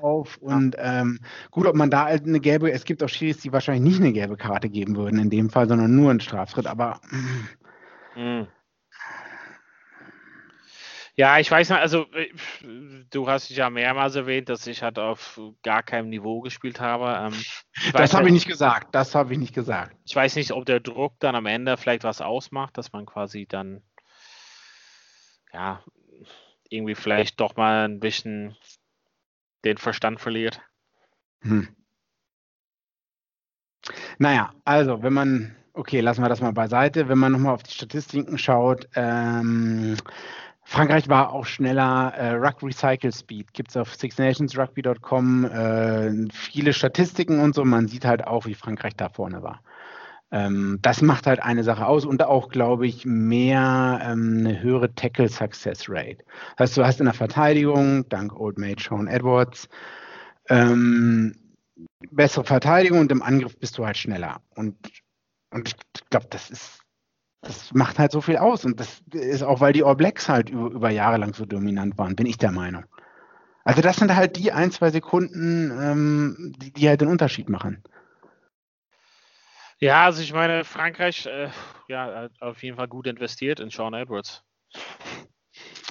auf 0.00 0.36
und 0.38 0.76
ähm, 0.78 1.20
gut, 1.50 1.66
ob 1.66 1.74
man 1.74 1.90
da 1.90 2.04
halt 2.04 2.26
eine 2.26 2.40
gelbe, 2.40 2.70
es 2.70 2.84
gibt 2.84 3.02
auch 3.02 3.08
Schiris, 3.08 3.38
die 3.38 3.52
wahrscheinlich 3.52 3.84
nicht 3.84 4.00
eine 4.00 4.12
gelbe 4.12 4.36
Karte 4.36 4.68
geben 4.68 4.96
würden 4.96 5.18
in 5.18 5.30
dem 5.30 5.50
Fall, 5.50 5.68
sondern 5.68 5.94
nur 5.94 6.10
einen 6.10 6.20
Strafschritt, 6.20 6.66
aber 6.66 7.00
mhm. 8.14 8.46
Ja, 11.16 11.38
ich 11.38 11.48
weiß 11.48 11.70
nicht, 11.70 11.78
also 11.78 12.06
äh, 12.12 12.28
du 13.10 13.28
hast 13.28 13.48
ja 13.50 13.70
mehrmals 13.70 14.16
erwähnt, 14.16 14.48
dass 14.48 14.66
ich 14.66 14.82
halt 14.82 14.98
auf 14.98 15.40
gar 15.62 15.84
keinem 15.84 16.08
Niveau 16.08 16.40
gespielt 16.40 16.80
habe. 16.80 17.14
Ähm, 17.26 17.40
das 17.92 18.12
habe 18.12 18.24
halt, 18.24 18.26
ich 18.26 18.32
nicht 18.32 18.48
gesagt, 18.48 18.94
das 18.94 19.14
habe 19.14 19.32
ich 19.32 19.38
nicht 19.38 19.54
gesagt. 19.54 19.96
Ich 20.04 20.16
weiß 20.16 20.34
nicht, 20.34 20.50
ob 20.50 20.66
der 20.66 20.80
Druck 20.80 21.14
dann 21.20 21.36
am 21.36 21.46
Ende 21.46 21.76
vielleicht 21.76 22.02
was 22.02 22.20
ausmacht, 22.20 22.76
dass 22.76 22.92
man 22.92 23.06
quasi 23.06 23.46
dann 23.46 23.82
ja 25.52 25.84
irgendwie 26.68 26.96
vielleicht 26.96 27.40
doch 27.40 27.54
mal 27.56 27.84
ein 27.84 28.00
bisschen 28.00 28.56
den 29.64 29.78
Verstand 29.78 30.20
verliert. 30.20 30.60
Hm. 31.42 31.68
Naja, 34.18 34.52
also 34.64 35.02
wenn 35.02 35.12
man, 35.12 35.56
okay, 35.74 36.00
lassen 36.00 36.22
wir 36.22 36.28
das 36.28 36.40
mal 36.40 36.52
beiseite, 36.52 37.08
wenn 37.08 37.18
man 37.18 37.32
nochmal 37.32 37.54
auf 37.54 37.62
die 37.62 37.72
Statistiken 37.72 38.38
schaut, 38.38 38.88
ähm, 38.96 39.96
Frankreich 40.64 41.08
war 41.08 41.32
auch 41.32 41.46
schneller. 41.46 42.12
Äh, 42.16 42.32
Ruck 42.32 42.62
Recycle 42.62 43.12
Speed 43.12 43.52
gibt 43.52 43.70
es 43.70 43.76
auf 43.76 43.94
sixnationsrugby.com 43.94 45.44
äh, 45.44 46.32
viele 46.32 46.72
Statistiken 46.72 47.40
und 47.40 47.54
so. 47.54 47.64
Man 47.64 47.86
sieht 47.86 48.04
halt 48.04 48.26
auch, 48.26 48.46
wie 48.46 48.54
Frankreich 48.54 48.96
da 48.96 49.08
vorne 49.10 49.42
war. 49.42 49.62
Ähm, 50.32 50.78
das 50.82 51.02
macht 51.02 51.26
halt 51.26 51.42
eine 51.42 51.62
Sache 51.62 51.86
aus 51.86 52.04
und 52.04 52.22
auch, 52.22 52.48
glaube 52.48 52.86
ich, 52.86 53.04
mehr 53.04 54.00
ähm, 54.02 54.38
eine 54.40 54.60
höhere 54.60 54.92
Tackle 54.94 55.28
Success 55.28 55.88
Rate. 55.88 56.24
Das 56.56 56.70
heißt, 56.70 56.76
du 56.78 56.84
hast 56.84 56.98
in 56.98 57.06
der 57.06 57.14
Verteidigung, 57.14 58.08
dank 58.08 58.34
Old 58.34 58.58
Mate 58.58 58.82
Sean 58.82 59.06
Edwards, 59.06 59.68
ähm, 60.48 61.36
bessere 62.10 62.44
Verteidigung 62.44 63.00
und 63.00 63.12
im 63.12 63.22
Angriff 63.22 63.56
bist 63.58 63.78
du 63.78 63.86
halt 63.86 63.96
schneller. 63.96 64.40
Und, 64.56 64.76
und 65.50 65.68
ich 65.68 65.76
glaube, 66.10 66.26
das 66.30 66.50
ist 66.50 66.83
das 67.44 67.72
macht 67.72 67.98
halt 67.98 68.12
so 68.12 68.20
viel 68.20 68.36
aus. 68.36 68.64
Und 68.64 68.80
das 68.80 69.02
ist 69.12 69.42
auch, 69.42 69.60
weil 69.60 69.72
die 69.72 69.84
All 69.84 69.96
Blacks 69.96 70.28
halt 70.28 70.50
über, 70.50 70.70
über 70.70 70.90
Jahre 70.90 71.18
lang 71.18 71.34
so 71.34 71.44
dominant 71.44 71.96
waren, 71.98 72.16
bin 72.16 72.26
ich 72.26 72.38
der 72.38 72.50
Meinung. 72.50 72.84
Also 73.64 73.80
das 73.80 73.96
sind 73.96 74.14
halt 74.14 74.36
die 74.36 74.52
ein, 74.52 74.70
zwei 74.70 74.90
Sekunden, 74.90 75.70
ähm, 75.70 76.54
die, 76.58 76.72
die, 76.72 76.88
halt 76.88 77.00
den 77.00 77.08
Unterschied 77.08 77.48
machen. 77.48 77.82
Ja, 79.78 80.04
also 80.04 80.22
ich 80.22 80.32
meine, 80.32 80.64
Frankreich, 80.64 81.26
äh, 81.26 81.48
ja, 81.88 82.14
hat 82.14 82.32
auf 82.40 82.62
jeden 82.62 82.76
Fall 82.76 82.88
gut 82.88 83.06
investiert 83.06 83.60
in 83.60 83.70
Sean 83.70 83.94
Edwards. 83.94 84.42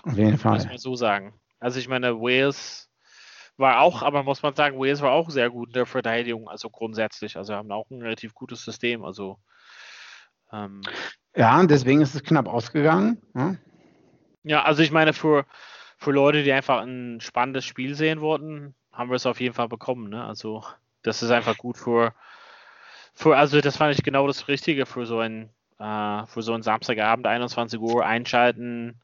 Auf 0.04 0.18
jeden 0.18 0.38
Fall. 0.38 0.54
Muss 0.54 0.66
man 0.66 0.78
so 0.78 0.96
sagen. 0.96 1.40
Also 1.60 1.80
ich 1.80 1.88
meine, 1.88 2.20
Wales 2.20 2.90
war 3.58 3.82
auch, 3.82 4.02
aber 4.04 4.24
muss 4.24 4.44
man 4.44 4.56
sagen, 4.56 4.80
Wales 4.80 5.02
war 5.02 5.12
auch 5.12 5.30
sehr 5.30 5.50
gut 5.50 5.70
in 5.70 5.74
der 5.74 5.86
Verteidigung, 5.86 6.50
also 6.50 6.70
grundsätzlich. 6.70 7.38
Also 7.38 7.54
haben 7.54 7.72
auch 7.72 7.90
ein 7.90 8.02
relativ 8.02 8.34
gutes 8.34 8.64
System. 8.64 9.04
Also 9.04 9.40
ähm, 10.52 10.82
ja, 11.36 11.64
deswegen 11.66 12.02
ist 12.02 12.16
es 12.16 12.24
knapp 12.24 12.48
ausgegangen. 12.48 13.22
Ja, 13.34 13.46
ne? 13.46 13.58
ja 14.44 14.64
also 14.64 14.84
ich 14.84 14.92
meine, 14.92 15.14
für, 15.14 15.46
für 15.98 16.12
Leute, 16.12 16.44
die 16.44 16.52
einfach 16.52 16.82
ein 16.82 17.20
spannendes 17.22 17.66
Spiel 17.66 17.96
sehen 17.96 18.22
wollten, 18.22 18.76
haben 18.92 19.10
wir 19.10 19.16
es 19.16 19.26
auf 19.26 19.40
jeden 19.40 19.56
Fall 19.56 19.68
bekommen. 19.68 20.10
Ne? 20.10 20.24
Also 20.24 20.64
das 21.02 21.24
ist 21.24 21.32
einfach 21.32 21.58
gut 21.58 21.78
für, 21.78 22.14
für, 23.14 23.36
also 23.36 23.62
das 23.62 23.78
fand 23.78 23.96
ich 23.96 24.04
genau 24.04 24.28
das 24.28 24.48
Richtige 24.48 24.86
für 24.86 25.06
so 25.06 25.20
ein, 25.20 25.50
äh, 25.80 26.26
für 26.28 26.42
so 26.42 26.54
einen 26.54 26.64
Samstagabend, 26.64 27.28
21 27.28 27.80
Uhr 27.80 28.06
einschalten, 28.06 29.02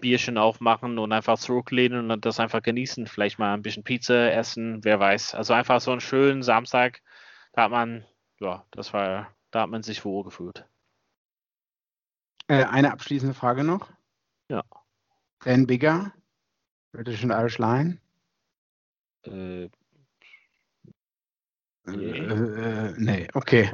Bierchen 0.00 0.38
aufmachen 0.38 0.98
und 0.98 1.12
einfach 1.12 1.38
zurücklehnen 1.38 2.10
und 2.10 2.24
das 2.24 2.40
einfach 2.40 2.62
genießen. 2.62 3.06
Vielleicht 3.06 3.38
mal 3.38 3.54
ein 3.54 3.62
bisschen 3.62 3.84
Pizza 3.84 4.32
essen, 4.32 4.84
wer 4.84 5.00
weiß. 5.00 5.34
Also 5.34 5.54
einfach 5.54 5.80
so 5.80 5.90
einen 5.90 6.00
schönen 6.00 6.42
Samstag, 6.42 7.00
da 7.52 7.62
hat 7.62 7.70
man, 7.70 8.04
ja, 8.38 8.64
das 8.70 8.92
war, 8.92 9.28
da 9.50 9.62
hat 9.62 9.70
man 9.70 9.82
sich 9.82 10.04
wohl 10.04 10.24
gefühlt. 10.24 10.64
Äh, 12.48 12.64
eine 12.64 12.92
abschließende 12.92 13.34
Frage 13.34 13.62
noch. 13.62 13.88
Ja. 14.48 14.64
Dan 15.44 15.66
Bigger, 15.66 16.12
British 16.92 17.22
and 17.22 17.32
Irish 17.32 17.58
Line. 17.58 18.00
Äh, 19.24 19.68
nee. 21.84 22.18
Äh, 22.18 22.94
nee, 22.96 23.28
okay. 23.34 23.72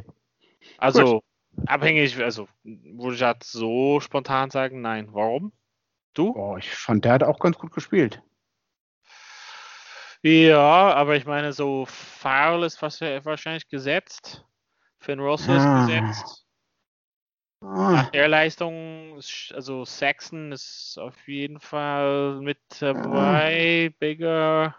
Also, 0.79 1.23
Gut. 1.55 1.69
abhängig, 1.69 2.21
also, 2.21 2.49
würde 2.65 3.17
ich 3.17 3.23
halt 3.23 3.45
so 3.45 4.01
spontan 4.01 4.51
sagen, 4.51 4.81
nein. 4.81 5.09
Warum? 5.13 5.53
Du? 6.13 6.35
Oh, 6.37 6.57
ich 6.57 6.71
fand, 6.71 7.05
der 7.05 7.13
hat 7.13 7.23
auch 7.23 7.39
ganz 7.39 7.57
gut 7.57 7.73
gespielt. 7.73 8.23
Ja, 10.23 10.95
aber 10.95 11.17
ich 11.17 11.27
meine, 11.27 11.53
so 11.53 11.87
Foul 11.87 12.65
ist 12.65 12.81
wahrscheinlich 12.81 13.69
gesetzt. 13.69 14.45
Finn 14.99 15.21
Russell 15.21 15.59
ah. 15.59 15.83
ist 15.83 15.87
gesetzt. 15.87 16.44
Nach 17.65 18.11
der 18.11 18.29
Leistung, 18.29 19.19
also 19.55 19.85
Saxon 19.87 20.53
ist 20.53 20.99
auf 20.99 21.27
jeden 21.27 21.61
Fall 21.61 22.41
mit 22.41 22.59
dabei. 22.79 23.95
Bigger. 23.99 24.77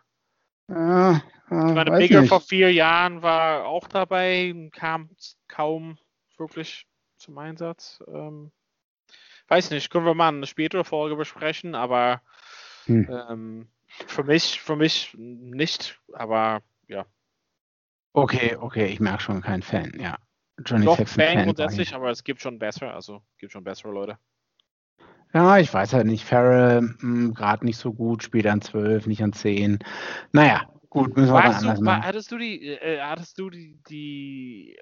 Ja, 0.67 1.11
ja, 1.13 1.67
ich 1.69 1.73
meine, 1.73 1.97
Bigger 1.97 2.21
nicht. 2.21 2.29
vor 2.29 2.41
vier 2.41 2.71
Jahren 2.71 3.23
war 3.23 3.65
auch 3.65 3.87
dabei, 3.87 4.69
kam 4.71 5.09
kaum 5.47 5.97
wirklich 6.37 6.87
zum 7.17 7.37
Einsatz. 7.39 8.03
Ähm, 8.07 8.51
weiß 9.47 9.71
nicht, 9.71 9.89
können 9.89 10.05
wir 10.05 10.13
mal 10.13 10.29
eine 10.29 10.45
spätere 10.45 10.83
Folge 10.83 11.15
besprechen, 11.15 11.73
aber 11.73 12.21
hm. 12.85 13.09
ähm, 13.09 13.67
für 14.07 14.23
mich, 14.23 14.61
für 14.61 14.75
mich 14.75 15.11
nicht, 15.17 15.99
aber 16.13 16.61
ja. 16.87 17.05
Okay, 18.13 18.55
okay, 18.55 18.85
ich 18.85 18.99
merke 18.99 19.23
schon 19.23 19.41
kein 19.41 19.63
Fan, 19.63 19.91
ja. 19.99 20.17
Johnny 20.63 20.85
Doch, 20.85 20.97
Saxon 20.97 21.23
Fan 21.23 21.43
grundsätzlich, 21.43 21.93
aber 21.93 22.11
es 22.11 22.23
gibt 22.23 22.41
schon 22.41 22.59
bessere, 22.59 22.93
also 22.93 23.21
gibt 23.37 23.51
schon 23.51 23.63
bessere 23.63 23.91
Leute. 23.91 24.17
Ja, 25.33 25.57
ich 25.57 25.73
weiß 25.73 25.93
halt 25.93 26.07
nicht. 26.07 26.23
Farrell 26.23 26.95
hm, 26.99 27.33
gerade 27.33 27.65
nicht 27.65 27.77
so 27.77 27.93
gut, 27.93 28.23
spielt 28.23 28.47
an 28.47 28.61
12, 28.61 29.05
nicht 29.07 29.21
an 29.21 29.33
10. 29.33 29.79
Naja, 30.31 30.61
gut, 30.89 31.17
müssen 31.17 31.33
wir 31.33 31.43
Warst 31.43 31.65
anders. 31.65 32.05
Hattest 32.05 32.31
du 32.31 32.37
die, 32.37 32.69
äh, 32.69 33.01
hattest 33.01 33.37
du 33.37 33.49
die, 33.49 33.77
die 33.89 34.77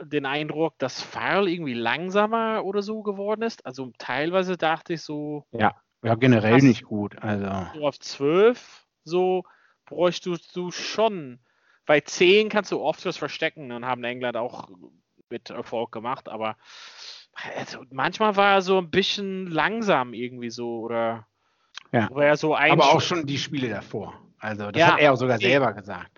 äh, 0.00 0.06
den 0.06 0.26
Eindruck, 0.26 0.78
dass 0.78 1.02
Farrell 1.02 1.48
irgendwie 1.48 1.74
langsamer 1.74 2.64
oder 2.64 2.82
so 2.82 3.02
geworden 3.02 3.42
ist? 3.42 3.66
Also 3.66 3.90
teilweise 3.98 4.56
dachte 4.56 4.92
ich 4.92 5.02
so. 5.02 5.44
Ja, 5.50 5.74
ja 6.04 6.14
generell 6.14 6.58
nicht 6.58 6.84
gut. 6.84 7.20
Also. 7.20 7.66
So 7.74 7.86
auf 7.88 7.98
12, 7.98 8.86
so 9.02 9.42
bräuchtest 9.86 10.54
du 10.54 10.70
schon 10.70 11.40
bei 11.90 12.00
10 12.02 12.50
kannst 12.50 12.70
du 12.70 12.80
oft 12.80 13.04
was 13.04 13.16
verstecken 13.16 13.72
und 13.72 13.84
haben 13.84 14.04
England 14.04 14.36
auch 14.36 14.68
mit 15.28 15.50
Erfolg 15.50 15.90
gemacht, 15.90 16.28
aber 16.28 16.56
also 17.56 17.84
manchmal 17.90 18.36
war 18.36 18.54
er 18.54 18.62
so 18.62 18.78
ein 18.78 18.92
bisschen 18.92 19.48
langsam 19.48 20.14
irgendwie 20.14 20.50
so 20.50 20.82
oder 20.82 21.26
ja. 21.90 22.08
war 22.12 22.26
er 22.26 22.36
so 22.36 22.56
Aber 22.56 22.92
auch 22.92 23.00
schon 23.00 23.26
die 23.26 23.38
Spiele 23.38 23.68
davor. 23.68 24.14
Also 24.38 24.70
das 24.70 24.78
ja, 24.78 24.92
hat 24.92 25.00
er 25.00 25.12
auch 25.12 25.16
sogar 25.16 25.38
selber 25.38 25.72
gesagt. 25.72 26.12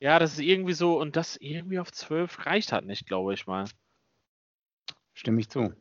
Ja, 0.00 0.18
das 0.18 0.32
ist 0.32 0.40
irgendwie 0.40 0.72
so 0.72 0.98
und 0.98 1.14
das 1.14 1.36
irgendwie 1.36 1.78
auf 1.78 1.92
12 1.92 2.46
reicht 2.46 2.72
halt 2.72 2.86
nicht, 2.86 3.06
glaube 3.06 3.34
ich 3.34 3.46
mal. 3.46 3.66
Stimme 5.12 5.40
ich 5.40 5.50
zu. 5.50 5.74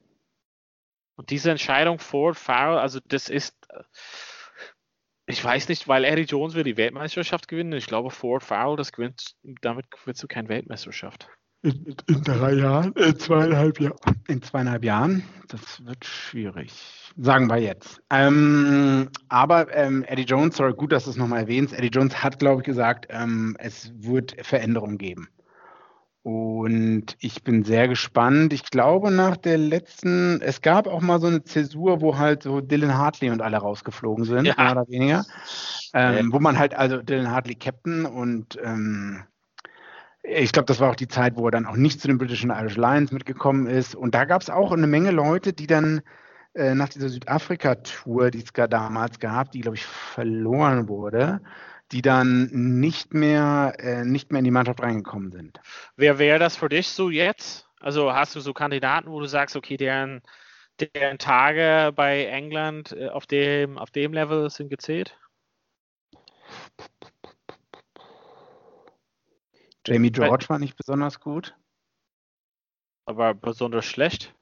Und 1.15 1.29
diese 1.29 1.51
Entscheidung 1.51 1.99
vor 1.99 2.35
Farrell, 2.35 2.79
also 2.79 2.99
das 3.07 3.29
ist 3.29 3.55
ich 5.25 5.43
weiß 5.43 5.69
nicht, 5.69 5.87
weil 5.87 6.03
Eddie 6.03 6.23
Jones 6.23 6.55
will 6.55 6.63
die 6.63 6.77
Weltmeisterschaft 6.77 7.47
gewinnen. 7.47 7.73
Ich 7.73 7.87
glaube, 7.87 8.11
Ford 8.11 8.43
Foul, 8.43 8.75
das 8.75 8.91
gewinnt, 8.91 9.35
damit 9.61 9.89
gewinnst 9.91 10.23
du 10.23 10.27
keine 10.27 10.49
Weltmeisterschaft. 10.49 11.29
In, 11.63 11.95
in, 12.07 12.23
drei 12.23 12.53
Jahren, 12.53 12.91
in 12.93 13.19
zweieinhalb 13.19 13.79
Jahren. 13.79 14.17
In 14.27 14.41
zweieinhalb 14.41 14.83
Jahren, 14.83 15.23
das 15.47 15.85
wird 15.85 16.03
schwierig. 16.03 16.71
Sagen 17.17 17.47
wir 17.49 17.57
jetzt. 17.57 18.01
Ähm, 18.09 19.09
aber 19.29 19.71
ähm, 19.75 20.03
Eddie 20.07 20.23
Jones, 20.23 20.57
sorry, 20.57 20.73
gut, 20.73 20.91
dass 20.91 21.03
du 21.03 21.11
es 21.11 21.17
nochmal 21.17 21.41
erwähnst. 21.41 21.73
Eddie 21.73 21.89
Jones 21.89 22.23
hat, 22.23 22.39
glaube 22.39 22.61
ich, 22.61 22.65
gesagt, 22.65 23.07
ähm, 23.11 23.55
es 23.59 23.91
wird 23.95 24.35
Veränderungen 24.43 24.97
geben. 24.97 25.29
Und 26.23 27.15
ich 27.19 27.43
bin 27.43 27.63
sehr 27.63 27.87
gespannt. 27.87 28.53
Ich 28.53 28.69
glaube, 28.69 29.09
nach 29.09 29.37
der 29.37 29.57
letzten, 29.57 30.39
es 30.41 30.61
gab 30.61 30.85
auch 30.85 31.01
mal 31.01 31.19
so 31.19 31.27
eine 31.27 31.43
Zäsur, 31.43 32.01
wo 32.01 32.17
halt 32.17 32.43
so 32.43 32.61
Dylan 32.61 32.95
Hartley 32.95 33.31
und 33.31 33.41
alle 33.41 33.57
rausgeflogen 33.57 34.25
sind, 34.25 34.45
ja. 34.45 34.53
mehr 34.55 34.71
oder 34.71 34.87
weniger. 34.87 35.25
Ähm, 35.93 36.27
ja. 36.27 36.33
Wo 36.33 36.39
man 36.39 36.59
halt, 36.59 36.75
also 36.75 37.01
Dylan 37.01 37.31
Hartley 37.31 37.55
Captain 37.55 38.05
und 38.05 38.59
ähm, 38.63 39.23
ich 40.23 40.51
glaube, 40.51 40.67
das 40.67 40.79
war 40.79 40.91
auch 40.91 40.95
die 40.95 41.07
Zeit, 41.07 41.35
wo 41.35 41.47
er 41.47 41.51
dann 41.51 41.65
auch 41.65 41.75
nicht 41.75 41.99
zu 41.99 42.07
den 42.07 42.19
British 42.19 42.43
and 42.43 42.53
Irish 42.53 42.77
Lions 42.77 43.11
mitgekommen 43.11 43.65
ist. 43.65 43.95
Und 43.95 44.13
da 44.13 44.25
gab 44.25 44.43
es 44.43 44.51
auch 44.51 44.71
eine 44.71 44.85
Menge 44.85 45.09
Leute, 45.09 45.53
die 45.53 45.65
dann 45.65 46.01
äh, 46.53 46.75
nach 46.75 46.89
dieser 46.89 47.09
Südafrika-Tour, 47.09 48.29
die 48.29 48.43
es 48.43 48.53
damals 48.69 49.19
gab, 49.19 49.51
die, 49.51 49.61
glaube 49.61 49.77
ich, 49.77 49.85
verloren 49.85 50.87
wurde, 50.87 51.41
die 51.91 52.01
dann 52.01 52.45
nicht 52.79 53.13
mehr, 53.13 53.73
äh, 53.79 54.05
nicht 54.05 54.31
mehr 54.31 54.39
in 54.39 54.45
die 54.45 54.51
Mannschaft 54.51 54.81
reingekommen 54.81 55.31
sind. 55.31 55.59
Wer 55.95 56.19
wäre 56.19 56.39
das 56.39 56.55
für 56.55 56.69
dich 56.69 56.89
so 56.89 57.09
jetzt? 57.09 57.67
Also 57.79 58.13
hast 58.13 58.35
du 58.35 58.39
so 58.39 58.53
Kandidaten, 58.53 59.09
wo 59.09 59.19
du 59.19 59.25
sagst, 59.25 59.55
okay, 59.55 59.75
deren, 59.75 60.21
deren 60.79 61.17
Tage 61.17 61.91
bei 61.95 62.25
England 62.25 62.93
äh, 62.93 63.09
auf, 63.09 63.25
dem, 63.25 63.77
auf 63.77 63.91
dem 63.91 64.13
Level 64.13 64.49
sind 64.49 64.69
gezählt? 64.69 65.17
Jamie 69.85 70.11
George 70.11 70.45
war 70.47 70.59
nicht 70.59 70.75
besonders 70.75 71.19
gut. 71.19 71.55
Aber 73.05 73.33
besonders 73.33 73.85
schlecht? 73.85 74.33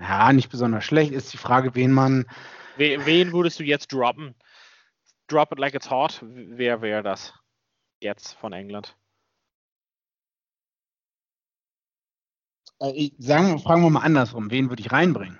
Ja, 0.00 0.32
nicht 0.32 0.50
besonders 0.50 0.84
schlecht. 0.84 1.12
Ist 1.12 1.32
die 1.32 1.38
Frage, 1.38 1.74
wen 1.74 1.92
man. 1.92 2.24
Wen, 2.76 3.04
wen 3.04 3.32
würdest 3.32 3.58
du 3.60 3.64
jetzt 3.64 3.92
droppen? 3.92 4.34
Drop 5.28 5.52
it 5.52 5.58
like 5.58 5.74
it's 5.74 5.90
hot. 5.90 6.18
Wer 6.22 6.82
wäre 6.82 7.02
das 7.02 7.32
jetzt 8.00 8.34
von 8.34 8.52
England? 8.52 8.96
Äh, 12.80 13.10
sagen, 13.18 13.58
fragen 13.58 13.82
wir 13.82 13.90
mal 13.90 14.00
andersrum. 14.00 14.50
Wen 14.50 14.70
würde 14.70 14.80
ich 14.80 14.92
reinbringen? 14.92 15.38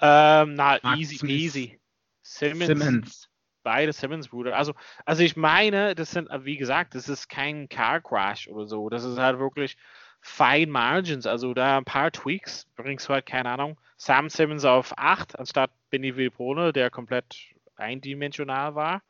Ähm, 0.00 0.54
na, 0.54 0.78
Mark 0.82 0.98
easy 0.98 1.16
Smith. 1.16 1.30
peasy. 1.30 1.80
Simmons. 2.22 2.66
Simmons. 2.66 3.28
Beide 3.62 3.92
Simmons-Brüder. 3.92 4.56
Also, 4.56 4.74
also 5.04 5.22
ich 5.22 5.36
meine, 5.36 5.94
das 5.94 6.12
sind, 6.12 6.28
wie 6.44 6.56
gesagt, 6.56 6.94
das 6.94 7.08
ist 7.08 7.28
kein 7.28 7.68
Car 7.68 8.00
Crash 8.00 8.48
oder 8.48 8.66
so. 8.66 8.88
Das 8.88 9.04
ist 9.04 9.18
halt 9.18 9.38
wirklich 9.38 9.76
fine 10.20 10.70
Margins. 10.70 11.26
Also 11.26 11.52
da 11.54 11.78
ein 11.78 11.84
paar 11.84 12.12
Tweaks 12.12 12.66
bringst 12.76 13.08
du 13.08 13.14
halt, 13.14 13.26
keine 13.26 13.50
Ahnung, 13.50 13.80
Sam 13.96 14.28
Simmons 14.28 14.64
auf 14.64 14.92
8 14.96 15.38
anstatt 15.38 15.72
Benny 15.90 16.16
Villapone, 16.16 16.72
der 16.72 16.90
komplett 16.90 17.36
eindimensional 17.76 18.74
war. 18.74 19.02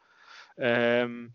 Ähm, 0.58 1.34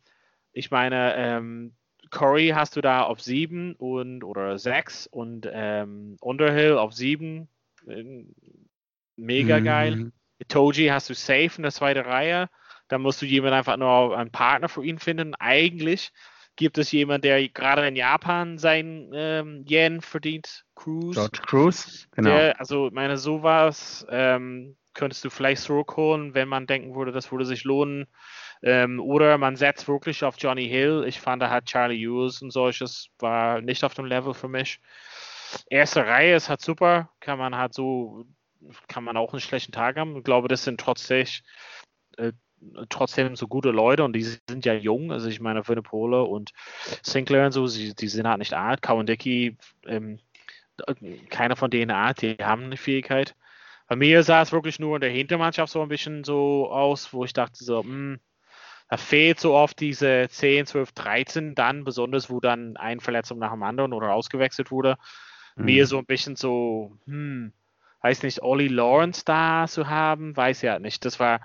ich 0.54 0.72
meine, 0.72 1.16
ähm, 1.16 1.74
Corey 2.10 2.50
hast 2.50 2.76
du 2.76 2.82
da 2.82 3.04
auf 3.04 3.22
7 3.22 3.76
und 3.76 4.24
oder 4.24 4.58
6 4.58 5.08
und 5.08 5.48
ähm, 5.52 6.18
Underhill 6.20 6.78
auf 6.78 6.94
7. 6.94 7.48
Mega 9.16 9.60
geil. 9.60 9.96
Mhm. 9.96 10.12
Itoji 10.40 10.88
hast 10.88 11.10
du 11.10 11.14
safe 11.14 11.52
in 11.58 11.64
der 11.64 11.72
zweiten 11.72 12.06
Reihe. 12.06 12.50
Da 12.88 12.98
musst 12.98 13.22
du 13.22 13.26
jemanden 13.26 13.58
einfach 13.58 13.78
nur 13.78 14.18
einen 14.18 14.32
Partner 14.32 14.68
für 14.68 14.84
ihn 14.84 15.00
finden. 15.00 15.36
Eigentlich 15.36 16.12
gibt 16.56 16.78
es 16.78 16.92
jemanden, 16.92 17.22
der 17.22 17.48
gerade 17.48 17.88
in 17.88 17.96
Japan 17.96 18.58
sein 18.58 19.10
ähm, 19.14 19.66
Yen 19.68 20.02
verdient. 20.02 20.66
Cruise. 20.76 21.14
George 21.14 21.40
Cruz. 21.46 22.08
Genau. 22.12 22.32
Der, 22.32 22.60
also, 22.60 22.88
ich 22.88 22.94
meine, 22.94 23.18
sowas 23.18 24.06
ähm, 24.10 24.76
könntest 24.94 25.24
du 25.24 25.30
vielleicht 25.30 25.64
zurückholen, 25.64 26.34
wenn 26.34 26.48
man 26.48 26.68
denken 26.68 26.96
würde, 26.96 27.12
das 27.12 27.32
würde 27.32 27.46
sich 27.46 27.64
lohnen. 27.64 28.08
Ähm, 28.64 29.00
oder 29.00 29.38
man 29.38 29.56
setzt 29.56 29.88
wirklich 29.88 30.24
auf 30.24 30.36
Johnny 30.38 30.68
Hill. 30.68 31.04
Ich 31.08 31.20
fand, 31.20 31.42
da 31.42 31.50
hat 31.50 31.66
Charlie 31.66 32.06
Hughes 32.06 32.42
und 32.42 32.52
solches 32.52 33.08
war 33.20 33.62
nicht 33.62 33.84
auf 33.84 33.94
dem 33.94 34.06
Level 34.06 34.34
für 34.34 34.48
mich. 34.48 34.80
Erste 35.70 36.06
Reihe 36.06 36.36
ist 36.36 36.50
halt 36.50 36.62
super. 36.62 37.10
Kann 37.20 37.40
man 37.40 37.56
halt 37.56 37.74
so, 37.74 38.26
kann 38.88 39.04
man 39.04 39.18
auch 39.18 39.34
einen 39.34 39.42
schlechten 39.42 39.72
Tag 39.72 39.98
haben. 39.98 40.18
Ich 40.18 40.24
glaube, 40.24 40.48
das 40.48 40.64
sind 40.64 40.80
trotzdem, 40.80 41.26
äh, 42.18 42.34
trotzdem 42.90 43.36
so 43.36 43.48
gute 43.48 43.72
Leute 43.72 44.04
und 44.04 44.14
die 44.14 44.24
sind 44.24 44.66
ja 44.66 44.74
jung. 44.74 45.12
Also 45.12 45.28
ich 45.28 45.40
meine, 45.40 45.68
Winnipole 45.68 46.24
und 46.24 46.52
Sinclair 47.02 47.48
und 47.48 47.52
so, 47.52 47.68
sie, 47.68 47.96
die 47.96 48.08
sind 48.08 48.28
halt 48.28 48.40
nicht 48.40 48.54
alt. 48.54 48.82
Kawandecki, 48.82 49.58
ähm, 49.88 50.20
keiner 51.30 51.56
von 51.56 51.70
denen 51.70 51.92
alt, 51.92 52.22
die 52.22 52.38
haben 52.42 52.66
eine 52.66 52.78
Fähigkeit. 52.78 53.36
Bei 53.92 53.98
mir 53.98 54.24
sah 54.24 54.42
es 54.42 54.54
wirklich 54.54 54.80
nur 54.80 54.96
in 54.96 55.02
der 55.02 55.10
Hintermannschaft 55.10 55.74
so 55.74 55.82
ein 55.82 55.90
bisschen 55.90 56.24
so 56.24 56.72
aus, 56.72 57.12
wo 57.12 57.26
ich 57.26 57.34
dachte 57.34 57.62
so, 57.62 57.84
mh, 57.84 58.20
da 58.88 58.96
fehlt 58.96 59.38
so 59.38 59.54
oft 59.54 59.82
diese 59.82 60.30
10, 60.30 60.66
12, 60.66 60.94
13 60.94 61.56
dann, 61.56 61.84
besonders 61.84 62.30
wo 62.30 62.40
dann 62.40 62.78
eine 62.78 63.02
Verletzung 63.02 63.38
nach 63.38 63.52
dem 63.52 63.64
anderen 63.64 63.92
oder 63.92 64.14
ausgewechselt 64.14 64.72
wurde. 64.72 64.98
Mhm. 65.58 65.66
Mir 65.66 65.88
so 65.88 65.98
ein 65.98 66.06
bisschen 66.06 66.38
so, 66.38 66.96
hm, 67.04 67.52
weiß 68.02 68.24
nicht, 68.24 68.42
Ollie 68.42 68.70
Lawrence 68.70 69.26
da 69.26 69.66
zu 69.68 69.90
haben, 69.90 70.38
weiß 70.38 70.62
ja 70.62 70.80
nicht. 70.80 71.04
Das 71.04 71.20
war, 71.20 71.42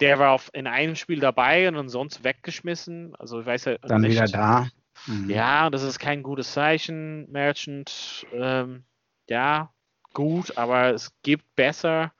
der 0.00 0.18
war 0.18 0.32
auf, 0.32 0.50
in 0.52 0.66
einem 0.66 0.96
Spiel 0.96 1.20
dabei 1.20 1.66
und 1.66 1.76
ansonsten 1.76 2.24
weggeschmissen. 2.24 3.16
Also 3.16 3.40
ich 3.40 3.46
weiß 3.46 3.64
ja 3.64 3.78
Dann 3.78 4.02
nicht. 4.02 4.16
wieder 4.16 4.26
da. 4.26 4.68
Mhm. 5.06 5.30
Ja, 5.30 5.70
das 5.70 5.82
ist 5.82 5.98
kein 5.98 6.22
gutes 6.22 6.52
Zeichen. 6.52 7.26
Merchant, 7.32 8.26
ähm, 8.34 8.84
ja, 9.30 9.72
gut, 10.14 10.56
aber 10.56 10.90
es 10.90 11.12
gibt 11.22 11.54
besser. 11.56 12.12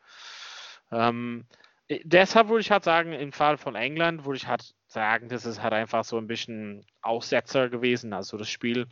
Ähm, 0.90 1.46
äh, 1.88 2.00
deshalb 2.04 2.48
würde 2.48 2.60
ich 2.60 2.70
halt 2.70 2.84
sagen, 2.84 3.12
im 3.12 3.32
Fall 3.32 3.56
von 3.56 3.74
England 3.74 4.24
würde 4.24 4.36
ich 4.36 4.46
halt 4.46 4.74
sagen, 4.86 5.28
das 5.28 5.44
ist 5.44 5.62
halt 5.62 5.74
einfach 5.74 6.04
so 6.04 6.16
ein 6.18 6.26
bisschen 6.26 6.86
Aussetzer 7.02 7.68
gewesen. 7.68 8.12
Also 8.12 8.36
das 8.36 8.48
Spiel 8.48 8.86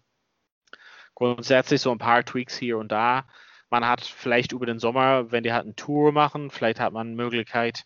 grundsätzlich 1.14 1.80
so 1.80 1.90
ein 1.90 1.98
paar 1.98 2.24
Tweaks 2.24 2.56
hier 2.56 2.78
und 2.78 2.92
da. 2.92 3.26
Man 3.70 3.86
hat 3.86 4.02
vielleicht 4.02 4.52
über 4.52 4.66
den 4.66 4.78
Sommer, 4.78 5.32
wenn 5.32 5.42
die 5.42 5.52
halt 5.52 5.64
eine 5.64 5.74
Tour 5.74 6.12
machen, 6.12 6.50
vielleicht 6.50 6.78
hat 6.78 6.92
man 6.92 7.14
Möglichkeit, 7.14 7.84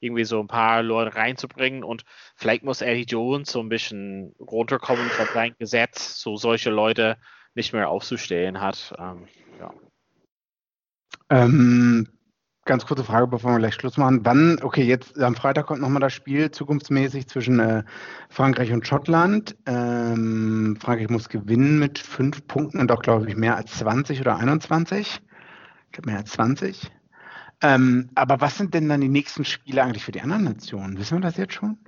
irgendwie 0.00 0.24
so 0.24 0.40
ein 0.40 0.48
paar 0.48 0.82
Leute 0.82 1.14
reinzubringen 1.14 1.84
und 1.84 2.04
vielleicht 2.34 2.64
muss 2.64 2.82
Eddie 2.82 3.06
Jones 3.08 3.52
so 3.52 3.60
ein 3.60 3.68
bisschen 3.68 4.34
runterkommen 4.40 5.08
von 5.08 5.26
seinem 5.32 5.54
Gesetz, 5.58 6.20
so 6.20 6.36
solche 6.36 6.70
Leute 6.70 7.16
nicht 7.54 7.72
mehr 7.72 7.88
aufzustellen 7.88 8.60
hat. 8.60 8.92
Ähm, 8.98 9.28
ja. 9.60 9.72
Ähm, 11.32 12.08
ganz 12.66 12.84
kurze 12.84 13.04
Frage, 13.04 13.26
bevor 13.26 13.52
wir 13.52 13.58
gleich 13.58 13.74
Schluss 13.74 13.96
machen. 13.96 14.20
Wann, 14.24 14.58
okay, 14.60 14.82
jetzt 14.82 15.18
am 15.18 15.34
Freitag 15.34 15.64
kommt 15.64 15.80
nochmal 15.80 16.02
das 16.02 16.12
Spiel 16.12 16.50
zukunftsmäßig 16.50 17.26
zwischen 17.26 17.58
äh, 17.58 17.84
Frankreich 18.28 18.70
und 18.70 18.86
Schottland. 18.86 19.56
Ähm, 19.64 20.76
Frankreich 20.78 21.08
muss 21.08 21.30
gewinnen 21.30 21.78
mit 21.78 21.98
fünf 21.98 22.46
Punkten 22.46 22.80
und 22.80 22.92
auch, 22.92 23.00
glaube 23.00 23.26
ich, 23.30 23.34
mehr 23.34 23.56
als 23.56 23.78
20 23.78 24.20
oder 24.20 24.36
21. 24.36 25.22
Ich 25.86 25.92
glaube, 25.92 26.10
mehr 26.10 26.18
als 26.18 26.32
20. 26.32 26.90
Ähm, 27.62 28.10
aber 28.14 28.42
was 28.42 28.58
sind 28.58 28.74
denn 28.74 28.90
dann 28.90 29.00
die 29.00 29.08
nächsten 29.08 29.46
Spiele 29.46 29.82
eigentlich 29.82 30.04
für 30.04 30.12
die 30.12 30.20
anderen 30.20 30.44
Nationen? 30.44 30.98
Wissen 30.98 31.16
wir 31.16 31.22
das 31.22 31.38
jetzt 31.38 31.54
schon? 31.54 31.78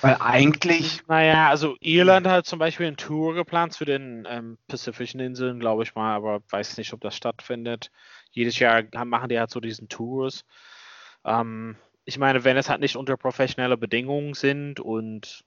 Weil 0.00 0.16
eigentlich, 0.20 1.02
Naja, 1.08 1.48
also 1.48 1.76
Irland 1.80 2.26
hat 2.26 2.46
zum 2.46 2.58
Beispiel 2.58 2.86
eine 2.86 2.96
Tour 2.96 3.34
geplant 3.34 3.72
zu 3.72 3.84
den 3.84 4.26
ähm, 4.28 4.58
Pazifischen 4.68 5.20
Inseln, 5.20 5.58
glaube 5.58 5.82
ich 5.82 5.94
mal, 5.94 6.14
aber 6.14 6.40
weiß 6.50 6.76
nicht, 6.78 6.92
ob 6.92 7.00
das 7.00 7.16
stattfindet. 7.16 7.90
Jedes 8.30 8.58
Jahr 8.58 8.84
machen 9.04 9.28
die 9.28 9.38
halt 9.38 9.50
so 9.50 9.60
diesen 9.60 9.88
Tours. 9.88 10.44
Ähm, 11.24 11.76
ich 12.04 12.18
meine, 12.18 12.44
wenn 12.44 12.56
es 12.56 12.68
halt 12.68 12.80
nicht 12.80 12.96
unter 12.96 13.16
professionelle 13.16 13.76
Bedingungen 13.76 14.34
sind 14.34 14.80
und 14.80 15.44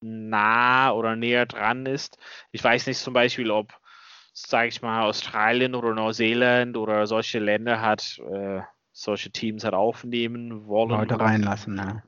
nah 0.00 0.90
oder 0.92 1.14
näher 1.14 1.46
dran 1.46 1.86
ist, 1.86 2.18
ich 2.50 2.62
weiß 2.62 2.88
nicht 2.88 2.98
zum 2.98 3.14
Beispiel, 3.14 3.50
ob, 3.50 3.72
sage 4.32 4.68
ich 4.68 4.82
mal, 4.82 5.04
Australien 5.04 5.76
oder 5.76 5.94
Neuseeland 5.94 6.76
oder 6.76 7.06
solche 7.06 7.38
Länder 7.38 7.80
hat 7.80 8.18
äh, 8.32 8.60
solche 8.92 9.30
Teams 9.30 9.62
halt 9.62 9.74
aufnehmen 9.74 10.66
wollen. 10.66 10.90
Leute 10.90 11.20
reinlassen, 11.20 11.74
ne? 11.74 12.02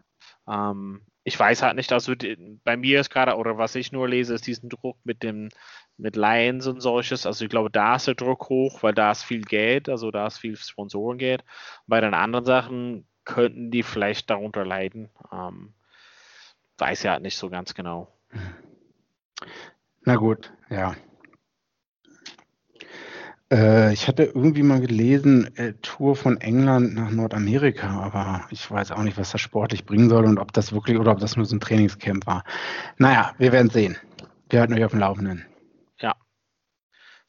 ähm, 0.48 1.02
ich 1.24 1.40
weiß 1.40 1.62
halt 1.62 1.76
nicht, 1.76 1.90
also 1.92 2.14
die, 2.14 2.60
bei 2.64 2.76
mir 2.76 3.00
ist 3.00 3.10
gerade, 3.10 3.36
oder 3.36 3.56
was 3.56 3.74
ich 3.74 3.92
nur 3.92 4.08
lese, 4.08 4.34
ist 4.34 4.46
diesen 4.46 4.68
Druck 4.68 4.98
mit 5.04 5.22
dem, 5.22 5.48
mit 5.96 6.16
Lions 6.16 6.66
und 6.66 6.80
solches. 6.80 7.24
Also 7.24 7.44
ich 7.44 7.50
glaube, 7.50 7.70
da 7.70 7.96
ist 7.96 8.06
der 8.06 8.14
Druck 8.14 8.50
hoch, 8.50 8.82
weil 8.82 8.92
da 8.92 9.10
ist 9.10 9.22
viel 9.22 9.40
Geld, 9.40 9.88
also 9.88 10.10
da 10.10 10.26
ist 10.26 10.38
viel 10.38 10.56
Sponsorengeld. 10.56 11.42
Bei 11.86 12.00
den 12.00 12.12
anderen 12.12 12.44
Sachen 12.44 13.06
könnten 13.24 13.70
die 13.70 13.82
vielleicht 13.82 14.28
darunter 14.28 14.66
leiden. 14.66 15.08
Ähm, 15.32 15.72
weiß 16.76 17.04
ja 17.04 17.12
halt 17.12 17.22
nicht 17.22 17.38
so 17.38 17.48
ganz 17.48 17.74
genau. 17.74 18.12
Na 20.02 20.16
gut, 20.16 20.52
ja. 20.68 20.94
Äh, 23.54 23.92
ich 23.92 24.08
hatte 24.08 24.24
irgendwie 24.24 24.64
mal 24.64 24.80
gelesen, 24.80 25.56
äh, 25.56 25.74
Tour 25.80 26.16
von 26.16 26.40
England 26.40 26.94
nach 26.94 27.10
Nordamerika, 27.10 27.88
aber 28.00 28.46
ich 28.50 28.68
weiß 28.68 28.90
auch 28.90 29.02
nicht, 29.02 29.16
was 29.16 29.30
das 29.30 29.40
sportlich 29.40 29.86
bringen 29.86 30.08
soll 30.08 30.24
und 30.24 30.38
ob 30.38 30.52
das 30.52 30.72
wirklich 30.72 30.98
oder 30.98 31.12
ob 31.12 31.20
das 31.20 31.36
nur 31.36 31.46
so 31.46 31.54
ein 31.54 31.60
Trainingscamp 31.60 32.26
war. 32.26 32.42
Naja, 32.98 33.32
wir 33.38 33.52
werden 33.52 33.70
sehen. 33.70 33.96
Wir 34.50 34.60
halten 34.60 34.74
euch 34.74 34.84
auf 34.84 34.90
dem 34.90 35.00
Laufenden. 35.00 35.46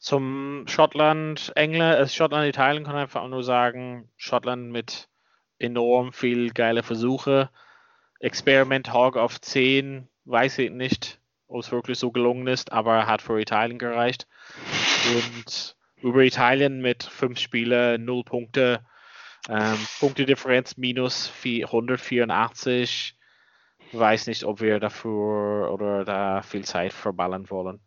Zum 0.05 0.65
Schottland, 0.67 1.51
England, 1.55 1.99
äh, 1.99 2.07
Schottland, 2.07 2.47
Italien 2.47 2.83
kann 2.83 2.95
ich 2.95 3.01
einfach 3.01 3.23
auch 3.23 3.27
nur 3.27 3.43
sagen, 3.43 4.07
Schottland 4.17 4.71
mit 4.71 5.09
enorm 5.57 6.13
viel 6.13 6.51
geile 6.51 6.83
Versuche. 6.83 7.49
Experiment 8.19 8.93
Hawk 8.93 9.17
auf 9.17 9.41
10, 9.41 10.07
weiß 10.25 10.59
ich 10.59 10.69
nicht, 10.69 11.19
ob 11.47 11.61
es 11.61 11.71
wirklich 11.71 11.97
so 11.97 12.11
gelungen 12.11 12.45
ist, 12.45 12.71
aber 12.71 13.07
hat 13.07 13.23
für 13.23 13.41
Italien 13.41 13.79
gereicht. 13.79 14.27
Und 15.15 15.75
über 16.05 16.21
Italien 16.21 16.81
mit 16.81 17.03
fünf 17.03 17.39
Spiele, 17.39 17.97
null 17.97 18.23
Punkte, 18.23 18.85
ähm, 19.49 19.77
Punktedifferenz 19.99 20.77
minus 20.77 21.31
184. 21.43 23.17
Weiß 23.91 24.27
nicht, 24.27 24.43
ob 24.43 24.61
wir 24.61 24.79
dafür 24.79 25.71
oder 25.71 26.05
da 26.05 26.41
viel 26.43 26.63
Zeit 26.63 26.93
verballern 26.93 27.49
wollen 27.49 27.79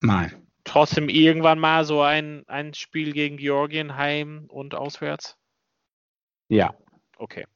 Nein. 0.00 0.46
trotzdem 0.64 1.08
irgendwann 1.08 1.58
mal 1.58 1.84
so 1.84 2.02
ein, 2.02 2.44
ein 2.46 2.74
Spiel 2.74 3.12
gegen 3.12 3.38
Georgien 3.38 3.96
heim 3.96 4.44
und 4.48 4.74
auswärts? 4.74 5.38
Ja. 6.48 6.74
Okay. 7.16 7.46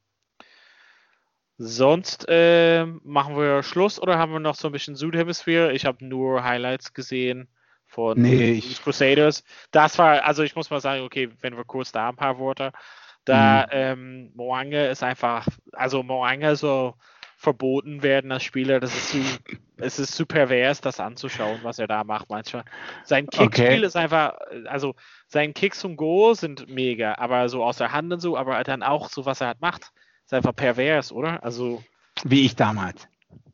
Sonst 1.58 2.26
äh, 2.28 2.86
machen 2.86 3.36
wir 3.36 3.62
Schluss 3.62 4.00
oder 4.00 4.18
haben 4.18 4.32
wir 4.32 4.40
noch 4.40 4.54
so 4.54 4.68
ein 4.68 4.72
bisschen 4.72 4.96
Südhemisphäre? 4.96 5.72
Ich 5.72 5.84
habe 5.84 6.04
nur 6.06 6.44
Highlights 6.44 6.94
gesehen 6.94 7.48
von 7.88 8.20
Nee, 8.20 8.62
Crusaders. 8.84 9.42
Das 9.72 9.98
war, 9.98 10.24
also 10.24 10.42
ich 10.42 10.54
muss 10.54 10.70
mal 10.70 10.80
sagen, 10.80 11.02
okay, 11.02 11.30
wenn 11.40 11.56
wir 11.56 11.64
kurz 11.64 11.90
da 11.90 12.10
ein 12.10 12.16
paar 12.16 12.38
Worte. 12.38 12.72
Da 13.24 13.62
Mhm. 13.62 13.68
ähm, 13.72 14.32
Moange 14.34 14.88
ist 14.88 15.02
einfach, 15.02 15.46
also 15.72 16.02
Moange 16.02 16.56
so 16.56 16.94
verboten 17.36 18.02
werden 18.02 18.32
als 18.32 18.44
Spieler. 18.44 18.80
Das 18.80 18.94
ist 18.94 19.08
zu, 19.10 19.18
es 19.76 19.98
ist 19.98 20.14
zu 20.14 20.26
pervers, 20.26 20.80
das 20.80 21.00
anzuschauen, 21.00 21.60
was 21.62 21.78
er 21.78 21.86
da 21.86 22.04
macht 22.04 22.28
manchmal. 22.30 22.64
Sein 23.04 23.26
Kickspiel 23.26 23.66
okay. 23.66 23.86
ist 23.86 23.96
einfach, 23.96 24.34
also 24.66 24.94
sein 25.26 25.54
Kicks 25.54 25.84
und 25.84 25.96
Go 25.96 26.34
sind 26.34 26.68
mega, 26.68 27.14
aber 27.18 27.48
so 27.48 27.64
aus 27.64 27.78
der 27.78 27.92
Hand 27.92 28.12
und 28.12 28.20
so, 28.20 28.36
aber 28.36 28.62
dann 28.64 28.82
auch 28.82 29.08
so, 29.08 29.24
was 29.24 29.40
er 29.40 29.48
halt 29.48 29.60
macht, 29.60 29.92
ist 30.24 30.34
einfach 30.34 30.54
pervers, 30.54 31.12
oder? 31.12 31.42
Also. 31.42 31.82
Wie 32.24 32.44
ich 32.44 32.56
damals. 32.56 33.08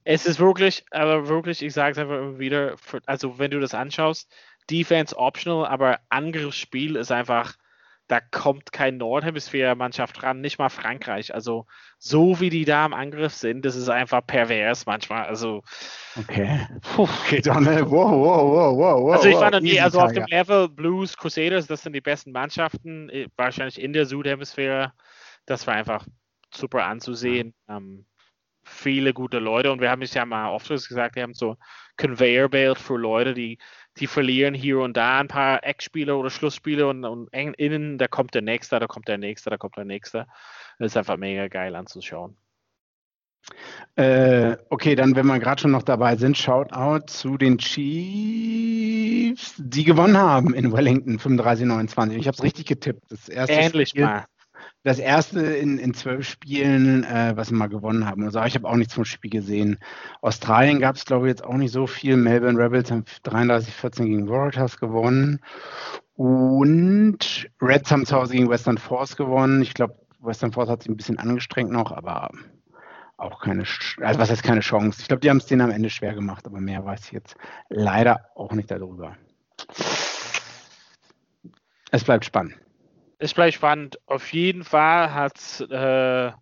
Es 0.05 0.27
ist 0.27 0.39
wirklich, 0.39 0.85
aber 0.91 1.29
wirklich, 1.29 1.63
ich 1.63 1.73
sage 1.73 1.93
es 1.93 1.99
einfach 1.99 2.17
immer 2.19 2.39
wieder, 2.39 2.77
also 3.07 3.39
wenn 3.39 3.51
du 3.51 3.61
das 3.61 3.75
anschaust, 3.75 4.31
Defense 4.71 5.17
optional, 5.17 5.67
aber 5.67 6.01
Angriffsspiel 6.11 6.97
ist 6.97 7.11
einfach, 7.11 7.57
da 8.07 8.21
kommt 8.21 8.71
kein 8.71 8.99
Nordhemisphäre-Mannschaft 8.99 10.23
ran, 10.23 10.43
nicht 10.43 10.59
mal 10.59 10.69
Frankreich. 10.69 11.35
Also 11.35 11.67
so 11.99 12.39
wie 12.39 12.51
die 12.51 12.67
da 12.67 12.85
im 12.85 12.93
Angriff 12.93 13.33
sind, 13.33 13.65
das 13.65 13.77
ist 13.77 13.89
einfach 13.89 14.27
pervers 14.27 14.85
manchmal. 14.85 15.25
Also 15.25 15.63
okay, 16.19 16.67
Puh, 16.83 17.05
okay 17.05 17.41
Donald, 17.41 17.91
wow, 17.91 18.11
wow, 18.11 18.77
wow, 18.77 19.03
wow, 19.03 19.13
Also 19.15 19.29
ich 19.29 19.37
fand, 19.37 19.55
wow, 19.55 19.83
also 19.83 20.01
auf 20.01 20.13
dem 20.13 20.27
Level 20.27 20.69
Blues, 20.69 21.17
Crusaders, 21.17 21.67
das 21.67 21.83
sind 21.83 21.95
die 21.95 22.03
besten 22.03 22.33
Mannschaften, 22.33 23.09
äh, 23.09 23.29
wahrscheinlich 23.37 23.81
in 23.81 23.95
der 23.95 24.05
Südhemisphäre. 24.05 24.93
Das 25.47 25.67
war 25.67 25.75
einfach 25.75 26.07
super 26.53 26.85
anzusehen. 26.85 27.55
Ähm, 27.69 28.05
viele 28.65 29.13
gute 29.13 29.39
Leute 29.39 29.73
und 29.73 29.81
wir 29.81 29.91
haben 29.91 30.03
es 30.03 30.15
ja 30.15 30.25
mal 30.25 30.51
oft 30.51 30.69
gesagt, 30.69 31.17
wir 31.17 31.23
haben 31.23 31.35
so 31.35 31.57
Conveyor 31.97 32.49
Belt 32.49 32.79
für 32.79 32.97
Leute, 32.97 33.35
die, 33.35 33.59
die 33.99 34.07
verlieren 34.07 34.55
hier 34.55 34.81
und 34.81 34.97
da 34.97 35.21
ein 35.21 35.29
paar 35.29 35.65
Eckspiele 35.65 36.17
oder 36.17 36.31
Schlussspiele 36.31 36.87
und, 36.87 37.05
und 37.05 37.29
innen, 37.33 37.99
da 37.99 38.09
kommt 38.09 38.35
der 38.35 38.43
Nächste, 38.43 38.79
da 38.81 38.87
kommt 38.87 39.09
der 39.09 39.19
Nächste, 39.19 39.51
da 39.51 39.57
kommt 39.57 39.77
der 39.77 39.85
Nächste. 39.85 40.27
Das 40.79 40.93
ist 40.93 40.97
einfach 40.97 41.17
mega 41.17 41.49
geil 41.49 41.77
anzuschauen. 41.77 42.37
Äh, 43.97 44.57
okay, 44.71 44.95
dann, 44.95 45.15
wenn 45.15 45.27
wir 45.27 45.39
gerade 45.39 45.61
schon 45.61 45.71
noch 45.71 45.83
dabei 45.83 46.17
sind, 46.17 46.37
Shoutout 46.37 47.07
zu 47.07 47.37
den 47.37 47.59
Chiefs, 47.59 49.55
die 49.59 49.85
gewonnen 49.85 50.17
haben 50.17 50.55
in 50.55 50.73
Wellington 50.73 51.19
35-29. 51.19 52.13
Ich 52.17 52.27
habe 52.27 52.35
es 52.35 52.43
richtig 52.43 52.67
getippt. 52.67 53.05
Das 53.11 53.29
erste 53.29 53.55
Ähnlich 53.55 53.91
Spiel, 53.91 54.05
mal 54.05 54.25
das 54.85 54.99
erste 54.99 55.41
in, 55.41 55.79
in 55.79 55.95
zwölf 55.95 56.29
Spielen, 56.29 57.05
äh, 57.05 57.33
was 57.35 57.49
sie 57.49 57.55
mal 57.55 57.69
gewonnen 57.69 58.07
haben. 58.07 58.23
Also 58.25 58.43
ich 58.45 58.55
habe 58.55 58.69
auch 58.69 58.77
nichts 58.77 58.93
vom 58.93 59.07
Spiel 59.07 59.31
gesehen. 59.31 59.79
Australien 60.21 60.79
gab 60.79 60.97
es, 60.97 61.07
glaube 61.07 61.27
ich, 61.27 61.31
jetzt 61.31 61.45
auch 61.45 61.55
nicht 61.55 61.73
so 61.73 61.87
viel. 61.87 62.17
Melbourne 62.19 62.63
Rebels 62.63 62.91
haben 62.91 63.05
33-14 63.25 64.05
gegen 64.05 64.29
Waratahs 64.29 64.79
gewonnen. 64.79 65.41
Und 66.17 67.49
Reds 67.63 67.91
haben 67.91 68.05
zu 68.05 68.15
Hause 68.15 68.35
gegen 68.35 68.51
Western 68.51 68.77
Force 68.77 69.17
gewonnen. 69.17 69.63
Ich 69.63 69.73
glaube, 69.73 69.95
Western 70.21 70.53
Force 70.53 70.69
hat 70.69 70.83
sich 70.83 70.91
ein 70.91 70.97
bisschen 70.97 71.19
angestrengt 71.19 71.73
noch, 71.73 71.91
aber 71.91 72.31
auch 73.17 73.41
keine, 73.41 73.65
also 74.01 74.21
was 74.21 74.31
heißt 74.31 74.43
keine 74.43 74.61
Chance. 74.61 75.01
Ich 75.01 75.09
glaube, 75.09 75.21
die 75.21 75.31
haben 75.31 75.39
es 75.39 75.47
denen 75.47 75.63
am 75.63 75.71
Ende 75.71 75.89
schwer 75.89 76.15
gemacht, 76.15 76.45
aber 76.47 76.61
mehr 76.61 76.85
weiß 76.85 77.07
ich 77.07 77.13
jetzt 77.13 77.37
leider 77.71 78.21
auch 78.35 78.53
nicht 78.53 78.71
darüber. 78.71 79.17
Es 81.91 82.05
bleibt 82.05 82.27
spannend 82.27 82.55
ist 83.19 83.35
vielleicht 83.35 83.57
spannend. 83.57 83.99
Auf 84.07 84.33
jeden 84.33 84.65
Fall 84.65 85.13
hat 85.13 85.39
es 85.39 85.61
äh, 85.61 86.33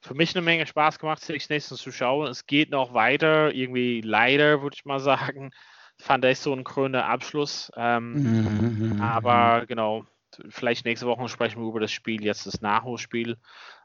für 0.00 0.14
mich 0.14 0.34
eine 0.34 0.44
Menge 0.44 0.66
Spaß 0.66 0.98
gemacht, 0.98 1.22
Six 1.22 1.48
Nations 1.48 1.80
zu 1.80 1.90
schauen. 1.90 2.28
Es 2.28 2.46
geht 2.46 2.70
noch 2.70 2.94
weiter, 2.94 3.52
irgendwie 3.52 4.00
leider, 4.00 4.62
würde 4.62 4.76
ich 4.76 4.84
mal 4.84 5.00
sagen. 5.00 5.50
Fand 5.98 6.24
ich 6.24 6.38
so 6.38 6.52
ein 6.52 6.64
grüner 6.64 7.06
Abschluss. 7.06 7.70
Ähm, 7.76 8.92
mhm. 8.92 9.02
Aber 9.02 9.64
genau, 9.66 10.04
vielleicht 10.50 10.84
nächste 10.84 11.06
Woche 11.06 11.28
sprechen 11.28 11.62
wir 11.62 11.68
über 11.68 11.80
das 11.80 11.92
Spiel, 11.92 12.22
jetzt 12.22 12.46
das 12.46 12.60
Nachholspiel. 12.60 13.38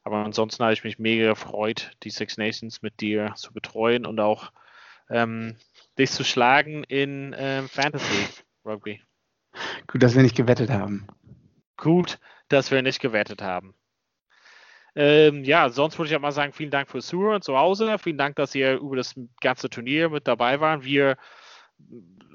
Aber 0.04 0.18
ansonsten 0.18 0.64
habe 0.64 0.74
ich 0.74 0.84
mich 0.84 1.00
mega 1.00 1.30
gefreut, 1.30 1.92
die 2.04 2.10
Six 2.10 2.38
Nations 2.38 2.82
mit 2.82 3.00
dir 3.00 3.34
zu 3.36 3.54
betreuen 3.54 4.06
und 4.06 4.20
auch 4.20 4.52
ähm, 5.10 5.56
dich 5.98 6.12
zu 6.12 6.24
schlagen 6.24 6.84
in 6.84 7.34
ähm, 7.38 7.70
Fantasy 7.70 8.28
Rugby. 8.66 9.02
Gut, 9.88 10.04
dass 10.04 10.16
wir 10.16 10.24
nicht 10.24 10.36
gewettet 10.36 10.70
haben 10.70 11.08
gut, 11.82 12.20
dass 12.48 12.72
wir 12.72 12.82
nicht 12.82 13.02
gewettet 13.02 13.42
haben. 13.42 13.76
Ähm, 14.96 15.44
ja, 15.44 15.70
sonst 15.70 15.98
würde 15.98 16.10
ich 16.10 16.16
auch 16.16 16.22
mal 16.22 16.32
sagen, 16.32 16.54
vielen 16.54 16.72
Dank 16.72 16.90
fürs 16.90 17.08
Zuhören 17.08 17.42
zu 17.42 17.58
Hause. 17.58 17.98
Vielen 17.98 18.18
Dank, 18.18 18.36
dass 18.36 18.56
ihr 18.56 18.76
über 18.76 18.98
das 18.98 19.16
ganze 19.40 19.70
Turnier 19.70 20.10
mit 20.10 20.28
dabei 20.28 20.60
waren. 20.60 20.84
Wir, 20.84 21.18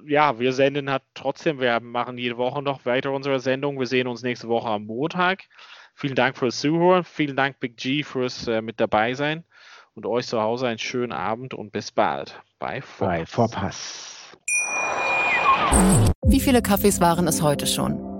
ja, 0.07 0.39
wir 0.39 0.53
senden 0.53 0.91
halt 0.91 1.03
trotzdem, 1.15 1.61
wir 1.61 1.81
machen 1.81 2.17
jede 2.17 2.39
Woche 2.39 2.63
noch 2.63 2.87
weiter 2.87 3.13
unsere 3.13 3.41
Sendung. 3.41 3.79
Wir 3.79 3.87
sehen 3.87 4.07
uns 4.07 4.23
nächste 4.23 4.49
Woche 4.49 4.69
am 4.69 4.87
Montag. 4.87 5.45
Vielen 5.95 6.15
Dank 6.15 6.37
fürs 6.37 6.61
Zuhören. 6.61 7.05
Vielen 7.05 7.37
Dank, 7.37 7.61
Big 7.61 7.77
G, 7.77 8.03
fürs 8.03 8.49
äh, 8.49 8.63
mit 8.63 8.81
dabei 8.81 9.15
sein. 9.15 9.45
Und 9.95 10.07
euch 10.07 10.27
zu 10.27 10.41
Hause 10.41 10.69
einen 10.69 10.79
schönen 10.79 11.13
Abend 11.13 11.55
und 11.55 11.73
bis 11.73 11.91
bald. 11.91 12.41
Bei 12.59 12.81
Vorpass. 12.81 13.19
Bei 13.19 13.27
Vorpass. 13.27 14.39
Wie 16.27 16.41
viele 16.41 16.63
Kaffees 16.63 17.01
waren 17.01 17.27
es 17.29 17.43
heute 17.43 17.67
schon? 17.67 18.16